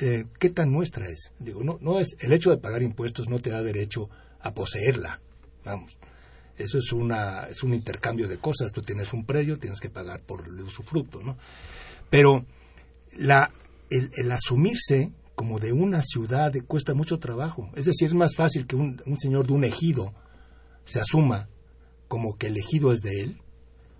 eh, 0.00 0.26
qué 0.38 0.50
tan 0.50 0.72
nuestra 0.72 1.08
es. 1.08 1.32
Digo, 1.38 1.62
no, 1.62 1.78
no 1.80 2.00
es 2.00 2.16
el 2.20 2.32
hecho 2.32 2.50
de 2.50 2.58
pagar 2.58 2.82
impuestos 2.82 3.28
no 3.28 3.40
te 3.40 3.50
da 3.50 3.62
derecho 3.62 4.08
a 4.40 4.54
poseerla. 4.54 5.20
Vamos, 5.64 5.98
eso 6.56 6.78
es 6.78 6.92
una 6.92 7.44
es 7.44 7.62
un 7.62 7.74
intercambio 7.74 8.28
de 8.28 8.38
cosas. 8.38 8.72
Tú 8.72 8.82
tienes 8.82 9.12
un 9.12 9.24
predio, 9.24 9.58
tienes 9.58 9.80
que 9.80 9.90
pagar 9.90 10.20
por 10.20 10.46
el 10.46 10.60
usufructo, 10.60 11.22
¿no? 11.22 11.36
Pero 12.10 12.44
la 13.16 13.52
el, 13.90 14.10
el 14.16 14.32
asumirse 14.32 15.12
como 15.34 15.58
de 15.58 15.72
una 15.72 16.02
ciudad 16.02 16.52
cuesta 16.66 16.94
mucho 16.94 17.18
trabajo. 17.18 17.70
Es 17.74 17.84
decir, 17.84 18.08
es 18.08 18.14
más 18.14 18.34
fácil 18.36 18.66
que 18.66 18.76
un, 18.76 19.02
un 19.06 19.18
señor 19.18 19.46
de 19.46 19.52
un 19.52 19.64
ejido 19.64 20.14
se 20.84 21.00
asuma 21.00 21.48
como 22.08 22.36
que 22.36 22.48
el 22.48 22.58
ejido 22.58 22.92
es 22.92 23.00
de 23.00 23.22
él, 23.22 23.40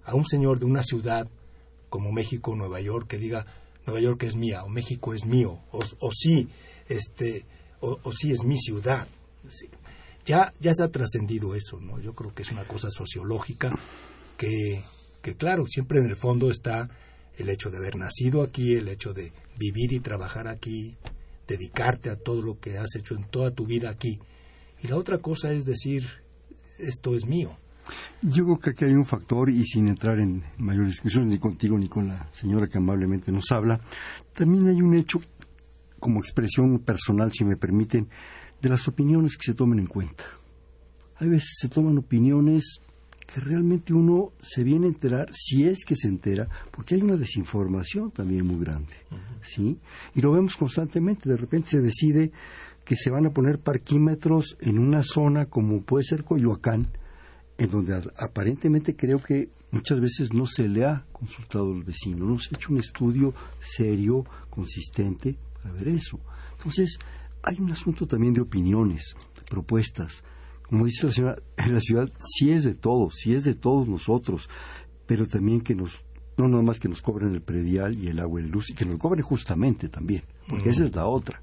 a 0.05 0.15
un 0.15 0.27
señor 0.27 0.59
de 0.59 0.67
una 0.67 0.83
ciudad 0.83 1.29
como 1.89 2.13
México, 2.13 2.55
Nueva 2.55 2.81
York, 2.81 3.07
que 3.07 3.19
diga, 3.19 3.47
Nueva 3.87 4.01
York 4.01 4.23
es 4.25 4.37
mía 4.37 4.65
o 4.65 4.69
México 4.69 5.15
es 5.15 5.25
mío 5.25 5.61
o, 5.71 6.13
sí 6.13 6.49
este 6.89 7.45
o, 7.81 8.13
sí 8.13 8.33
es 8.33 8.45
mi 8.45 8.59
ciudad. 8.59 9.09
Ya 10.25 10.53
ya 10.61 10.73
se 10.73 10.85
ha 10.85 10.89
trascendido 10.89 11.55
eso 11.55 11.81
no 11.81 12.01
yo 12.01 12.15
creo 12.15 12.35
que 12.35 12.43
es 12.43 12.51
una 12.53 12.65
cosa 12.65 12.91
sociológica 12.91 13.73
que 14.37 14.83
que 15.23 15.35
claro 15.35 15.67
siempre 15.67 16.01
en 16.01 16.07
el 16.07 16.17
fondo 16.17 16.51
está 16.51 16.89
el 17.37 17.49
hecho 17.49 17.71
de 17.71 17.79
haber 17.79 17.97
nacido 17.97 18.43
aquí 18.43 18.75
el 18.75 18.89
hecho 18.89 19.13
de 19.13 19.33
vivir 19.59 19.93
y 19.93 20.01
trabajar 20.01 20.49
aquí 20.49 20.97
dedicarte 21.49 22.11
a 22.11 22.17
todo 22.17 22.43
lo 22.43 22.61
que 22.61 22.79
has 22.79 22.95
hecho 22.97 23.15
en 23.15 23.25
toda 23.25 23.51
tu 23.51 23.67
vida 23.67 23.91
aquí. 23.91 24.21
Y 24.83 24.89
la 24.89 24.97
otra 24.97 25.19
cosa 25.19 25.53
es 25.53 25.65
decir 25.65 26.07
esto 26.79 27.17
es 27.17 27.27
mío 27.27 27.59
yo 28.21 28.45
creo 28.45 28.59
que 28.59 28.71
aquí 28.71 28.85
hay 28.85 28.95
un 28.95 29.05
factor, 29.05 29.51
y 29.51 29.65
sin 29.65 29.89
entrar 29.89 30.19
en 30.21 30.43
mayor 30.59 30.87
discusión 30.87 31.29
ni 31.29 31.39
contigo 31.39 31.79
ni 31.79 31.89
con 31.89 32.09
la 32.09 32.29
señora 32.33 32.67
que 32.67 32.79
amablemente 32.79 33.33
nos 33.33 33.51
habla, 33.51 33.81
también 34.35 34.69
hay 34.69 34.81
un 34.81 34.95
hecho, 34.95 35.21
como 35.99 36.21
expresión 36.21 36.79
personal, 36.81 37.33
si 37.33 37.45
me 37.45 37.57
permiten, 37.57 38.09
de 38.61 38.69
las 38.69 38.87
opiniones 38.89 39.37
que 39.37 39.47
se 39.47 39.55
tomen 39.55 39.81
en 39.81 39.87
cuenta. 39.87 40.25
Hay 41.17 41.29
veces 41.29 41.57
se 41.59 41.69
toman 41.69 41.99
opiniones 41.99 42.81
que 43.33 43.41
realmente 43.41 43.95
uno 43.95 44.33
se 44.41 44.63
viene 44.63 44.87
a 44.87 44.91
enterar, 44.91 45.31
si 45.33 45.67
es 45.67 45.85
que 45.85 45.97
se 45.97 46.09
entera, 46.09 46.49
porque 46.71 46.95
hay 46.95 47.03
una 47.03 47.17
desinformación 47.17 48.11
también 48.11 48.47
muy 48.47 48.59
grande, 48.59 48.95
¿sí? 49.43 49.79
Y 50.15 50.21
lo 50.21 50.33
vemos 50.33 50.57
constantemente, 50.57 51.29
de 51.29 51.37
repente 51.37 51.71
se 51.71 51.81
decide 51.81 52.33
que 52.85 52.97
se 52.97 53.11
van 53.11 53.27
a 53.27 53.31
poner 53.31 53.59
parquímetros 53.61 54.57
en 54.61 54.79
una 54.79 55.03
zona 55.03 55.47
como 55.47 55.83
puede 55.83 56.05
ser 56.05 56.25
Coyoacán, 56.25 56.89
en 57.63 57.71
donde 57.71 57.95
aparentemente 58.17 58.97
creo 58.97 59.23
que 59.23 59.51
muchas 59.71 60.01
veces 60.01 60.33
no 60.33 60.47
se 60.47 60.69
le 60.69 60.85
ha 60.85 61.07
consultado 61.13 61.73
al 61.73 61.85
vecino, 61.85 62.27
no 62.27 62.39
se 62.39 62.49
ha 62.53 62.59
hecho 62.59 62.73
un 62.73 62.81
estudio 62.81 63.33
serio, 63.61 64.25
consistente 64.51 65.39
para 65.63 65.73
ver 65.75 65.89
eso. 65.89 66.19
Entonces, 66.57 66.99
hay 67.43 67.61
un 67.61 67.71
asunto 67.71 68.07
también 68.07 68.35
de 68.35 68.41
opiniones, 68.41 69.15
de 69.37 69.43
propuestas. 69.43 70.25
Como 70.69 70.87
dice 70.87 71.07
la 71.07 71.13
señora, 71.13 71.37
la 71.69 71.81
ciudad 71.81 72.13
sí 72.19 72.51
es 72.51 72.65
de 72.65 72.75
todos, 72.75 73.15
sí 73.17 73.33
es 73.33 73.45
de 73.45 73.55
todos 73.55 73.87
nosotros, 73.87 74.51
pero 75.07 75.29
también 75.29 75.61
que 75.61 75.77
nos, 75.77 76.05
no 76.37 76.49
nada 76.49 76.65
más 76.65 76.81
que 76.81 76.89
nos 76.89 77.01
cobren 77.01 77.33
el 77.33 77.43
predial 77.43 77.97
y 77.97 78.09
el 78.09 78.19
agua 78.19 78.41
y 78.41 78.45
la 78.45 78.51
luz, 78.51 78.71
y 78.71 78.75
que 78.75 78.85
nos 78.85 78.99
cobren 78.99 79.23
justamente 79.23 79.89
también, 79.89 80.25
porque 80.49 80.71
esa 80.71 80.85
es 80.85 80.97
la 80.97 81.07
otra. 81.07 81.41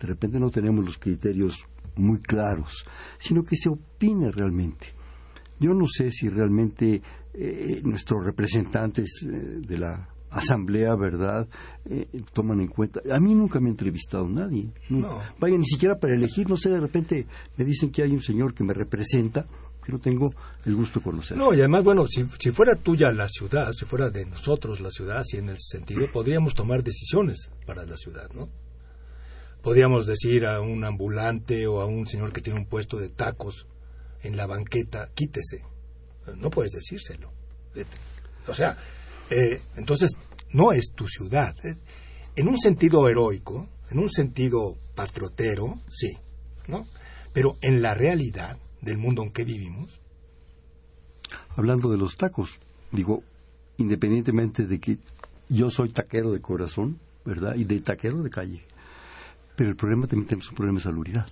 De 0.00 0.06
repente 0.06 0.40
no 0.40 0.50
tenemos 0.50 0.82
los 0.82 0.96
criterios 0.96 1.66
muy 1.96 2.20
claros, 2.20 2.86
sino 3.18 3.44
que 3.44 3.56
se 3.56 3.68
opine 3.68 4.30
realmente. 4.30 4.97
Yo 5.60 5.74
no 5.74 5.86
sé 5.86 6.12
si 6.12 6.28
realmente 6.28 7.02
eh, 7.34 7.80
nuestros 7.84 8.24
representantes 8.24 9.24
eh, 9.24 9.60
de 9.60 9.78
la 9.78 10.08
asamblea, 10.30 10.94
¿verdad?, 10.94 11.48
eh, 11.88 12.06
toman 12.32 12.60
en 12.60 12.68
cuenta. 12.68 13.00
A 13.10 13.20
mí 13.20 13.34
nunca 13.34 13.60
me 13.60 13.68
ha 13.68 13.70
entrevistado 13.70 14.28
nadie. 14.28 14.72
No. 14.88 15.20
Vaya, 15.38 15.56
ni 15.56 15.64
siquiera 15.64 15.98
para 15.98 16.14
elegir, 16.14 16.48
no 16.48 16.56
sé, 16.56 16.70
de 16.70 16.80
repente 16.80 17.26
me 17.56 17.64
dicen 17.64 17.90
que 17.90 18.02
hay 18.02 18.12
un 18.12 18.20
señor 18.20 18.54
que 18.54 18.64
me 18.64 18.74
representa, 18.74 19.46
que 19.84 19.92
no 19.92 19.98
tengo 19.98 20.30
el 20.66 20.74
gusto 20.74 21.00
de 21.00 21.04
conocer. 21.04 21.36
No, 21.36 21.54
y 21.54 21.60
además, 21.60 21.82
bueno, 21.84 22.06
si, 22.06 22.26
si 22.38 22.50
fuera 22.50 22.74
tuya 22.74 23.10
la 23.10 23.28
ciudad, 23.28 23.72
si 23.72 23.84
fuera 23.86 24.10
de 24.10 24.26
nosotros 24.26 24.80
la 24.80 24.90
ciudad, 24.90 25.22
si 25.24 25.38
en 25.38 25.48
ese 25.48 25.78
sentido 25.78 26.06
podríamos 26.12 26.54
tomar 26.54 26.82
decisiones 26.82 27.50
para 27.66 27.86
la 27.86 27.96
ciudad, 27.96 28.28
¿no? 28.34 28.48
Podríamos 29.62 30.06
decir 30.06 30.46
a 30.46 30.60
un 30.60 30.84
ambulante 30.84 31.66
o 31.66 31.80
a 31.80 31.86
un 31.86 32.06
señor 32.06 32.32
que 32.32 32.40
tiene 32.40 32.58
un 32.60 32.66
puesto 32.66 32.98
de 32.98 33.08
tacos, 33.08 33.66
en 34.22 34.36
la 34.36 34.46
banqueta, 34.46 35.10
quítese. 35.14 35.64
No 36.36 36.50
puedes 36.50 36.72
decírselo. 36.72 37.32
O 38.46 38.54
sea, 38.54 38.76
eh, 39.30 39.60
entonces 39.76 40.10
no 40.52 40.72
es 40.72 40.92
tu 40.94 41.06
ciudad. 41.08 41.54
En 42.36 42.48
un 42.48 42.58
sentido 42.58 43.08
heroico, 43.08 43.68
en 43.90 43.98
un 43.98 44.10
sentido 44.10 44.78
patriotero, 44.94 45.80
sí, 45.88 46.12
¿no? 46.66 46.86
Pero 47.32 47.56
en 47.60 47.82
la 47.82 47.94
realidad 47.94 48.58
del 48.80 48.98
mundo 48.98 49.22
en 49.22 49.32
que 49.32 49.44
vivimos, 49.44 50.00
hablando 51.56 51.90
de 51.90 51.98
los 51.98 52.16
tacos, 52.16 52.58
digo, 52.90 53.22
independientemente 53.76 54.66
de 54.66 54.80
que 54.80 54.98
yo 55.48 55.70
soy 55.70 55.90
taquero 55.90 56.32
de 56.32 56.40
corazón, 56.40 56.98
¿verdad? 57.24 57.54
Y 57.56 57.64
de 57.64 57.80
taquero 57.80 58.22
de 58.22 58.30
calle. 58.30 58.64
Pero 59.56 59.70
el 59.70 59.76
problema 59.76 60.06
también 60.06 60.28
tenemos 60.28 60.48
un 60.50 60.56
problema 60.56 60.78
de 60.78 60.84
salubridad. 60.84 61.26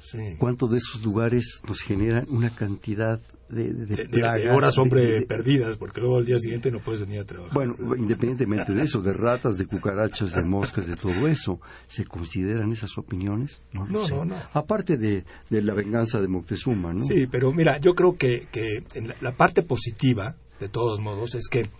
Sí. 0.00 0.36
¿Cuántos 0.38 0.70
de 0.70 0.78
esos 0.78 1.02
lugares 1.02 1.60
nos 1.66 1.80
generan 1.80 2.24
una 2.28 2.50
cantidad 2.50 3.20
de, 3.48 3.72
de, 3.72 4.06
De, 4.06 4.50
horas, 4.50 4.78
hombre, 4.78 5.24
perdidas, 5.26 5.76
porque 5.76 6.00
luego 6.00 6.18
al 6.18 6.26
día 6.26 6.38
siguiente 6.38 6.70
no 6.70 6.80
puedes 6.80 7.00
venir 7.00 7.20
a 7.20 7.24
trabajar. 7.24 7.52
Bueno, 7.54 7.74
independientemente 7.96 8.72
de 8.72 8.82
eso, 8.82 9.00
de 9.00 9.12
ratas, 9.12 9.56
de 9.58 9.66
cucarachas, 9.66 10.32
de 10.32 10.44
moscas, 10.44 10.86
de 10.86 10.96
todo 10.96 11.26
eso, 11.26 11.58
¿se 11.88 12.04
consideran 12.04 12.72
esas 12.72 12.96
opiniones? 12.98 13.60
No 13.72 13.86
No, 13.86 14.06
sé. 14.06 14.14
no, 14.14 14.24
no. 14.24 14.36
Aparte 14.52 14.96
de, 14.98 15.24
de 15.50 15.62
la 15.62 15.74
venganza 15.74 16.20
de 16.20 16.28
Moctezuma, 16.28 16.92
¿no? 16.92 17.00
Sí, 17.04 17.26
pero 17.26 17.52
mira, 17.52 17.78
yo 17.80 17.94
creo 17.94 18.16
que, 18.16 18.46
que 18.52 18.84
en 18.94 19.08
la, 19.08 19.16
la 19.20 19.36
parte 19.36 19.62
positiva, 19.62 20.36
de 20.60 20.68
todos 20.68 21.00
modos, 21.00 21.34
es 21.34 21.48
que 21.48 21.70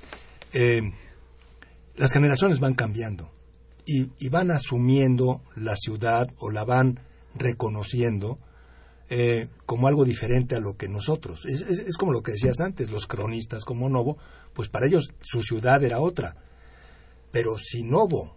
eh, 0.55 0.81
las 1.97 2.13
generaciones 2.13 2.61
van 2.61 2.75
cambiando 2.75 3.31
y, 3.87 4.09
y 4.19 4.29
van 4.31 4.51
asumiendo 4.51 5.43
la 5.55 5.77
ciudad 5.77 6.29
o 6.39 6.51
la 6.51 6.65
van 6.65 7.01
reconociendo 7.39 8.39
eh, 9.11 9.49
como 9.65 9.89
algo 9.89 10.05
diferente 10.05 10.55
a 10.55 10.61
lo 10.61 10.77
que 10.77 10.89
nosotros. 10.89 11.45
Es, 11.47 11.63
es- 11.63 11.81
es 11.81 11.97
como 11.97 12.13
lo 12.13 12.23
que 12.23 12.33
decías 12.33 12.61
antes, 12.61 12.91
los 12.91 13.07
cronistas 13.07 13.65
como 13.65 13.89
Novo, 13.89 14.19
pues 14.53 14.69
para 14.69 14.87
ellos 14.87 15.15
su 15.23 15.43
ciudad 15.43 15.83
era 15.83 16.01
otra. 16.01 16.37
Pero 17.31 17.57
si 17.59 17.83
Novo 17.83 18.37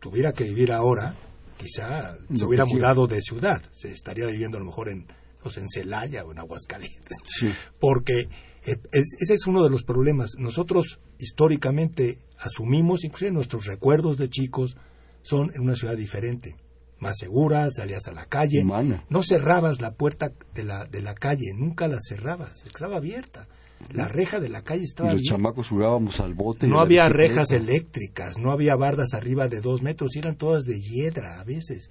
tuviera 0.00 0.32
que 0.32 0.44
vivir 0.44 0.72
ahora, 0.72 1.14
quizá 1.56 2.18
se 2.34 2.44
hubiera 2.44 2.66
sí. 2.66 2.74
mudado 2.74 3.06
de 3.06 3.20
ciudad, 3.22 3.62
se 3.74 3.90
estaría 3.90 4.26
viviendo 4.26 4.56
a 4.58 4.60
lo 4.60 4.66
mejor 4.66 4.88
en, 4.88 5.06
no 5.44 5.50
sé, 5.50 5.60
en 5.60 5.68
Celaya 5.70 6.24
o 6.24 6.32
en 6.32 6.38
Aguascalientes. 6.40 7.16
Sí. 7.24 7.52
Porque 7.80 8.22
eh, 8.64 8.76
es- 8.92 9.16
ese 9.20 9.34
es 9.34 9.46
uno 9.46 9.62
de 9.64 9.70
los 9.70 9.82
problemas. 9.82 10.32
Nosotros 10.38 10.98
históricamente 11.18 12.18
asumimos, 12.38 13.04
inclusive 13.04 13.30
nuestros 13.30 13.64
recuerdos 13.66 14.16
de 14.18 14.28
chicos 14.28 14.76
son 15.22 15.50
en 15.54 15.62
una 15.62 15.74
ciudad 15.76 15.96
diferente, 15.96 16.56
más 17.02 17.18
segura, 17.18 17.68
salías 17.70 18.06
a 18.06 18.12
la 18.12 18.26
calle, 18.26 18.62
Humana. 18.62 19.04
no 19.10 19.22
cerrabas 19.22 19.80
la 19.82 19.90
puerta 19.94 20.32
de 20.54 20.62
la, 20.64 20.84
de 20.86 21.02
la 21.02 21.14
calle, 21.14 21.52
nunca 21.54 21.88
la 21.88 21.98
cerrabas, 22.00 22.64
estaba 22.64 22.96
abierta. 22.96 23.48
La 23.92 24.06
reja 24.06 24.38
de 24.38 24.48
la 24.48 24.62
calle 24.62 24.82
Y 24.82 24.84
estaba 24.84 25.10
los 25.10 25.18
abierta. 25.18 25.36
chamacos 25.36 25.68
jugábamos 25.68 26.20
al 26.20 26.34
bote. 26.34 26.66
y 26.66 26.70
No 26.70 26.78
había 26.78 27.08
rejas 27.08 27.50
eléctricas, 27.50 28.38
no 28.38 28.52
había 28.52 28.76
bardas 28.76 29.12
arriba 29.12 29.48
de 29.48 29.60
dos 29.60 29.82
metros, 29.82 30.14
y 30.14 30.20
eran 30.20 30.36
todas 30.36 30.62
de 30.64 30.80
hiedra 30.80 31.40
a 31.40 31.44
veces. 31.44 31.90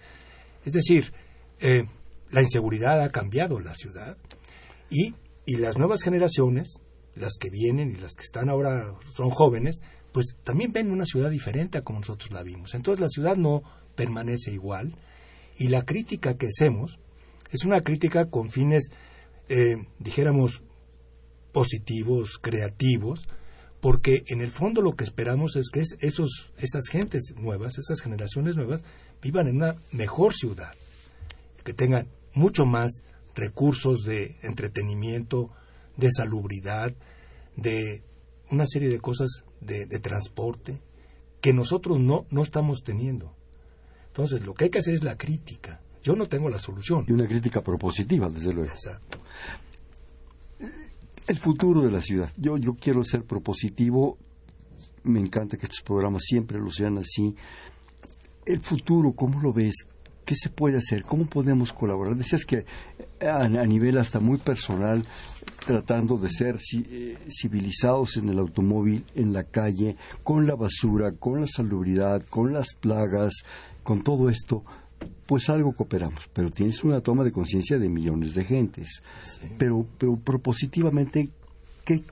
Es 0.64 0.72
decir, 0.72 1.12
eh, 1.60 1.84
la 2.30 2.42
inseguridad 2.42 3.02
ha 3.04 3.10
cambiado 3.10 3.60
la 3.60 3.74
ciudad 3.76 4.18
y, 4.90 5.16
y 5.46 5.58
las 5.58 5.78
nuevas 5.78 6.02
generaciones, 6.02 6.80
las 7.14 7.34
que 7.38 7.50
vienen 7.50 7.92
y 7.92 7.96
las 8.00 8.14
que 8.14 8.24
están 8.24 8.48
ahora 8.48 8.94
son 9.14 9.30
jóvenes, 9.32 9.82
pues 10.14 10.38
también 10.44 10.72
ven 10.72 10.92
una 10.92 11.06
ciudad 11.06 11.30
diferente 11.30 11.78
a 11.78 11.82
como 11.82 12.00
nosotros 12.00 12.32
la 12.32 12.42
vimos. 12.44 12.74
Entonces 12.74 13.02
la 13.02 13.10
ciudad 13.10 13.36
no 13.36 13.64
permanece 14.06 14.52
igual 14.52 14.96
y 15.58 15.68
la 15.68 15.84
crítica 15.86 16.36
que 16.38 16.48
hacemos 16.48 16.98
es 17.52 17.66
una 17.66 17.82
crítica 17.82 18.30
con 18.30 18.50
fines, 18.50 18.90
eh, 19.50 19.76
dijéramos, 20.00 20.64
positivos, 21.52 22.40
creativos, 22.42 23.28
porque 23.80 24.24
en 24.28 24.42
el 24.42 24.52
fondo 24.52 24.82
lo 24.82 24.96
que 24.96 25.04
esperamos 25.04 25.56
es 25.56 25.70
que 25.70 25.82
es- 25.82 25.98
esos, 26.00 26.52
esas 26.58 26.88
gentes 26.90 27.34
nuevas, 27.38 27.78
esas 27.78 28.02
generaciones 28.02 28.56
nuevas, 28.56 28.84
vivan 29.22 29.48
en 29.48 29.58
una 29.58 29.76
mejor 29.92 30.34
ciudad, 30.34 30.74
que 31.64 31.74
tengan 31.74 32.08
mucho 32.34 32.66
más 32.66 33.04
recursos 33.36 34.04
de 34.04 34.38
entretenimiento, 34.42 35.50
de 35.98 36.10
salubridad, 36.12 36.94
de 37.56 38.02
una 38.50 38.66
serie 38.66 38.90
de 38.90 39.00
cosas 39.00 39.44
de, 39.60 39.86
de 39.86 40.00
transporte 40.00 40.80
que 41.42 41.54
nosotros 41.54 42.00
no, 42.00 42.26
no 42.30 42.44
estamos 42.44 42.82
teniendo. 42.84 43.36
Entonces, 44.12 44.42
lo 44.46 44.54
que 44.54 44.66
hay 44.66 44.70
que 44.70 44.80
hacer 44.80 44.94
es 44.94 45.04
la 45.04 45.18
crítica. 45.18 45.80
Yo 46.04 46.16
no 46.18 46.28
tengo 46.28 46.50
la 46.50 46.60
solución. 46.60 47.06
Y 47.08 47.14
una 47.14 47.28
crítica 47.28 47.62
propositiva, 47.62 48.30
desde 48.30 48.54
luego. 48.54 48.70
Exacto. 48.70 49.20
El 51.28 51.38
futuro 51.38 51.82
de 51.82 51.92
la 51.92 52.02
ciudad. 52.02 52.30
Yo, 52.36 52.58
yo 52.58 52.74
quiero 52.74 53.06
ser 53.06 53.24
propositivo. 53.24 54.18
Me 55.04 55.20
encanta 55.20 55.56
que 55.58 55.66
estos 55.66 55.82
programas 55.82 56.24
siempre 56.26 56.60
lo 56.60 56.72
sean 56.72 56.98
así. 56.98 57.36
El 58.46 58.60
futuro, 58.60 59.14
¿cómo 59.14 59.40
lo 59.40 59.54
ves? 59.54 59.88
¿Qué 60.26 60.36
se 60.36 60.50
puede 60.50 60.78
hacer? 60.78 61.04
¿Cómo 61.04 61.26
podemos 61.28 61.72
colaborar? 61.72 62.16
Decías 62.16 62.44
que 62.44 62.66
a, 63.22 63.44
a 63.44 63.66
nivel 63.66 63.98
hasta 63.98 64.20
muy 64.20 64.40
personal, 64.40 65.06
tratando 65.66 66.18
de 66.18 66.30
ser 66.30 66.60
eh, 66.74 67.18
civilizados 67.30 68.18
en 68.18 68.30
el 68.30 68.40
automóvil, 68.40 69.06
en 69.16 69.32
la 69.32 69.44
calle, 69.44 69.96
con 70.24 70.48
la 70.48 70.56
basura, 70.56 71.12
con 71.14 71.42
la 71.42 71.48
salubridad, 71.48 72.26
con 72.30 72.52
las 72.52 72.74
plagas, 72.74 73.44
con 73.84 74.04
todo 74.04 74.30
esto, 74.30 74.64
pues 75.26 75.50
algo 75.50 75.74
cooperamos. 75.74 76.30
Pero 76.34 76.50
tienes 76.50 76.84
una 76.84 77.02
toma 77.02 77.24
de 77.24 77.32
conciencia 77.32 77.80
de 77.80 77.90
millones 77.90 78.34
de 78.34 78.44
gentes. 78.44 79.02
Pero, 79.58 79.86
pero 79.98 80.18
propositivamente, 80.18 81.30
¿qué, 81.86 82.04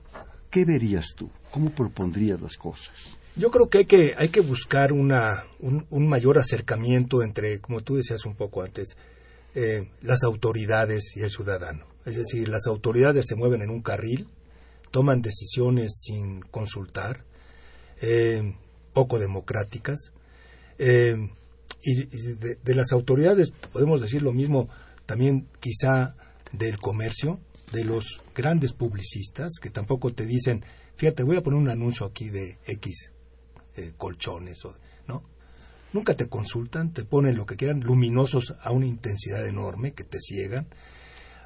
¿qué 0.50 0.64
verías 0.64 1.14
tú? 1.16 1.30
¿Cómo 1.50 1.70
propondrías 1.70 2.40
las 2.40 2.56
cosas? 2.56 2.90
Yo 3.36 3.50
creo 3.50 3.68
que 3.68 3.78
hay 3.78 3.86
que, 3.86 4.14
hay 4.16 4.28
que 4.28 4.40
buscar 4.40 4.92
una, 4.92 5.44
un, 5.60 5.86
un 5.90 6.08
mayor 6.08 6.38
acercamiento 6.38 7.22
entre, 7.22 7.60
como 7.60 7.80
tú 7.82 7.96
decías 7.96 8.24
un 8.26 8.34
poco 8.34 8.62
antes, 8.62 8.96
eh, 9.54 9.88
las 10.02 10.22
autoridades 10.24 11.16
y 11.16 11.20
el 11.22 11.30
ciudadano. 11.30 11.84
Es 12.04 12.16
decir, 12.16 12.48
las 12.48 12.66
autoridades 12.66 13.26
se 13.28 13.36
mueven 13.36 13.62
en 13.62 13.70
un 13.70 13.82
carril, 13.82 14.26
toman 14.90 15.22
decisiones 15.22 16.00
sin 16.02 16.40
consultar, 16.40 17.24
eh, 18.00 18.54
poco 18.92 19.18
democráticas. 19.18 20.12
eh, 20.78 21.16
y 21.82 22.04
de, 22.04 22.74
las 22.74 22.92
autoridades 22.92 23.52
podemos 23.72 24.00
decir 24.00 24.22
lo 24.22 24.32
mismo 24.32 24.68
también 25.06 25.48
quizá 25.60 26.14
del 26.52 26.78
comercio, 26.78 27.40
de 27.72 27.84
los 27.84 28.22
grandes 28.34 28.72
publicistas 28.72 29.54
que 29.60 29.70
tampoco 29.70 30.12
te 30.12 30.26
dicen, 30.26 30.64
fíjate, 30.96 31.22
voy 31.22 31.36
a 31.36 31.42
poner 31.42 31.58
un 31.58 31.68
anuncio 31.68 32.06
aquí 32.06 32.28
de 32.28 32.58
X 32.64 33.12
eh, 33.76 33.92
colchones, 33.96 34.64
o, 34.64 34.74
¿no? 35.06 35.22
Nunca 35.92 36.14
te 36.14 36.28
consultan, 36.28 36.92
te 36.92 37.04
ponen 37.04 37.36
lo 37.36 37.46
que 37.46 37.56
quieran, 37.56 37.80
luminosos 37.80 38.54
a 38.60 38.72
una 38.72 38.86
intensidad 38.86 39.46
enorme 39.46 39.92
que 39.92 40.04
te 40.04 40.18
ciegan, 40.20 40.66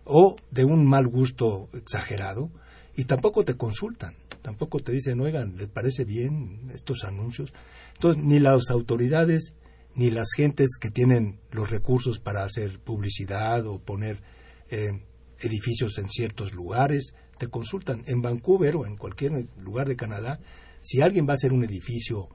o 0.05 0.37
de 0.51 0.64
un 0.64 0.85
mal 0.85 1.07
gusto 1.07 1.68
exagerado, 1.72 2.51
y 2.97 3.05
tampoco 3.05 3.45
te 3.45 3.57
consultan, 3.57 4.14
tampoco 4.43 4.80
te 4.80 4.93
dicen, 4.93 5.20
oigan, 5.20 5.57
¿le 5.57 5.66
parece 5.66 6.05
bien 6.05 6.70
estos 6.74 7.05
anuncios? 7.05 7.53
Entonces, 7.95 8.22
ni 8.22 8.39
las 8.39 8.70
autoridades, 8.70 9.53
ni 9.95 10.11
las 10.11 10.28
gentes 10.36 10.76
que 10.80 10.90
tienen 10.90 11.40
los 11.51 11.70
recursos 11.70 12.18
para 12.18 12.45
hacer 12.45 12.80
publicidad 12.80 13.66
o 13.66 13.78
poner 13.78 14.22
eh, 14.70 15.01
edificios 15.40 15.99
en 15.99 16.09
ciertos 16.09 16.53
lugares, 16.53 17.14
te 17.38 17.49
consultan. 17.49 18.03
En 18.07 18.22
Vancouver 18.22 18.76
o 18.76 18.86
en 18.86 18.97
cualquier 18.97 19.49
lugar 19.59 19.88
de 19.88 19.97
Canadá, 19.97 20.40
si 20.80 21.01
alguien 21.01 21.26
va 21.26 21.32
a 21.32 21.34
hacer 21.34 21.53
un 21.53 21.64
edificio 21.64 22.28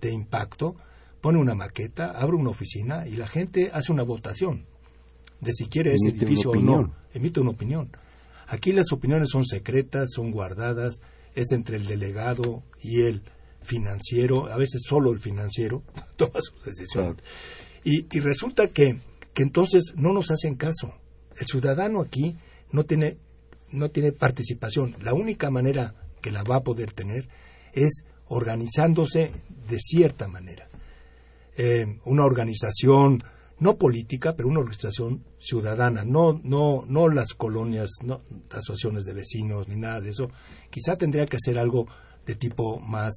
de 0.00 0.12
impacto, 0.12 0.76
pone 1.20 1.38
una 1.38 1.54
maqueta, 1.54 2.10
abre 2.10 2.36
una 2.36 2.50
oficina 2.50 3.06
y 3.06 3.16
la 3.16 3.28
gente 3.28 3.70
hace 3.72 3.92
una 3.92 4.02
votación 4.02 4.66
de 5.40 5.52
si 5.52 5.66
quiere 5.66 5.94
ese 5.94 6.08
Emite 6.08 6.24
edificio 6.24 6.50
o 6.50 6.56
no. 6.56 6.94
Emite 7.12 7.40
una 7.40 7.50
opinión. 7.50 7.90
Aquí 8.46 8.72
las 8.72 8.92
opiniones 8.92 9.30
son 9.30 9.44
secretas, 9.44 10.10
son 10.12 10.30
guardadas, 10.30 11.00
es 11.34 11.52
entre 11.52 11.76
el 11.76 11.86
delegado 11.86 12.62
y 12.80 13.02
el 13.02 13.22
financiero, 13.66 14.46
a 14.46 14.56
veces 14.56 14.82
solo 14.86 15.12
el 15.12 15.18
financiero 15.18 15.82
toma 16.16 16.40
sus 16.40 16.64
decisiones. 16.64 17.22
Y 17.84 18.18
resulta 18.18 18.68
que, 18.68 18.98
que 19.32 19.42
entonces 19.42 19.92
no 19.96 20.12
nos 20.12 20.32
hacen 20.32 20.56
caso. 20.56 20.94
El 21.38 21.46
ciudadano 21.46 22.00
aquí 22.00 22.36
no 22.72 22.84
tiene, 22.84 23.18
no 23.70 23.90
tiene 23.90 24.10
participación. 24.10 24.96
La 25.02 25.14
única 25.14 25.50
manera 25.50 25.94
que 26.20 26.32
la 26.32 26.42
va 26.42 26.56
a 26.56 26.64
poder 26.64 26.92
tener 26.92 27.28
es 27.72 28.04
organizándose 28.28 29.30
de 29.68 29.78
cierta 29.78 30.26
manera. 30.26 30.68
Eh, 31.56 32.00
una 32.04 32.24
organización 32.24 33.20
no 33.58 33.76
política, 33.76 34.34
pero 34.36 34.48
una 34.48 34.60
organización 34.60 35.24
ciudadana, 35.38 36.04
no, 36.04 36.40
no, 36.42 36.84
no 36.86 37.08
las 37.08 37.32
colonias, 37.32 37.90
no 38.04 38.20
asociaciones 38.50 39.04
de 39.04 39.14
vecinos 39.14 39.68
ni 39.68 39.76
nada 39.76 40.00
de 40.00 40.10
eso. 40.10 40.30
Quizá 40.70 40.96
tendría 40.96 41.26
que 41.26 41.36
hacer 41.36 41.58
algo 41.58 41.86
de 42.26 42.34
tipo 42.34 42.78
más, 42.80 43.14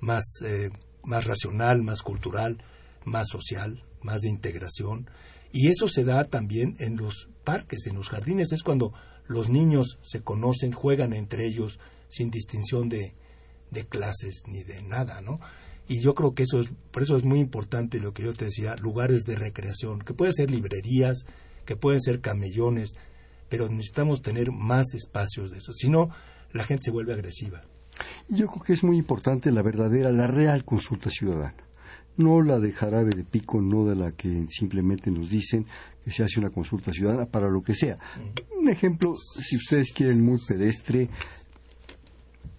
más, 0.00 0.24
eh, 0.44 0.70
más 1.02 1.24
racional, 1.24 1.82
más 1.82 2.02
cultural, 2.02 2.58
más 3.04 3.28
social, 3.28 3.84
más 4.02 4.20
de 4.20 4.28
integración. 4.28 5.08
Y 5.52 5.68
eso 5.68 5.88
se 5.88 6.04
da 6.04 6.24
también 6.24 6.76
en 6.78 6.96
los 6.96 7.28
parques, 7.44 7.86
en 7.86 7.96
los 7.96 8.08
jardines. 8.08 8.52
Es 8.52 8.62
cuando 8.62 8.92
los 9.26 9.48
niños 9.48 9.98
se 10.02 10.22
conocen, 10.22 10.72
juegan 10.72 11.12
entre 11.12 11.46
ellos 11.46 11.78
sin 12.08 12.30
distinción 12.30 12.88
de, 12.88 13.14
de 13.70 13.86
clases 13.86 14.42
ni 14.46 14.62
de 14.62 14.82
nada, 14.82 15.20
¿no? 15.20 15.40
Y 15.88 16.02
yo 16.02 16.14
creo 16.14 16.34
que 16.34 16.42
eso 16.42 16.60
es, 16.60 16.70
por 16.90 17.02
eso 17.02 17.16
es 17.16 17.24
muy 17.24 17.40
importante 17.40 17.98
lo 17.98 18.12
que 18.12 18.22
yo 18.22 18.34
te 18.34 18.46
decía, 18.46 18.74
lugares 18.76 19.24
de 19.24 19.36
recreación, 19.36 20.00
que 20.00 20.12
pueden 20.12 20.34
ser 20.34 20.50
librerías, 20.50 21.24
que 21.64 21.76
pueden 21.76 22.02
ser 22.02 22.20
camellones, 22.20 22.92
pero 23.48 23.68
necesitamos 23.70 24.20
tener 24.20 24.52
más 24.52 24.92
espacios 24.92 25.50
de 25.50 25.58
eso. 25.58 25.72
Si 25.72 25.88
no, 25.88 26.10
la 26.52 26.64
gente 26.64 26.84
se 26.84 26.90
vuelve 26.90 27.14
agresiva. 27.14 27.62
Yo 28.28 28.46
creo 28.48 28.62
que 28.62 28.72
es 28.72 28.84
muy 28.84 28.96
importante 28.96 29.50
la 29.50 29.62
verdadera, 29.62 30.10
la 30.12 30.26
real 30.26 30.64
consulta 30.64 31.10
ciudadana. 31.10 31.54
No 32.16 32.42
la 32.42 32.58
de 32.58 32.72
jarabe 32.72 33.10
de 33.10 33.24
pico, 33.24 33.60
no 33.60 33.84
de 33.84 33.94
la 33.94 34.12
que 34.12 34.46
simplemente 34.50 35.10
nos 35.10 35.30
dicen 35.30 35.66
que 36.04 36.10
se 36.10 36.24
hace 36.24 36.40
una 36.40 36.50
consulta 36.50 36.92
ciudadana 36.92 37.26
para 37.26 37.48
lo 37.48 37.62
que 37.62 37.74
sea. 37.74 37.96
Un 38.58 38.68
ejemplo, 38.68 39.14
si 39.16 39.56
ustedes 39.56 39.92
quieren, 39.92 40.24
muy 40.24 40.38
pedestre, 40.46 41.08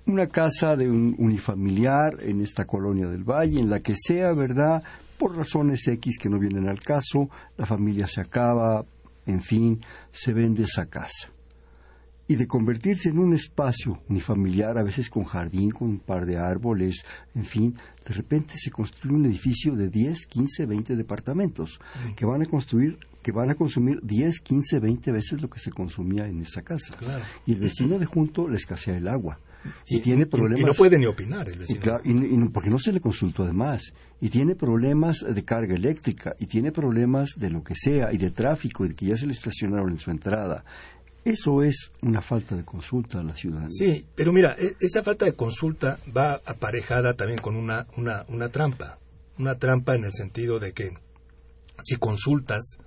una 0.06 0.28
casa 0.28 0.76
de 0.76 0.90
un 0.90 1.16
unifamiliar 1.20 2.18
en 2.22 2.42
esta 2.42 2.66
colonia 2.66 3.08
del 3.08 3.24
Valle, 3.24 3.60
en 3.60 3.70
la 3.70 3.80
que 3.80 3.96
sea, 3.96 4.34
¿verdad? 4.34 4.82
Por 5.18 5.36
razones 5.36 5.88
X 5.88 6.18
que 6.18 6.30
no 6.30 6.40
vienen 6.40 6.68
al 6.68 6.80
caso, 6.80 7.30
la 7.58 7.66
familia 7.66 8.08
se 8.08 8.22
acaba, 8.22 8.86
en 9.26 9.42
fin, 9.42 9.82
se 10.12 10.34
vende 10.34 10.64
esa 10.64 10.88
casa. 10.88 11.30
Y 12.30 12.36
de 12.36 12.48
convertirse 12.48 13.10
en 13.10 13.20
un 13.20 13.34
espacio 13.34 14.02
unifamiliar, 14.08 14.78
a 14.78 14.84
veces 14.84 15.10
con 15.10 15.24
jardín, 15.24 15.72
con 15.72 15.90
un 15.90 16.00
par 16.00 16.26
de 16.26 16.38
árboles, 16.38 17.04
en 17.36 17.44
fin, 17.44 17.76
de 18.08 18.14
repente 18.14 18.54
se 18.56 18.72
construye 18.72 19.16
un 19.16 19.26
edificio 19.26 19.76
de 19.76 19.90
10, 19.90 20.28
15, 20.28 20.66
20 20.66 20.96
departamentos 20.96 21.82
que 22.16 22.26
van 22.26 22.44
a 22.44 22.46
construir 22.46 22.98
que 23.22 23.34
van 23.34 23.50
a 23.50 23.56
consumir 23.56 24.00
10, 24.02 24.40
15, 24.40 24.80
20 24.80 25.12
veces 25.12 25.42
lo 25.42 25.50
que 25.50 25.60
se 25.60 25.72
consumía 25.72 26.28
en 26.28 26.42
esa 26.42 26.62
casa. 26.62 26.96
Y 27.46 27.52
el 27.52 27.60
vecino 27.60 28.00
de 28.00 28.06
junto 28.06 28.48
le 28.48 28.56
escasea 28.56 28.96
el 28.96 29.10
agua 29.10 29.40
y, 29.88 30.00
tiene 30.00 30.26
problemas. 30.26 30.62
Y, 30.62 30.66
no 30.66 30.74
puede 30.74 30.98
ni 30.98 31.06
opinar 31.06 31.50
el 31.50 31.60
vecino. 31.60 32.00
Y, 32.04 32.50
porque 32.50 32.70
no 32.70 32.80
se 32.80 32.94
le 32.94 33.00
consultó 33.00 33.44
además. 33.44 33.94
Y 34.22 34.30
tiene 34.30 34.56
problemas 34.56 35.26
de 35.28 35.46
carga 35.46 35.76
eléctrica, 35.76 36.36
y 36.40 36.46
tiene 36.46 36.72
problemas 36.72 37.32
de 37.38 37.50
lo 37.50 37.64
que 37.64 37.74
sea, 37.76 38.12
y 38.12 38.18
de 38.18 38.32
tráfico, 38.32 38.86
y 38.86 38.90
de 38.90 38.96
que 38.96 39.06
ya 39.06 39.18
se 39.18 39.26
le 39.26 39.34
estacionaron 39.34 39.90
en 39.90 39.98
su 39.98 40.12
entrada. 40.12 40.66
Eso 41.30 41.62
es 41.62 41.92
una 42.02 42.24
falta 42.24 42.56
de 42.56 42.66
consulta 42.66 43.20
a 43.20 43.24
la 43.24 43.36
ciudadanía. 43.36 43.70
Sí, 43.70 44.08
pero 44.16 44.34
mira, 44.34 44.56
e, 44.58 44.76
esa 44.80 45.04
falta 45.04 45.26
de 45.26 45.34
consulta 45.34 46.00
va 46.16 46.42
aparejada 46.44 47.14
también 47.14 47.40
con 47.40 47.56
una, 47.56 47.86
una, 47.98 48.26
una 48.30 48.50
trampa. 48.50 48.98
Una 49.38 49.56
trampa 49.60 49.96
en 49.96 50.06
el 50.06 50.12
sentido 50.12 50.60
de 50.60 50.74
que 50.74 50.92
si 51.84 51.98
consultas, 51.98 52.80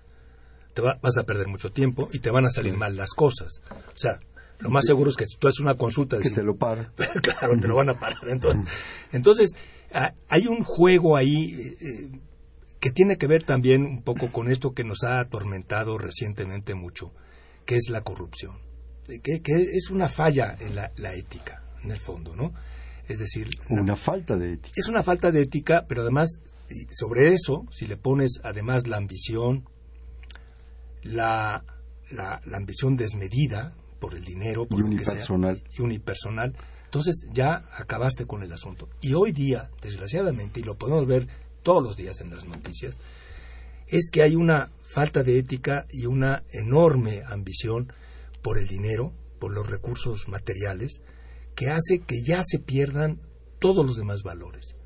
te 0.75 0.83
vas 0.83 1.17
a 1.17 1.23
perder 1.23 1.47
mucho 1.47 1.71
tiempo 1.71 2.09
y 2.13 2.19
te 2.19 2.31
van 2.31 2.45
a 2.45 2.51
salir 2.51 2.77
mal 2.77 2.97
las 2.97 3.11
cosas. 3.11 3.63
O 3.71 3.99
sea, 3.99 4.19
lo 4.59 4.71
más 4.71 4.87
seguro 4.87 5.11
es 5.11 5.17
que 5.17 5.27
si 5.27 5.37
tú 5.37 5.47
haces 5.47 5.61
una 5.61 5.77
consulta... 5.77 6.19
Que 6.19 6.31
te 6.31 6.43
lo 6.43 6.57
paran. 6.57 6.93
claro, 7.23 7.57
te 7.61 7.69
lo 7.69 7.77
van 7.77 7.91
a 7.91 7.99
parar. 7.99 8.29
Entonces, 8.29 8.73
entonces 9.13 9.53
hay 10.29 10.49
un 10.49 10.65
juego 10.65 11.17
ahí 11.17 11.77
eh, 11.81 12.11
que 12.81 12.91
tiene 12.91 13.19
que 13.19 13.29
ver 13.29 13.45
también 13.45 13.85
un 13.85 14.03
poco 14.03 14.33
con 14.33 14.51
esto 14.51 14.73
que 14.73 14.83
nos 14.83 15.05
ha 15.05 15.21
atormentado 15.21 15.97
recientemente 15.97 16.75
mucho, 16.75 17.13
que 17.65 17.77
es 17.77 17.89
la 17.89 18.03
corrupción. 18.03 18.57
Que, 19.23 19.43
es 19.45 19.91
una 19.91 20.09
falla 20.09 20.57
en 20.61 20.75
la, 20.75 21.15
ética, 21.15 21.63
en 21.83 21.91
el 21.91 21.99
fondo, 21.99 22.35
¿no? 22.35 22.53
Es 23.09 23.19
decir... 23.19 23.49
Una 23.69 23.97
falta 23.97 24.37
de 24.37 24.55
ética. 24.55 24.75
Es 24.77 24.89
una 24.89 25.03
falta 25.03 25.31
de 25.31 25.43
ética, 25.43 25.87
pero 25.89 26.03
además, 26.03 26.41
sobre 26.91 27.33
eso, 27.33 27.67
si 27.71 27.87
le 27.87 27.97
pones 27.97 28.41
además 28.43 28.87
la 28.87 28.97
ambición, 28.97 29.69
la, 31.03 31.65
la 32.11 32.57
ambición 32.57 32.97
desmedida, 32.97 33.75
por 34.03 34.17
el 34.17 34.25
dinero, 34.25 34.67
por 34.67 34.81
y 34.81 34.83
unipersonal. 34.83 35.63
y 35.79 35.81
unipersonal. 35.81 36.57
Entonces 36.87 37.25
ya 37.33 37.65
acabaste 37.79 38.27
con 38.27 38.43
el 38.43 38.53
asunto. 38.53 38.89
Y 39.01 39.15
hoy 39.15 39.31
día, 39.31 39.71
desgraciadamente, 39.81 40.59
y 40.59 40.65
lo 40.65 40.77
podemos 40.77 41.07
ver 41.07 41.29
todos 41.63 41.81
los 41.85 41.97
días 41.97 42.21
en 42.21 42.31
las 42.31 42.45
noticias, 42.45 42.99
es 43.93 44.09
que 44.11 44.23
hay 44.23 44.37
una 44.37 44.73
falta 44.83 45.23
de 45.23 45.39
ética 45.39 45.87
y 45.91 46.07
una 46.07 46.45
enorme 46.51 47.23
ambición 47.27 47.93
por 48.43 48.59
el 48.59 48.67
dinero, 48.67 49.13
por 49.39 49.53
los 49.53 49.69
recursos 49.69 50.29
materiales, 50.29 51.03
que 51.55 51.67
hace 51.69 52.01
que 52.01 52.23
ya 52.25 52.43
se 52.43 52.59
pierdan 52.59 53.21
todos 53.59 53.85
los 53.85 53.97
demás 53.97 54.23
valores. 54.23 54.77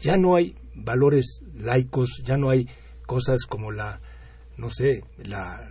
Ya 0.00 0.16
no 0.16 0.34
hay 0.34 0.56
valores 0.74 1.42
laicos, 1.54 2.22
ya 2.24 2.36
no 2.36 2.50
hay 2.50 2.68
cosas 3.06 3.46
como 3.48 3.70
la, 3.70 4.00
no 4.56 4.68
sé, 4.68 5.04
la, 5.18 5.68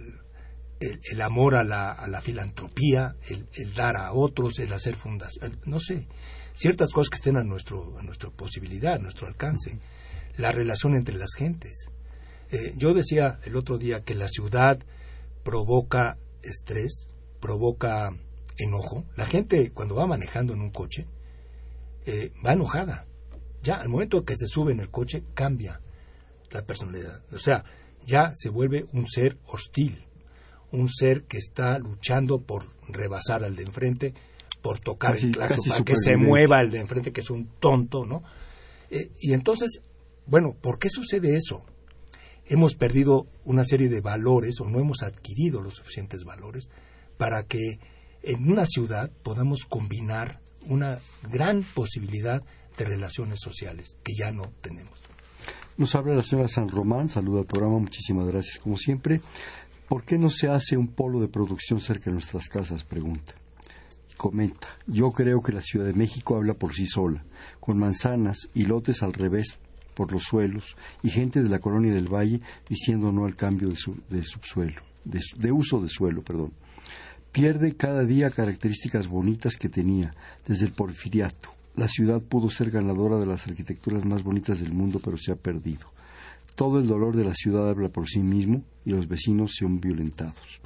el, 0.79 1.21
amor 1.21 1.55
a 1.55 1.65
la, 1.65 1.91
a 1.91 2.07
la 2.07 2.21
filantropía, 2.21 3.17
el, 3.27 3.73
dar 3.73 3.97
a 3.97 4.13
otros, 4.13 4.57
el 4.59 4.71
hacer 4.71 4.95
fundación, 4.95 5.59
no 5.65 5.81
sé, 5.81 6.07
ciertas 6.53 6.93
cosas 6.93 7.09
que 7.09 7.17
estén 7.17 7.35
a, 7.35 7.43
nuestro, 7.43 7.99
a 7.99 8.03
nuestra 8.03 8.29
posibilidad, 8.29 8.93
a 8.93 8.99
nuestro 8.99 9.27
alcance, 9.27 9.79
la 10.37 10.53
relación 10.53 10.95
entre 10.95 11.15
las 11.15 11.35
gentes. 11.37 11.89
Eh, 12.51 12.73
yo 12.77 12.93
decía 12.93 13.39
el 13.43 13.55
otro 13.55 13.77
día 13.77 14.03
que 14.03 14.15
la 14.15 14.27
ciudad 14.27 14.79
provoca 15.43 16.17
estrés, 16.41 17.07
provoca 17.39 18.11
enojo. 18.57 19.05
La 19.15 19.25
gente 19.25 19.71
cuando 19.71 19.95
va 19.95 20.07
manejando 20.07 20.53
en 20.53 20.61
un 20.61 20.71
coche 20.71 21.07
eh, 22.05 22.31
va 22.45 22.53
enojada. 22.53 23.05
Ya 23.61 23.75
al 23.75 23.89
momento 23.89 24.23
que 24.23 24.35
se 24.35 24.47
sube 24.47 24.71
en 24.71 24.79
el 24.79 24.89
coche 24.89 25.23
cambia 25.33 25.81
la 26.51 26.63
personalidad. 26.63 27.23
O 27.31 27.37
sea, 27.37 27.63
ya 28.05 28.31
se 28.33 28.49
vuelve 28.49 28.87
un 28.93 29.07
ser 29.07 29.37
hostil 29.45 30.09
un 30.71 30.89
ser 30.89 31.23
que 31.23 31.37
está 31.37 31.77
luchando 31.79 32.41
por 32.41 32.65
rebasar 32.87 33.43
al 33.43 33.55
de 33.55 33.63
enfrente, 33.63 34.13
por 34.61 34.79
tocar 34.79 35.17
el 35.17 35.31
claxon, 35.31 35.63
para 35.67 35.83
que 35.83 35.95
se 35.95 36.17
mueva 36.17 36.61
el 36.61 36.71
de 36.71 36.79
enfrente, 36.79 37.11
que 37.11 37.21
es 37.21 37.29
un 37.29 37.47
tonto, 37.59 38.05
¿no? 38.05 38.23
Eh, 38.89 39.11
y 39.19 39.33
entonces, 39.33 39.81
bueno, 40.25 40.55
¿por 40.59 40.79
qué 40.79 40.89
sucede 40.89 41.35
eso? 41.35 41.65
Hemos 42.51 42.73
perdido 42.73 43.27
una 43.45 43.63
serie 43.63 43.89
de 43.89 44.01
valores 44.01 44.59
o 44.59 44.67
no 44.67 44.79
hemos 44.79 45.03
adquirido 45.03 45.61
los 45.61 45.75
suficientes 45.75 46.23
valores 46.23 46.67
para 47.15 47.43
que 47.43 47.79
en 48.23 48.51
una 48.51 48.65
ciudad 48.65 49.11
podamos 49.21 49.65
combinar 49.65 50.41
una 50.65 50.97
gran 51.31 51.63
posibilidad 51.75 52.43
de 52.75 52.85
relaciones 52.85 53.39
sociales 53.39 53.97
que 54.03 54.13
ya 54.17 54.31
no 54.31 54.51
tenemos. 54.61 54.99
Nos 55.77 55.93
habla 55.93 56.15
la 56.15 56.23
señora 56.23 56.47
San 56.47 56.69
Román, 56.69 57.07
saluda 57.07 57.41
al 57.41 57.45
programa, 57.45 57.77
muchísimas 57.77 58.25
gracias 58.25 58.57
como 58.57 58.77
siempre. 58.77 59.21
¿Por 59.87 60.03
qué 60.03 60.17
no 60.17 60.31
se 60.31 60.47
hace 60.47 60.75
un 60.75 60.87
polo 60.87 61.19
de 61.19 61.27
producción 61.27 61.79
cerca 61.79 62.05
de 62.05 62.13
nuestras 62.13 62.49
casas? 62.49 62.83
Pregunta. 62.83 63.35
Comenta, 64.17 64.67
yo 64.87 65.11
creo 65.11 65.41
que 65.43 65.53
la 65.53 65.61
Ciudad 65.61 65.85
de 65.85 65.93
México 65.93 66.35
habla 66.35 66.55
por 66.55 66.73
sí 66.73 66.87
sola, 66.87 67.23
con 67.59 67.77
manzanas 67.77 68.49
y 68.55 68.65
lotes 68.65 69.03
al 69.03 69.13
revés 69.13 69.59
por 69.99 70.13
los 70.13 70.23
suelos 70.23 70.77
y 71.03 71.09
gente 71.09 71.43
de 71.43 71.49
la 71.49 71.59
colonia 71.59 71.93
del 71.93 72.07
Valle 72.07 72.39
diciendo 72.69 73.11
no 73.11 73.25
al 73.25 73.35
cambio 73.35 73.67
de, 73.67 74.23
subsuelo, 74.23 74.81
de, 75.03 75.19
de 75.35 75.51
uso 75.51 75.81
de 75.81 75.89
suelo, 75.89 76.21
perdón. 76.21 76.53
Pierde 77.33 77.75
cada 77.75 78.05
día 78.05 78.31
características 78.31 79.09
bonitas 79.09 79.57
que 79.57 79.67
tenía 79.67 80.15
desde 80.47 80.67
el 80.67 80.71
porfiriato. 80.71 81.49
La 81.75 81.89
ciudad 81.89 82.21
pudo 82.21 82.49
ser 82.49 82.71
ganadora 82.71 83.17
de 83.17 83.25
las 83.25 83.45
arquitecturas 83.45 84.05
más 84.05 84.23
bonitas 84.23 84.61
del 84.61 84.71
mundo, 84.71 85.01
pero 85.03 85.17
se 85.17 85.33
ha 85.33 85.35
perdido. 85.35 85.91
Todo 86.55 86.79
el 86.79 86.87
dolor 86.87 87.17
de 87.17 87.25
la 87.25 87.33
ciudad 87.33 87.69
habla 87.69 87.89
por 87.89 88.07
sí 88.07 88.19
mismo 88.19 88.63
y 88.85 88.91
los 88.91 89.05
vecinos 89.05 89.51
son 89.59 89.81
violentados. 89.81 90.61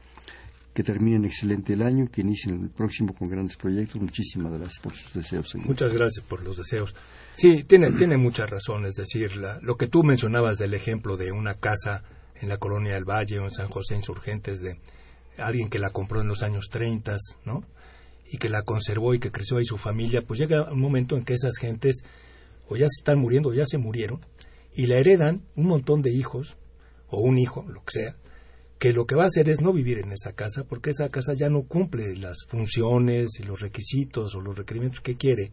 Que 0.74 0.84
terminen 0.84 1.26
excelente 1.26 1.74
el 1.74 1.84
año, 1.84 2.10
que 2.12 2.22
inicien 2.22 2.64
el 2.64 2.70
próximo 2.70 3.14
con 3.14 3.30
grandes 3.30 3.58
proyectos. 3.58 4.02
Muchísimas 4.02 4.54
gracias 4.54 4.80
por 4.80 4.96
sus 4.96 5.14
deseos. 5.14 5.50
Señor. 5.50 5.68
Muchas 5.68 5.94
gracias 5.94 6.26
por 6.26 6.44
los 6.44 6.58
deseos. 6.58 6.96
Sí, 7.36 7.64
tiene, 7.64 7.92
tiene 7.92 8.18
mucha 8.18 8.46
razón. 8.48 8.86
Es 8.86 8.96
decir, 8.96 9.30
lo 9.62 9.78
que 9.78 9.88
tú 9.88 10.04
mencionabas 10.04 10.58
del 10.58 10.74
ejemplo 10.74 11.16
de 11.16 11.32
una 11.32 11.56
casa 11.56 12.04
en 12.42 12.50
la 12.50 12.58
colonia 12.58 12.94
del 12.94 13.06
Valle 13.06 13.40
o 13.40 13.46
en 13.46 13.52
San 13.52 13.70
José 13.70 13.96
Insurgentes 13.96 14.62
de 14.62 14.80
alguien 15.38 15.70
que 15.70 15.80
la 15.80 15.92
compró 15.92 16.22
en 16.22 16.28
los 16.28 16.44
años 16.44 16.70
30, 16.70 17.18
¿no? 17.46 17.64
Y 18.32 18.38
que 18.38 18.50
la 18.50 18.64
conservó 18.64 19.14
y 19.14 19.20
que 19.20 19.32
creció 19.32 19.58
ahí 19.58 19.66
su 19.66 19.78
familia, 19.78 20.24
pues 20.24 20.40
llega 20.40 20.72
un 20.72 20.82
momento 20.82 21.16
en 21.16 21.24
que 21.24 21.34
esas 21.34 21.58
gentes 21.58 22.04
o 22.68 22.76
ya 22.76 22.88
se 22.88 23.02
están 23.02 23.20
muriendo 23.20 23.50
o 23.50 23.54
ya 23.54 23.66
se 23.66 23.78
murieron 23.78 24.22
y 24.76 24.88
la 24.88 24.98
heredan 24.98 25.44
un 25.56 25.68
montón 25.68 26.02
de 26.02 26.12
hijos, 26.12 26.58
o 27.08 27.20
un 27.20 27.38
hijo, 27.38 27.64
lo 27.68 27.84
que 27.84 27.92
sea, 27.92 28.16
que 28.80 28.94
lo 28.94 29.06
que 29.06 29.16
va 29.16 29.24
a 29.24 29.28
hacer 29.28 29.50
es 29.50 29.62
no 29.62 29.72
vivir 29.72 30.00
en 30.00 30.12
esa 30.12 30.34
casa, 30.34 30.64
porque 30.64 30.90
esa 30.90 31.10
casa 31.10 31.34
ya 31.34 31.50
no 31.50 31.64
cumple 31.64 32.16
las 32.18 32.46
funciones 32.48 33.40
y 33.40 33.44
los 33.44 33.62
requisitos 33.62 34.36
o 34.36 34.42
los 34.42 34.58
requerimientos 34.58 35.02
que 35.02 35.16
quiere. 35.16 35.52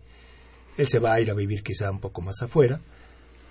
Él 0.77 0.89
se 0.89 0.99
va 0.99 1.15
a 1.15 1.21
ir 1.21 1.31
a 1.31 1.35
vivir 1.35 1.63
quizá 1.63 1.91
un 1.91 2.01
poco 2.01 2.23
más 2.23 2.43
afuera, 2.43 2.81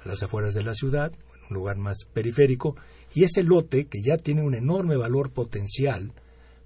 a 0.03 0.07
las 0.07 0.21
afueras 0.23 0.53
de 0.53 0.63
la 0.63 0.73
ciudad, 0.73 1.11
en 1.13 1.45
un 1.49 1.53
lugar 1.53 1.77
más 1.77 2.05
periférico, 2.13 2.75
y 3.13 3.23
ese 3.23 3.43
lote, 3.43 3.87
que 3.87 4.01
ya 4.03 4.17
tiene 4.17 4.41
un 4.41 4.55
enorme 4.55 4.97
valor 4.97 5.31
potencial 5.31 6.13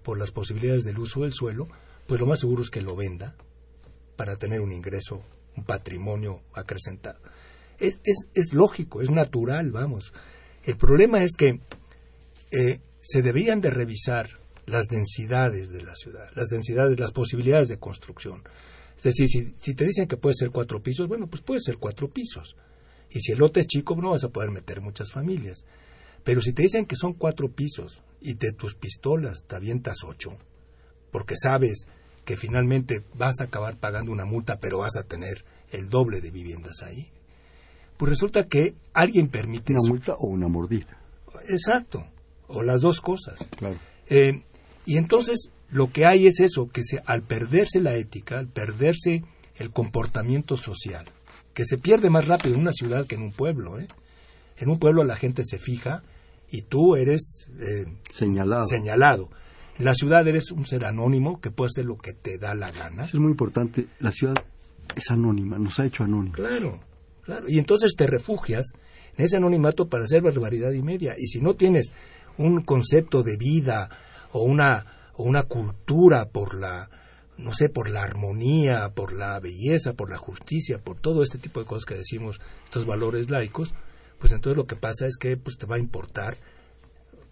por 0.04 0.18
las 0.18 0.32
posibilidades 0.32 0.84
del 0.84 1.00
uso 1.00 1.22
del 1.22 1.34
suelo, 1.34 1.68
pues 2.08 2.20
lo 2.20 2.28
más 2.28 2.40
seguro 2.40 2.64
es 2.64 2.70
que 2.70 2.82
lo 2.82 2.96
venda 2.96 3.36
para 4.16 4.38
tener 4.38 4.62
un 4.62 4.72
ingreso, 4.72 5.22
un 5.56 5.64
patrimonio 5.64 6.42
acrecentado 6.54 7.20
es, 7.80 8.28
es, 8.34 8.54
lógico, 8.54 9.02
es 9.02 9.12
natural, 9.12 9.72
vamos. 9.72 10.14
El 10.64 10.78
problema 10.78 11.24
es 11.24 11.36
que 11.38 11.60
eh, 12.52 12.80
se 13.04 13.22
deberían 13.22 13.60
de 13.60 13.70
revisar 13.70 14.40
las 14.66 14.88
densidades 14.88 15.70
de 15.70 15.82
la 15.82 15.94
ciudad, 15.94 16.32
las 16.36 16.48
densidades, 16.48 16.98
las 16.98 17.12
posibilidades 17.12 17.68
de 17.68 17.78
construcción. 17.78 18.44
Es 18.96 19.04
decir, 19.04 19.28
si, 19.28 19.54
si, 19.60 19.76
te 19.76 19.86
dicen 19.86 20.08
que 20.08 20.16
puede 20.16 20.36
ser 20.36 20.52
cuatro 20.52 20.82
pisos, 20.82 21.10
bueno, 21.10 21.28
pues 21.28 21.44
puede 21.44 21.60
ser 21.60 21.78
cuatro 21.78 22.10
pisos. 22.10 22.56
Y 23.10 23.20
si 23.20 23.34
el 23.34 23.40
lote 23.40 23.60
es 23.60 23.68
chico, 23.68 23.96
no 23.98 24.12
vas 24.12 24.24
a 24.24 24.30
poder 24.30 24.52
meter 24.52 24.80
muchas 24.80 25.12
familias. 25.12 25.66
Pero 26.24 26.40
si 26.40 26.54
te 26.54 26.62
dicen 26.62 26.86
que 26.86 26.96
son 26.96 27.14
cuatro 27.14 27.52
pisos 27.52 28.02
y 28.22 28.36
de 28.36 28.54
tus 28.54 28.74
pistolas 28.76 29.44
te 29.44 29.58
avientas 29.58 29.98
ocho, 30.08 30.38
porque 31.12 31.36
sabes 31.36 31.86
que 32.24 32.38
finalmente 32.38 33.04
vas 33.16 33.42
a 33.42 33.46
acabar 33.46 33.78
pagando 33.78 34.14
una 34.14 34.24
multa, 34.24 34.62
pero 34.62 34.78
vas 34.78 34.96
a 34.96 35.04
tener 35.04 35.44
el 35.72 35.90
doble 35.90 36.22
de 36.22 36.32
viviendas 36.32 36.82
ahí. 36.84 37.12
Pues 37.98 38.12
resulta 38.12 38.48
que 38.48 38.76
alguien 38.94 39.28
permite... 39.28 39.74
Una 39.74 39.90
multa 39.90 40.14
o 40.14 40.28
una 40.28 40.48
mordida. 40.48 40.98
Exacto, 41.50 42.08
o 42.48 42.64
las 42.64 42.82
dos 42.82 43.02
cosas. 43.02 43.46
Claro. 43.58 43.78
Eh, 44.10 44.42
y 44.86 44.98
entonces 44.98 45.50
lo 45.70 45.92
que 45.92 46.06
hay 46.06 46.28
es 46.28 46.40
eso, 46.40 46.70
que 46.70 46.84
se, 46.84 47.02
al 47.06 47.24
perderse 47.24 47.80
la 47.80 47.96
ética, 47.96 48.40
al 48.40 48.48
perderse 48.48 49.24
el 49.56 49.72
comportamiento 49.72 50.58
social, 50.58 51.06
que 51.54 51.66
se 51.66 51.78
pierde 51.78 52.10
más 52.10 52.28
rápido 52.28 52.56
en 52.56 52.62
una 52.62 52.74
ciudad 52.74 53.08
que 53.08 53.16
en 53.16 53.24
un 53.24 53.32
pueblo. 53.32 53.80
¿eh? 53.80 53.88
En 54.58 54.70
un 54.70 54.80
pueblo 54.80 55.04
la 55.04 55.16
gente 55.16 55.44
se 55.44 55.58
fija 55.58 56.04
y 56.50 56.62
tú 56.64 56.96
eres 56.96 57.50
eh, 57.60 57.86
señalado. 58.14 58.66
señalado. 58.68 59.30
En 59.80 59.86
la 59.86 59.96
ciudad 59.96 60.28
eres 60.28 60.52
un 60.52 60.68
ser 60.68 60.86
anónimo 60.86 61.42
que 61.42 61.50
puede 61.50 61.70
hacer 61.70 61.86
lo 61.86 61.98
que 61.98 62.14
te 62.14 62.38
da 62.38 62.54
la 62.54 62.72
gana. 62.72 63.04
Eso 63.04 63.18
es 63.18 63.22
muy 63.22 63.32
importante. 63.32 63.88
La 64.00 64.12
ciudad 64.12 64.36
es 64.96 65.10
anónima, 65.10 65.58
nos 65.58 65.80
ha 65.80 65.86
hecho 65.86 66.04
anónimos. 66.04 66.36
Claro, 66.36 66.80
claro. 67.24 67.46
Y 67.48 67.58
entonces 67.58 67.96
te 67.96 68.06
refugias 68.06 68.74
en 69.18 69.26
ese 69.26 69.38
anonimato 69.38 69.88
para 69.90 70.04
hacer 70.04 70.22
barbaridad 70.22 70.72
y 70.72 70.84
media. 70.84 71.16
Y 71.18 71.26
si 71.26 71.42
no 71.42 71.56
tienes 71.56 71.92
un 72.38 72.62
concepto 72.62 73.24
de 73.24 73.38
vida 73.38 73.90
o 74.32 74.44
una, 74.44 75.12
o 75.14 75.24
una 75.24 75.44
cultura 75.44 76.26
por 76.26 76.60
la, 76.60 76.90
no 77.38 77.54
sé, 77.54 77.70
por 77.70 77.90
la 77.90 78.04
armonía, 78.04 78.90
por 78.94 79.14
la 79.14 79.40
belleza, 79.40 79.94
por 79.94 80.10
la 80.10 80.18
justicia, 80.18 80.80
por 80.80 81.00
todo 81.00 81.24
este 81.24 81.38
tipo 81.38 81.60
de 81.60 81.66
cosas 81.66 81.86
que 81.86 81.96
decimos, 81.96 82.40
estos 82.66 82.86
valores 82.86 83.30
laicos, 83.30 83.74
pues 84.20 84.32
entonces 84.34 84.58
lo 84.58 84.66
que 84.66 84.76
pasa 84.76 85.06
es 85.06 85.18
que 85.18 85.38
pues 85.38 85.58
te 85.58 85.66
va 85.66 85.76
a 85.76 85.80
importar 85.80 86.38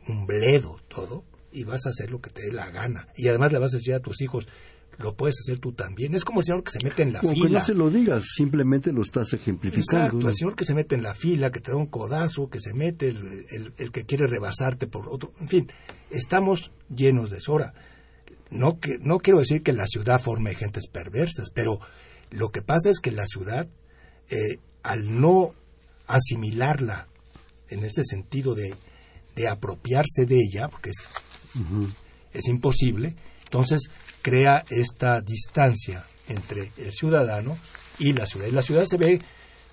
un 0.07 0.25
bledo 0.25 0.79
todo 0.87 1.23
y 1.51 1.63
vas 1.63 1.85
a 1.85 1.89
hacer 1.89 2.11
lo 2.11 2.21
que 2.21 2.29
te 2.29 2.43
dé 2.43 2.51
la 2.51 2.69
gana. 2.71 3.07
Y 3.15 3.27
además 3.27 3.51
le 3.51 3.59
vas 3.59 3.73
a 3.73 3.77
decir 3.77 3.93
a 3.93 3.99
tus 3.99 4.21
hijos, 4.21 4.47
lo 5.01 5.15
puedes 5.15 5.37
hacer 5.39 5.59
tú 5.59 5.73
también. 5.73 6.13
Es 6.15 6.23
como 6.25 6.39
el 6.41 6.45
señor 6.45 6.63
que 6.63 6.71
se 6.71 6.83
mete 6.83 7.03
en 7.03 7.13
la 7.13 7.19
Como 7.19 7.33
fila. 7.33 7.59
no 7.59 7.65
se 7.65 7.73
lo 7.73 7.89
digas, 7.89 8.23
simplemente 8.35 8.91
lo 8.93 9.01
estás 9.01 9.33
ejemplificando. 9.33 10.05
Exacto, 10.05 10.29
el 10.29 10.35
señor 10.35 10.55
que 10.55 10.65
se 10.65 10.73
mete 10.73 10.95
en 10.95 11.03
la 11.03 11.13
fila, 11.15 11.51
que 11.51 11.59
te 11.59 11.71
da 11.71 11.77
un 11.77 11.87
codazo, 11.87 12.49
que 12.49 12.59
se 12.59 12.73
mete, 12.73 13.07
el, 13.09 13.45
el- 13.49 13.73
el 13.77 13.91
que 13.91 14.05
quiere 14.05 14.27
rebasarte 14.27 14.87
por 14.87 15.07
otro. 15.09 15.33
En 15.39 15.47
fin, 15.47 15.71
estamos 16.09 16.71
llenos 16.93 17.29
de 17.29 17.37
eso. 17.37 17.51
Ahora, 17.53 17.73
no, 18.49 18.79
que, 18.79 18.97
no 18.99 19.19
quiero 19.19 19.39
decir 19.39 19.63
que 19.63 19.73
la 19.73 19.87
ciudad 19.87 20.21
forme 20.21 20.55
gentes 20.55 20.87
perversas, 20.87 21.49
pero 21.53 21.79
lo 22.29 22.49
que 22.51 22.61
pasa 22.61 22.89
es 22.89 22.99
que 22.99 23.11
la 23.11 23.25
ciudad, 23.25 23.67
eh, 24.29 24.59
al 24.83 25.19
no 25.21 25.53
asimilarla 26.07 27.07
en 27.69 27.83
ese 27.85 28.03
sentido 28.03 28.53
de, 28.55 28.73
de 29.35 29.47
apropiarse 29.47 30.25
de 30.25 30.37
ella, 30.37 30.67
porque 30.67 30.89
es, 30.89 30.97
es 32.33 32.47
imposible, 32.47 33.15
entonces 33.51 33.89
crea 34.21 34.63
esta 34.69 35.19
distancia 35.19 36.05
entre 36.29 36.71
el 36.77 36.93
ciudadano 36.93 37.57
y 37.99 38.13
la 38.13 38.25
ciudad. 38.25 38.47
Y 38.47 38.51
la 38.51 38.61
ciudad 38.61 38.85
se 38.85 38.95
ve 38.95 39.21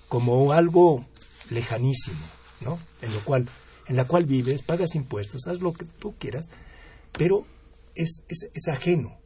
como 0.09 0.51
algo 0.51 1.05
lejanísimo, 1.49 2.19
¿no? 2.59 2.77
En 3.01 3.13
lo 3.13 3.21
cual, 3.23 3.47
en 3.87 3.95
la 3.95 4.03
cual 4.03 4.25
vives, 4.25 4.63
pagas 4.63 4.95
impuestos, 4.95 5.47
haz 5.47 5.61
lo 5.61 5.71
que 5.71 5.85
tú 5.85 6.13
quieras, 6.19 6.49
pero 7.13 7.45
es, 7.95 8.21
es, 8.27 8.49
es 8.53 8.67
ajeno. 8.67 9.17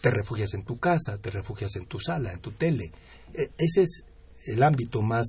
Te 0.00 0.10
refugias 0.10 0.52
en 0.54 0.64
tu 0.64 0.80
casa, 0.80 1.18
te 1.18 1.30
refugias 1.30 1.76
en 1.76 1.86
tu 1.86 2.00
sala, 2.00 2.32
en 2.32 2.40
tu 2.40 2.50
tele. 2.50 2.90
E- 3.34 3.50
ese 3.56 3.82
es 3.82 4.02
el 4.46 4.64
ámbito 4.64 5.00
más, 5.00 5.28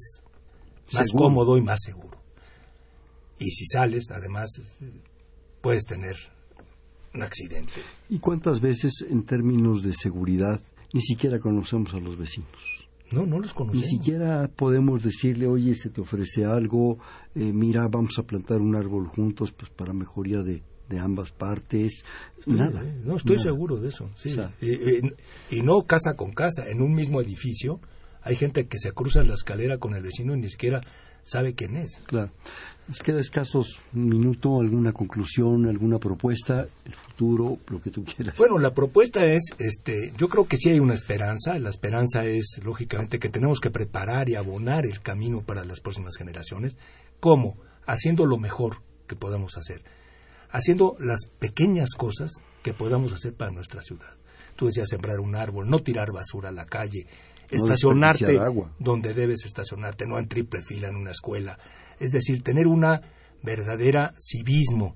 más 0.94 1.06
Seguro. 1.06 1.26
cómodo 1.26 1.58
y 1.60 1.62
más 1.62 1.80
seguro. 1.84 2.18
Y 3.38 3.52
si 3.52 3.68
sales, 3.68 4.10
además, 4.10 4.50
puedes 5.62 5.86
tener 5.86 6.16
un 7.16 7.24
accidente. 7.24 7.74
¿Y 8.10 8.20
cuántas 8.20 8.62
veces 8.62 9.06
en 9.10 9.24
términos 9.24 9.82
de 9.84 9.94
seguridad 9.94 10.62
ni 10.94 11.02
siquiera 11.02 11.40
conocemos 11.40 11.94
a 11.94 12.00
los 12.00 12.18
vecinos? 12.18 12.50
No, 13.12 13.26
no 13.26 13.38
los 13.40 13.48
Ni 13.52 13.54
conocemos. 13.54 13.88
siquiera 13.88 14.48
podemos 14.56 15.04
decirle, 15.04 15.48
oye, 15.48 15.76
se 15.76 15.90
te 15.90 16.02
ofrece 16.02 16.44
algo, 16.46 16.98
eh, 17.36 17.52
mira, 17.54 17.88
vamos 17.88 18.18
a 18.18 18.24
plantar 18.24 18.62
un 18.62 18.76
árbol 18.76 19.08
juntos 19.08 19.52
pues 19.52 19.70
para 19.72 19.94
mejoría 19.94 20.42
de, 20.42 20.64
de 20.90 21.00
ambas 21.00 21.32
partes. 21.32 22.04
Nada. 22.48 22.84
Eh, 22.84 23.02
No, 23.06 23.16
estoy 23.18 23.36
nada. 23.38 23.44
seguro 23.44 23.78
de 23.78 23.90
eso. 23.90 24.10
sí. 24.16 24.30
O 24.32 24.34
sea- 24.34 24.52
y, 24.60 24.74
y- 24.74 25.14
y 25.52 25.62
no 25.62 25.84
casa 25.84 26.16
con 26.16 26.32
casa, 26.34 26.64
en 26.68 26.82
un 26.82 26.94
mismo 26.94 27.22
edificio 27.22 27.80
hay 28.26 28.36
gente 28.36 28.68
que 28.68 28.80
se 28.80 28.92
cruza 28.92 29.24
la 29.24 29.36
escalera 29.36 29.78
con 29.78 29.94
el 29.94 30.02
vecino 30.02 30.34
y 30.34 30.40
ni 30.40 30.50
siquiera 30.50 30.82
sabe 31.24 31.54
quién 31.54 31.76
es. 31.76 32.02
Claro. 32.08 32.32
Nos 32.88 33.00
queda 33.00 33.20
escasos 33.20 33.80
un 33.94 34.10
minuto, 34.10 34.60
alguna 34.60 34.94
conclusión, 34.94 35.68
alguna 35.68 36.00
propuesta, 36.00 36.68
el 36.86 36.94
futuro, 36.94 37.60
lo 37.68 37.80
que 37.80 37.92
tú 37.92 38.04
quieras. 38.04 38.36
Bueno, 38.38 38.58
la 38.58 38.74
propuesta 38.74 39.26
es, 39.26 39.44
este, 39.60 40.12
yo 40.18 40.28
creo 40.28 40.48
que 40.48 40.58
sí 40.58 40.72
hay 40.72 40.80
una 40.80 40.96
esperanza. 40.96 41.60
La 41.60 41.70
esperanza 41.70 42.26
es, 42.26 42.60
lógicamente, 42.64 43.20
que 43.20 43.30
tenemos 43.30 43.60
que 43.60 43.70
preparar 43.70 44.28
y 44.28 44.36
abonar 44.36 44.86
el 44.88 45.02
camino 45.02 45.42
para 45.42 45.64
las 45.64 45.80
próximas 45.80 46.18
generaciones. 46.18 46.80
¿Cómo? 47.20 47.58
Haciendo 47.86 48.26
lo 48.26 48.38
mejor 48.38 48.82
que 49.08 49.16
podamos 49.16 49.56
hacer. 49.56 49.84
Haciendo 50.50 50.96
las 51.00 51.28
pequeñas 51.38 51.92
cosas 51.96 52.32
que 52.64 52.74
podamos 52.74 53.14
hacer 53.14 53.36
para 53.36 53.52
nuestra 53.52 53.84
ciudad. 53.84 54.18
Tú 54.56 54.66
decías 54.66 54.90
sembrar 54.90 55.20
un 55.20 55.36
árbol, 55.36 55.70
no 55.70 55.84
tirar 55.84 56.12
basura 56.12 56.50
a 56.50 56.54
la 56.54 56.66
calle, 56.66 57.08
No 57.52 57.66
estacionarte 57.66 58.40
agua. 58.40 58.72
donde 58.80 59.14
debes 59.14 59.46
estacionarte, 59.46 60.06
no 60.08 60.18
en 60.20 60.28
triple 60.28 60.62
fila 60.62 60.88
en 60.90 60.96
una 60.96 61.12
escuela. 61.12 61.58
Es 62.00 62.12
decir, 62.12 62.42
tener 62.44 62.68
una 62.68 63.02
verdadera 63.44 64.14
civismo, 64.18 64.96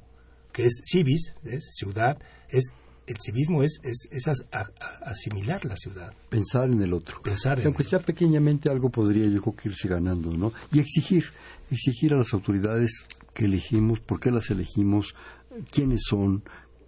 que 0.52 0.66
es 0.66 0.82
civis, 0.84 1.34
es 1.44 1.70
ciudad, 1.74 2.18
es 2.50 2.74
el 3.08 3.16
civismo 3.20 3.64
es, 3.64 3.80
es, 3.84 4.08
es 4.12 4.28
as- 4.28 4.46
a- 4.52 4.70
a- 4.80 5.10
asimilar 5.10 5.66
la 5.66 5.76
ciudad, 5.78 6.14
Pensar 6.30 6.70
en 6.70 6.80
el 6.82 6.94
otro. 6.94 7.22
pensar 7.24 7.60
en 7.60 7.66
aunque 7.66 7.84
sea 7.84 8.00
pequeñamente 8.00 8.70
algo 8.70 8.90
podría 8.92 9.26
yo 9.28 9.42
creo 9.42 9.56
que 9.56 9.70
irse 9.70 9.88
ganando, 9.88 10.32
¿no? 10.38 10.54
Y 10.72 10.80
exigir, 10.80 11.26
exigir 11.72 12.14
a 12.14 12.18
las 12.18 12.34
autoridades 12.36 13.08
que 13.34 13.46
elegimos, 13.46 14.00
por 14.00 14.20
qué 14.20 14.30
las 14.30 14.52
elegimos, 14.52 15.16
quiénes 15.72 16.02
son, 16.08 16.44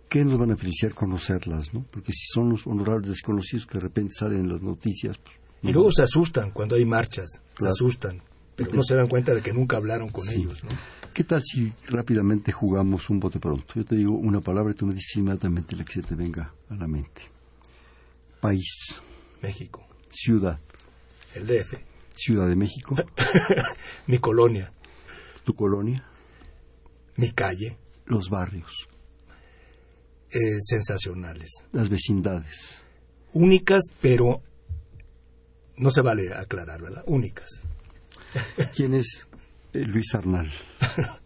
qué 0.09 0.23
nos 0.23 0.33
van 0.37 0.51
a 0.51 0.55
beneficiar 0.55 0.93
conocerlas, 0.93 1.73
¿no? 1.73 1.85
Porque 1.89 2.11
si 2.13 2.25
son 2.31 2.49
los 2.49 2.67
honorables 2.67 3.09
desconocidos 3.09 3.65
que 3.65 3.79
de 3.79 3.83
repente 3.85 4.11
salen 4.13 4.41
en 4.41 4.49
las 4.53 4.61
noticias, 4.61 5.17
pues, 5.17 5.35
Y 5.63 5.71
luego 5.71 5.91
se 5.91 6.01
asustan 6.03 6.51
cuando 6.51 6.75
hay 6.75 6.85
marchas, 6.85 7.29
se 7.57 7.67
asustan, 7.67 8.21
pero 8.55 8.71
no 8.73 8.83
se 8.83 8.95
dan 8.95 9.07
cuenta 9.07 9.33
de 9.33 9.41
que 9.41 9.53
nunca 9.53 9.77
hablaron 9.77 10.09
con 10.09 10.25
Sí. 10.25 10.35
ellos, 10.35 10.63
¿no? 10.63 10.69
¿qué 11.13 11.23
tal 11.25 11.41
si 11.43 11.71
rápidamente 11.89 12.51
jugamos 12.53 13.09
un 13.09 13.19
bote 13.19 13.39
pronto? 13.39 13.73
Yo 13.75 13.83
te 13.85 13.95
digo 13.95 14.13
una 14.13 14.39
palabra 14.41 14.71
y 14.71 14.75
tú 14.75 14.85
me 14.87 14.93
dices 14.93 15.17
inmediatamente 15.17 15.75
la 15.75 15.83
que 15.83 15.93
se 15.93 16.01
te 16.01 16.15
venga 16.15 16.53
a 16.69 16.75
la 16.75 16.87
mente. 16.87 17.21
País, 18.39 18.95
México, 19.41 19.85
ciudad, 20.09 20.59
el 21.35 21.45
DF, 21.45 21.75
Ciudad 22.15 22.47
de 22.47 22.55
México, 22.55 22.95
mi 24.07 24.17
colonia, 24.19 24.71
tu 25.43 25.53
colonia, 25.53 26.03
mi 27.17 27.31
calle, 27.31 27.77
los 28.05 28.29
barrios, 28.29 28.87
eh, 30.31 30.37
sensacionales, 30.61 31.49
las 31.71 31.89
vecindades. 31.89 32.77
únicas, 33.33 33.83
pero 34.01 34.41
no 35.81 35.89
se 35.89 36.01
vale 36.01 36.33
aclarar, 36.33 36.81
¿verdad? 36.81 37.03
Únicas. 37.07 37.59
¿Quién 38.75 38.93
es 38.93 39.27
eh, 39.73 39.85
Luis 39.85 40.15
Arnal? 40.15 40.49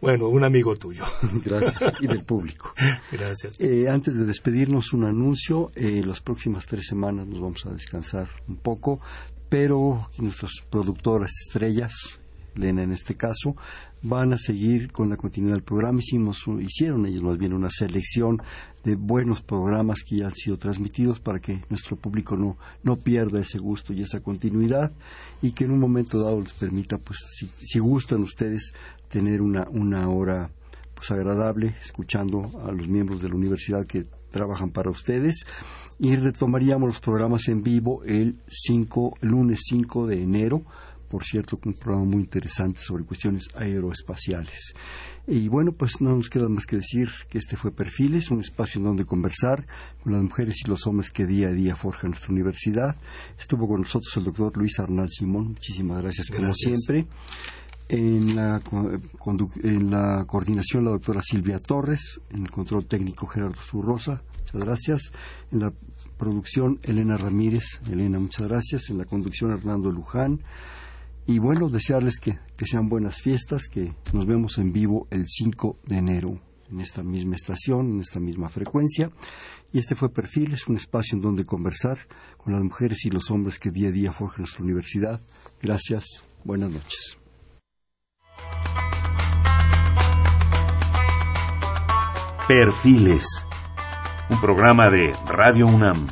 Bueno, 0.00 0.26
un 0.26 0.42
amigo 0.42 0.74
tuyo. 0.74 1.04
Gracias. 1.44 1.94
Y 2.00 2.08
del 2.08 2.24
público. 2.24 2.74
Gracias. 3.12 3.60
Eh, 3.60 3.88
antes 3.88 4.16
de 4.18 4.24
despedirnos, 4.24 4.92
un 4.92 5.04
anuncio. 5.04 5.70
Eh, 5.76 6.02
las 6.04 6.20
próximas 6.20 6.66
tres 6.66 6.88
semanas 6.88 7.28
nos 7.28 7.40
vamos 7.40 7.64
a 7.66 7.70
descansar 7.70 8.28
un 8.48 8.56
poco, 8.56 9.00
pero 9.48 10.10
nuestras 10.18 10.54
productoras 10.68 11.30
estrellas, 11.46 12.18
Lena 12.54 12.82
en 12.82 12.92
este 12.92 13.14
caso, 13.14 13.56
van 14.02 14.32
a 14.32 14.38
seguir 14.38 14.90
con 14.90 15.08
la 15.08 15.16
continuidad 15.16 15.54
del 15.54 15.64
programa. 15.64 16.00
Hicimos, 16.00 16.44
hicieron 16.60 17.06
ellos 17.06 17.22
más 17.22 17.38
bien 17.38 17.52
una 17.52 17.70
selección 17.70 18.42
de 18.84 18.96
buenos 18.96 19.42
programas 19.42 20.02
que 20.02 20.16
ya 20.16 20.26
han 20.26 20.34
sido 20.34 20.58
transmitidos 20.58 21.20
para 21.20 21.40
que 21.40 21.64
nuestro 21.70 21.96
público 21.96 22.36
no, 22.36 22.56
no 22.82 22.96
pierda 22.96 23.40
ese 23.40 23.58
gusto 23.58 23.92
y 23.92 24.02
esa 24.02 24.20
continuidad 24.20 24.92
y 25.40 25.52
que 25.52 25.64
en 25.64 25.72
un 25.72 25.78
momento 25.78 26.22
dado 26.22 26.40
les 26.40 26.52
permita, 26.52 26.98
pues, 26.98 27.18
si, 27.60 27.78
gustan 27.78 28.22
ustedes, 28.22 28.72
tener 29.08 29.42
una, 29.42 29.68
una 29.70 30.08
hora 30.08 30.50
pues 30.94 31.10
agradable 31.10 31.74
escuchando 31.82 32.62
a 32.64 32.70
los 32.70 32.86
miembros 32.86 33.20
de 33.22 33.28
la 33.28 33.34
universidad 33.34 33.86
que 33.86 34.04
trabajan 34.30 34.70
para 34.70 34.90
ustedes 34.90 35.44
y 35.98 36.16
retomaríamos 36.16 36.88
los 36.88 37.00
programas 37.00 37.48
en 37.48 37.62
vivo 37.62 38.02
el 38.04 38.36
5 38.48 39.18
el 39.20 39.28
lunes 39.28 39.60
5 39.68 40.06
de 40.06 40.22
enero 40.22 40.62
por 41.12 41.24
cierto 41.24 41.60
un 41.62 41.74
programa 41.74 42.06
muy 42.06 42.22
interesante 42.22 42.80
sobre 42.82 43.04
cuestiones 43.04 43.44
aeroespaciales. 43.54 44.72
Y 45.26 45.46
bueno 45.48 45.72
pues 45.72 46.00
no 46.00 46.16
nos 46.16 46.30
queda 46.30 46.48
más 46.48 46.64
que 46.64 46.76
decir 46.76 47.10
que 47.28 47.36
este 47.36 47.54
fue 47.54 47.70
Perfiles 47.70 48.30
un 48.30 48.40
espacio 48.40 48.78
en 48.78 48.84
donde 48.84 49.04
conversar 49.04 49.66
con 50.02 50.12
las 50.14 50.22
mujeres 50.22 50.62
y 50.64 50.70
los 50.70 50.86
hombres 50.86 51.10
que 51.10 51.26
día 51.26 51.48
a 51.48 51.52
día 51.52 51.76
forjan 51.76 52.12
nuestra 52.12 52.32
universidad. 52.32 52.96
Estuvo 53.38 53.68
con 53.68 53.82
nosotros 53.82 54.16
el 54.16 54.24
doctor 54.24 54.56
Luis 54.56 54.78
Arnal 54.78 55.10
Simón. 55.10 55.48
Muchísimas 55.48 56.02
gracias 56.02 56.28
como 56.28 56.54
siempre. 56.54 57.06
En 57.90 58.34
la, 58.34 58.62
en 59.62 59.90
la 59.90 60.24
coordinación 60.26 60.86
la 60.86 60.92
doctora 60.92 61.20
Silvia 61.22 61.58
Torres, 61.58 62.22
en 62.30 62.44
el 62.44 62.50
control 62.50 62.86
técnico 62.86 63.26
Gerardo 63.26 63.60
Zurrosa, 63.60 64.22
muchas 64.38 64.60
gracias. 64.62 65.12
En 65.50 65.60
la 65.60 65.72
producción 66.16 66.78
Elena 66.84 67.18
Ramírez, 67.18 67.64
Elena, 67.86 68.18
muchas 68.18 68.46
gracias. 68.48 68.88
En 68.88 68.96
la 68.96 69.04
conducción 69.04 69.50
Hernando 69.50 69.90
Luján. 69.90 70.40
Y 71.26 71.38
bueno, 71.38 71.68
desearles 71.68 72.18
que, 72.18 72.38
que 72.56 72.66
sean 72.66 72.88
buenas 72.88 73.20
fiestas, 73.20 73.68
que 73.68 73.94
nos 74.12 74.26
vemos 74.26 74.58
en 74.58 74.72
vivo 74.72 75.06
el 75.10 75.26
5 75.28 75.78
de 75.86 75.98
enero 75.98 76.40
en 76.72 76.80
esta 76.80 77.02
misma 77.02 77.36
estación, 77.36 77.90
en 77.90 78.00
esta 78.00 78.18
misma 78.18 78.48
frecuencia. 78.48 79.10
Y 79.72 79.78
este 79.78 79.94
fue 79.94 80.12
Perfil, 80.12 80.54
es 80.54 80.66
un 80.66 80.76
espacio 80.76 81.16
en 81.16 81.22
donde 81.22 81.44
conversar 81.44 81.98
con 82.36 82.52
las 82.52 82.62
mujeres 82.62 83.04
y 83.04 83.10
los 83.10 83.30
hombres 83.30 83.58
que 83.58 83.70
día 83.70 83.88
a 83.88 83.92
día 83.92 84.12
forjan 84.12 84.40
nuestra 84.40 84.64
universidad. 84.64 85.20
Gracias, 85.60 86.04
buenas 86.44 86.70
noches. 86.70 87.18
Perfiles, 92.48 93.24
un 94.28 94.40
programa 94.40 94.90
de 94.90 95.12
Radio 95.26 95.66
UNAM. 95.66 96.08